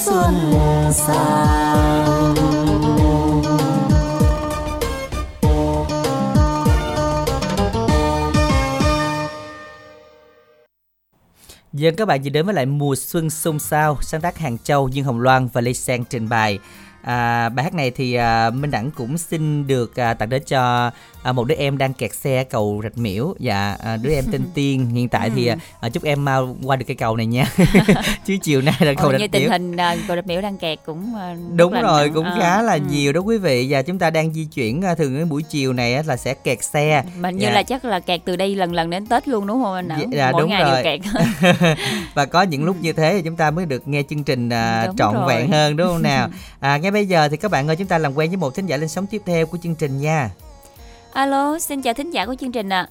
[0.00, 0.34] xuân
[0.92, 2.70] sang vâng,
[11.72, 14.88] Dân các bạn vừa đến với lại mùa xuân xôn xao sáng tác Hàng Châu,
[14.88, 16.58] Dương Hồng Loan và Lê Sang trình bày.
[17.02, 20.90] À, bài hát này thì à, Minh Đẳng cũng xin được à, tặng đến cho
[21.22, 23.34] à, một đứa em đang kẹt xe cầu Rạch Miễu.
[23.38, 24.86] Dạ, à, đứa em tên Tiên.
[24.86, 25.46] Hiện tại thì
[25.80, 27.46] à, chúc em mau qua được cái cầu này nha.
[28.26, 29.50] Chứ chiều nay là cầu Ồ, như Rạch tình Miễu.
[29.50, 32.14] hình à, cầu Rạch Miễu đang kẹt cũng à, Đúng rồi, nặng.
[32.14, 32.80] cũng À, khá là ừ.
[32.90, 35.72] nhiều đó quý vị và chúng ta đang di chuyển à, thường cái buổi chiều
[35.72, 37.04] này là sẽ kẹt xe.
[37.18, 37.50] Mà như Dạ.
[37.50, 40.10] là chắc là kẹt từ đây lần lần đến Tết luôn đúng không anh Đẳng?
[40.12, 40.82] Dạ, Mỗi đúng ngày rồi.
[40.82, 41.00] đều kẹt.
[42.14, 44.86] và có những lúc như thế thì chúng ta mới được nghe chương trình à,
[44.86, 45.24] Đúng trọn rồi.
[45.28, 46.28] vẹn hơn đúng không nào
[46.60, 48.66] à, ngay bây giờ thì các bạn ơi chúng ta làm quen với một thính
[48.66, 50.30] giả lên sóng tiếp theo của chương trình nha
[51.12, 52.88] Alo, xin chào thính giả của chương trình ạ.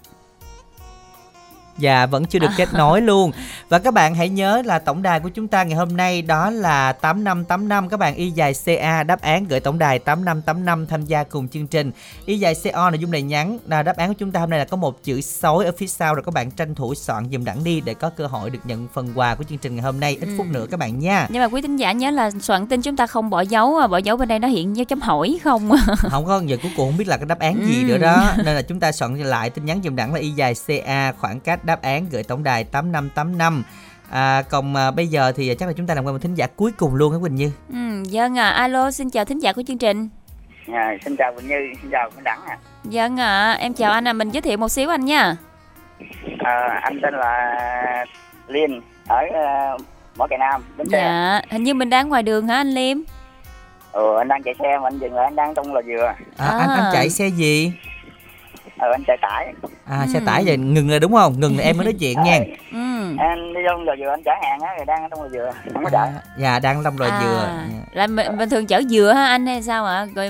[1.80, 3.32] Dạ vẫn chưa được kết nối luôn.
[3.70, 6.50] Và các bạn hãy nhớ là tổng đài của chúng ta ngày hôm nay đó
[6.50, 11.24] là 8585 Các bạn y dài CA đáp án gửi tổng đài 8585 tham gia
[11.24, 11.92] cùng chương trình.
[12.26, 14.60] Y dài CO nội dung này nhắn là Đáp án của chúng ta hôm nay
[14.60, 17.44] là có một chữ sói ở phía sau Rồi các bạn tranh thủ soạn dùm
[17.44, 20.00] đẳng đi Để có cơ hội được nhận phần quà của chương trình ngày hôm
[20.00, 20.18] nay.
[20.22, 21.28] Ít phút nữa các bạn nha.
[21.30, 23.88] Nhưng mà quý thính giả nhớ là soạn tin chúng ta không bỏ dấu, à,
[23.88, 25.70] bỏ dấu bên đây nó hiện dấu chấm hỏi không.
[25.98, 28.34] không có giờ cuối cùng không biết là cái đáp án gì nữa đó.
[28.38, 30.54] Nên là chúng ta soạn lại tin nhắn dùm đẳng là y dài
[31.00, 33.64] ca khoảng cách đáp án gửi tổng đài 8585
[34.12, 36.48] à, còn à, bây giờ thì chắc là chúng ta làm quen một thính giả
[36.56, 39.64] cuối cùng luôn hả Quỳnh Như ừ, vâng ạ, alo, xin chào thính giả của
[39.68, 40.10] chương trình.
[40.74, 42.58] À, xin chào Quỳnh Như, xin chào Minh Đẳng ạ.
[42.84, 45.36] Vâng ạ, em chào anh à, mình giới thiệu một xíu anh nha.
[46.40, 48.06] À, anh tên là
[48.48, 49.82] Liên ở uh,
[50.18, 50.98] Mỏ Cày Nam, Bến Tre.
[50.98, 52.98] Dạ, hình như mình đang ngoài đường hả anh Liêm?
[53.92, 56.14] Ừ, anh đang chạy xe mà anh dừng lại anh đang trong lò dừa.
[56.38, 57.74] à, anh anh chạy xe gì
[58.82, 59.54] Ừ, anh chạy tải.
[59.86, 62.40] à xe tải vậy ngừng rồi đúng không ngừng là em mới nói chuyện nha
[62.74, 63.16] Ừ.
[63.18, 65.52] Anh đi vô lò dừa anh chở hàng á, rồi đang ở trong lò dừa,
[65.74, 66.10] không có chạy.
[66.38, 67.50] dạ đang long rồi À, dừa
[67.94, 70.08] Là mình, mình thường chở dừa hả anh hay sao ạ?
[70.16, 70.26] Rồi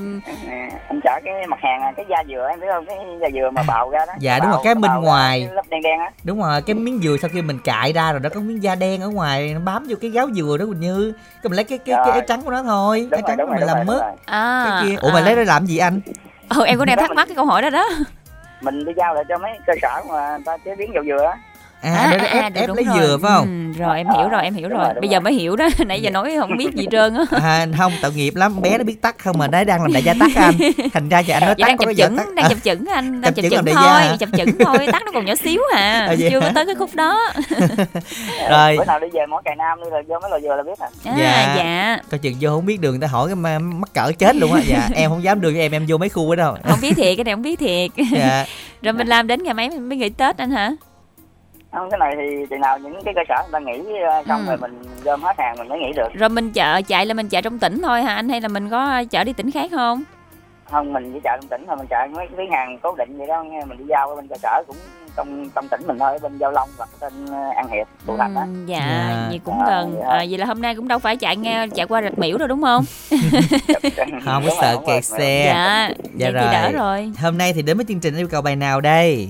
[0.49, 2.85] À, anh chở cái mặt hàng, cái da dừa, em biết không?
[2.85, 4.13] Cái da dừa mà bào ra đó.
[4.19, 6.11] dạ đúng Bào- rồi cái bên ra, ngoài lớp đen đen á.
[6.23, 8.75] đúng rồi cái miếng dừa sau khi mình cạy ra rồi đó có miếng da
[8.75, 11.13] đen ở ngoài nó bám vô cái gáo dừa đó Quỳnh Như
[11.43, 12.15] cái mình lấy cái cái, cái Rồi.
[12.15, 13.77] ế trắng của nó thôi Đúng ế rồi, trắng đúng của rồi, mình đúng làm
[13.77, 14.17] rồi, mứt đúng rồi.
[14.25, 15.25] à, cái kia ủa mà à.
[15.25, 15.99] lấy đó làm gì anh
[16.49, 17.89] Ừ, em cũng đang thắc mắc cái câu hỏi đó đó.
[18.61, 21.23] Mình đi giao lại cho mấy cơ sở mà người ta chế biến dầu dừa
[21.23, 21.37] á
[21.81, 22.95] à, để ép đúng, ép đúng lấy rồi.
[22.99, 24.79] dừa phải không Ừ, rồi em hiểu rồi, em hiểu rồi.
[24.83, 25.21] rồi, Bây giờ rồi.
[25.23, 27.23] mới hiểu đó, nãy giờ nói không biết gì trơn á.
[27.43, 30.03] à, không tội nghiệp lắm bé nó biết tắt không mà đấy đang làm đại
[30.03, 30.53] gia tắt anh
[30.93, 33.21] thành ra giờ anh nói Dạ tắt đang có chập chững, đang chập chững anh,
[33.21, 34.15] đang Chập chững gia thôi, hả?
[34.19, 35.79] chập chững thôi, tắt nó còn nhỏ xíu à,
[36.09, 36.51] À, chưa có hả?
[36.55, 37.19] tới cái khúc đó.
[38.49, 40.63] rồi Bữa nào đi về Mỏ Cày Nam đi là vô mấy lò dừa là
[40.63, 40.87] biết à.
[41.05, 41.97] À, dạ.
[42.11, 44.61] coi chừng vô không biết đường người ta hỏi cái mắc cỡ chết luôn á
[44.67, 46.93] dạ em không dám đưa cho em em vô mấy khu đó đâu Không biết
[46.95, 47.91] thiệt, cái này không biết thiệt.
[48.11, 48.45] dạ
[48.81, 50.71] Rồi mình làm đến ngày mấy mới nghỉ Tết anh hả?
[51.71, 54.41] Không, cái này thì chừng nào những cái cơ sở người ta nghỉ ờ, xong
[54.41, 54.47] Ừ.
[54.47, 56.07] rồi mình gom hết hàng mình mới nghỉ được.
[56.13, 58.69] Rồi mình chợ chạy là mình chạy trong tỉnh thôi hả anh hay là mình
[58.69, 60.03] có chở đi tỉnh khác không?
[60.71, 63.27] không mình chỉ chạy trong tỉnh thôi mình chạy mấy cái hàng cố định vậy
[63.27, 64.75] đó nghe mình đi giao ở bên cơ sở cũng
[65.15, 68.17] trong trong tỉnh mình thôi ở bên giao long hoặc bên ờ, an hiệp thủ
[68.17, 69.25] thành đó Ừ, dạ, Dạ.
[69.29, 69.95] vậy cũng À, gần.
[69.99, 70.07] dạ.
[70.09, 72.47] À, vậy là hôm nay cũng đâu phải chạy nghe chạy qua rạch miễu đâu
[72.47, 72.83] đúng không?
[74.25, 75.19] không có sợ rồi, kẹt rồi.
[75.19, 77.11] xe Dạ, Dạ vậy thì đỡ rồi.
[77.21, 79.29] hôm nay thì đến với chương trình yêu cầu bài nào đây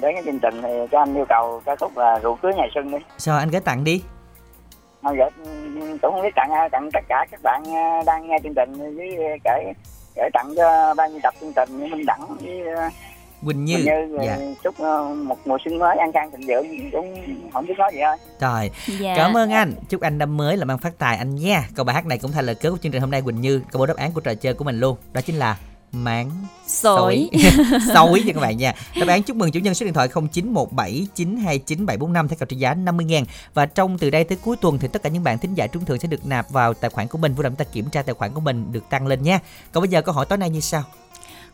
[0.00, 2.68] đến cái chương trình thì cho anh yêu cầu ca khúc là rượu cưới ngày
[2.74, 4.02] xuân đi sao anh gửi tặng đi
[5.02, 5.30] Thôi gửi
[6.02, 8.96] cũng không biết tặng ai, tặng tất cả các bạn ờ, đang nghe chương trình
[8.96, 9.72] với kể
[10.14, 12.88] kể tặng cho ban biên tập chương trình với Minh Đẳng với ờ,
[13.46, 14.38] Quỳnh Như, Quỳnh Như dạ.
[14.64, 17.16] chúc ờ, một mùa xuân mới an khang thịnh vượng cũng
[17.52, 18.16] không biết nói gì ơi.
[18.40, 18.70] Rồi,
[19.00, 19.14] Dạ.
[19.16, 19.72] cảm ơn anh.
[19.88, 21.64] Chúc anh năm mới làm ăn phát tài anh nha.
[21.76, 23.62] Câu bài hát này cũng thành lời kết của chương trình hôm nay Quỳnh Như.
[23.72, 24.96] Câu đáp án của trò chơi của mình luôn.
[25.12, 25.56] Đó chính là
[25.92, 26.30] máng
[26.66, 27.28] Sỏi.
[27.94, 28.74] Sỏi nha các bạn nha.
[28.96, 33.06] Đáp án chúc mừng chủ nhân số điện thoại 0917929745 theo cầu trị giá 50
[33.10, 33.22] 000
[33.54, 35.84] Và trong từ đây tới cuối tuần thì tất cả những bạn thính giả trúng
[35.84, 37.34] thưởng sẽ được nạp vào tài khoản của mình.
[37.34, 39.40] Vui lòng ta kiểm tra tài khoản của mình được tăng lên nha.
[39.72, 40.82] Còn bây giờ câu hỏi tối nay như sau.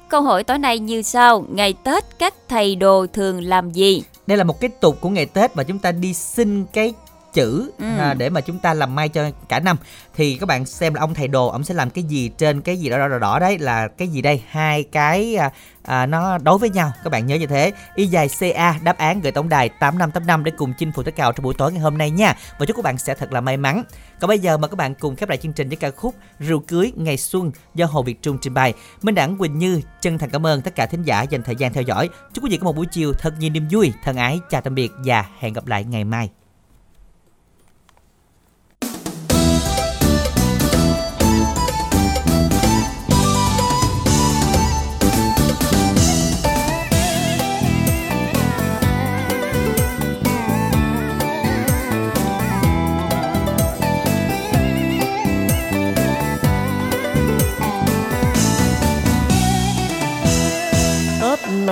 [0.09, 1.45] Câu hỏi tối nay như sau.
[1.49, 4.03] Ngày Tết các thầy đồ thường làm gì?
[4.27, 6.95] Đây là một cái tục của ngày Tết mà chúng ta đi xin cái
[7.35, 7.85] chữ Ừ.
[7.99, 9.77] à, để mà chúng ta làm may cho cả năm.
[10.15, 12.77] Thì các bạn xem là ông thầy đồ ông sẽ làm cái gì trên cái
[12.77, 14.43] gì đó đỏ đỏ, đỏ đấy là cái gì đây?
[14.49, 15.51] Hai cái à,
[15.83, 16.93] à, nó đối với nhau.
[17.05, 17.73] Các bạn nhớ như thế.
[17.95, 21.33] Y dài ca đáp án gửi tổng đài 8585 để cùng chinh phục tất cào
[21.33, 22.37] trong buổi tối ngày hôm nay nha.
[22.59, 23.83] Và chúc các bạn sẽ thật là may mắn.
[24.21, 26.61] Còn bây giờ mời các bạn cùng khép lại chương trình với ca khúc rượu
[26.61, 28.73] cưới ngày xuân do hồ việt trung trình bày.
[29.03, 31.73] Minh đẳng quỳnh như chân thành cảm ơn tất cả thính giả dành thời gian
[31.73, 32.09] theo dõi.
[32.33, 34.75] Chúc quý vị có một buổi chiều thật nhiều niềm vui thân ái chào tạm
[34.75, 36.44] biệt và hẹn gặp lại ngày mai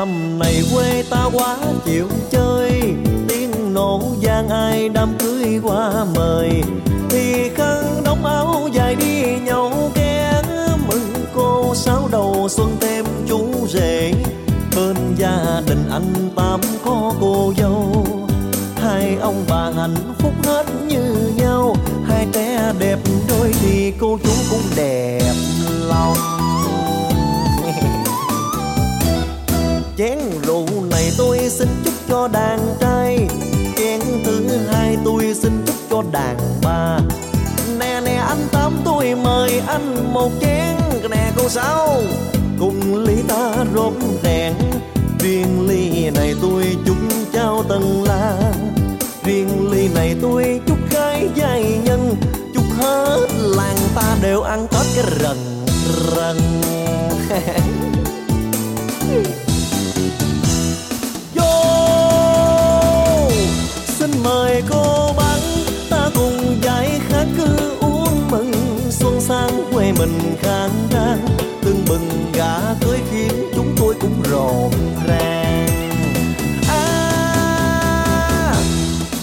[0.05, 2.83] năm này quê ta quá chịu chơi.
[3.29, 6.62] Tiếng nổ gian ai đám cưới qua mời.
[7.11, 10.45] Thì khăn đóng áo dài đi nhau kén.
[10.89, 14.12] Mừng cô sáu đầu xuân thêm chú rể.
[14.77, 18.07] Bên gia đình anh Tám có cô dâu.
[18.77, 21.77] Hai ông bà hạnh phúc hết như nhau.
[22.07, 22.99] Hai té đẹp
[23.29, 25.33] đôi thì cô chú cũng đẹp
[25.89, 26.41] lòng.
[30.03, 33.29] Chén rượu này tôi xin chúc cho đàn trai.
[33.77, 36.99] Chén thứ hai tôi xin chúc cho đàn bà.
[37.79, 40.77] Nè nè, anh Tám tôi mời anh một chén.
[41.11, 42.03] Nè, cô Sáu,
[42.59, 43.93] cùng ly ta rốt
[44.23, 44.55] đèn
[45.19, 46.97] Riêng ly này tôi chúc
[47.33, 48.53] trao tầng la.
[49.24, 52.15] Riêng ly này tôi chúc gái giai nhân.
[52.55, 55.37] Chúc hết làng ta đều ăn Tết cái rần
[56.16, 56.37] rần.
[64.24, 65.39] mời cô bác.
[65.90, 68.53] Ta cùng giải khát cứ uống mừng.
[68.90, 71.27] Xuân sang quê mình khang trang.
[71.65, 74.70] Tưng bừng gà cưới khiến chúng tôi cũng rộn
[75.07, 75.69] ràng.
[76.69, 78.55] À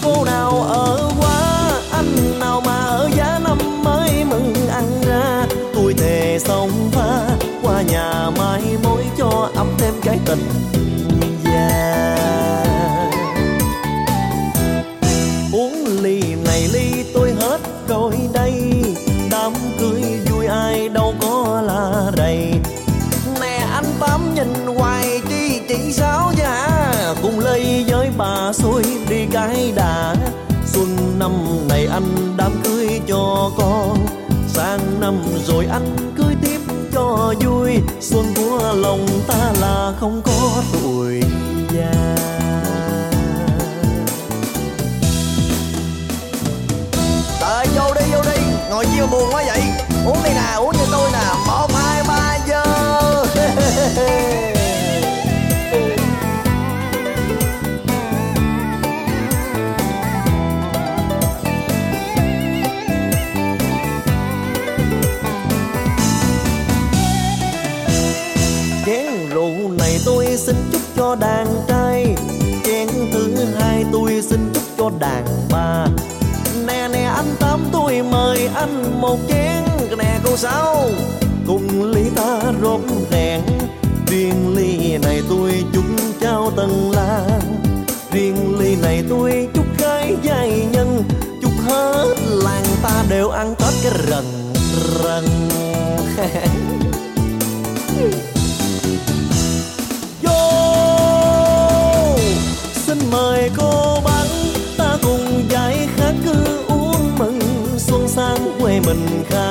[0.02, 4.54] cô nào ở quá, anh nào mà ở giá năm mới mừng.
[4.70, 7.28] Ăn ra tôi thề sống pha.
[7.62, 10.48] Qua nhà mai mối cho ấm thêm cái tình
[29.40, 30.14] gái đã
[30.66, 31.32] xuân năm
[31.68, 34.06] này anh đám cưới cho con.
[34.48, 36.60] Sang năm rồi anh cưới tiếp
[36.92, 37.72] cho vui.
[38.00, 41.22] Xuân của lòng ta là không có tuổi
[41.74, 42.16] già.
[47.40, 48.42] Trời, vô đi vô đi.
[48.70, 49.62] Ngồi chiêu buồn quá vậy.
[50.06, 51.24] Uống đi nè, uống như tôi nè.
[51.46, 51.59] Bỏ
[78.60, 79.64] anh một chén
[79.98, 80.88] Nè cô Sáu.
[81.46, 82.80] Cùng ly ta rốt
[83.10, 83.42] đèn
[84.06, 85.84] Riêng ly này tôi chúc
[86.20, 87.40] trao tầng la.
[88.12, 91.02] Riêng ly này tôi chúc gái giai nhân,
[91.42, 94.24] Chúc hết làng ta đều ăn Tết cái rần
[95.02, 95.24] rần.
[108.94, 109.49] mình khác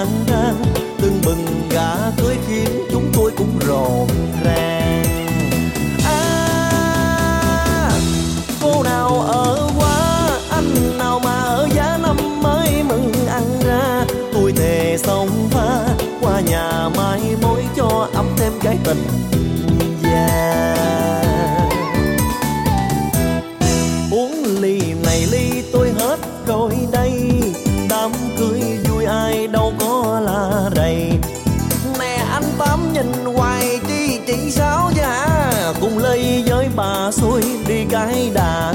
[37.11, 38.73] xôi đi cái đà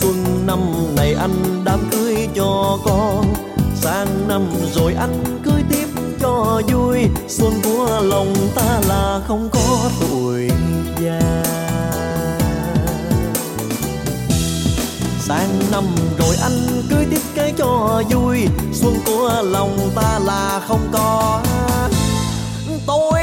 [0.00, 0.60] xuân năm
[0.96, 3.34] này anh đám cưới cho con,
[3.74, 5.88] sang năm rồi anh cưới tiếp
[6.20, 6.98] cho vui.
[7.28, 10.50] Xuân của lòng ta là không có tuổi
[11.00, 11.42] già.
[15.20, 15.84] Sang năm
[16.18, 18.46] rồi anh cưới tiếp cái cho vui.
[18.72, 21.42] Xuân của lòng ta là không có
[22.86, 23.22] tôi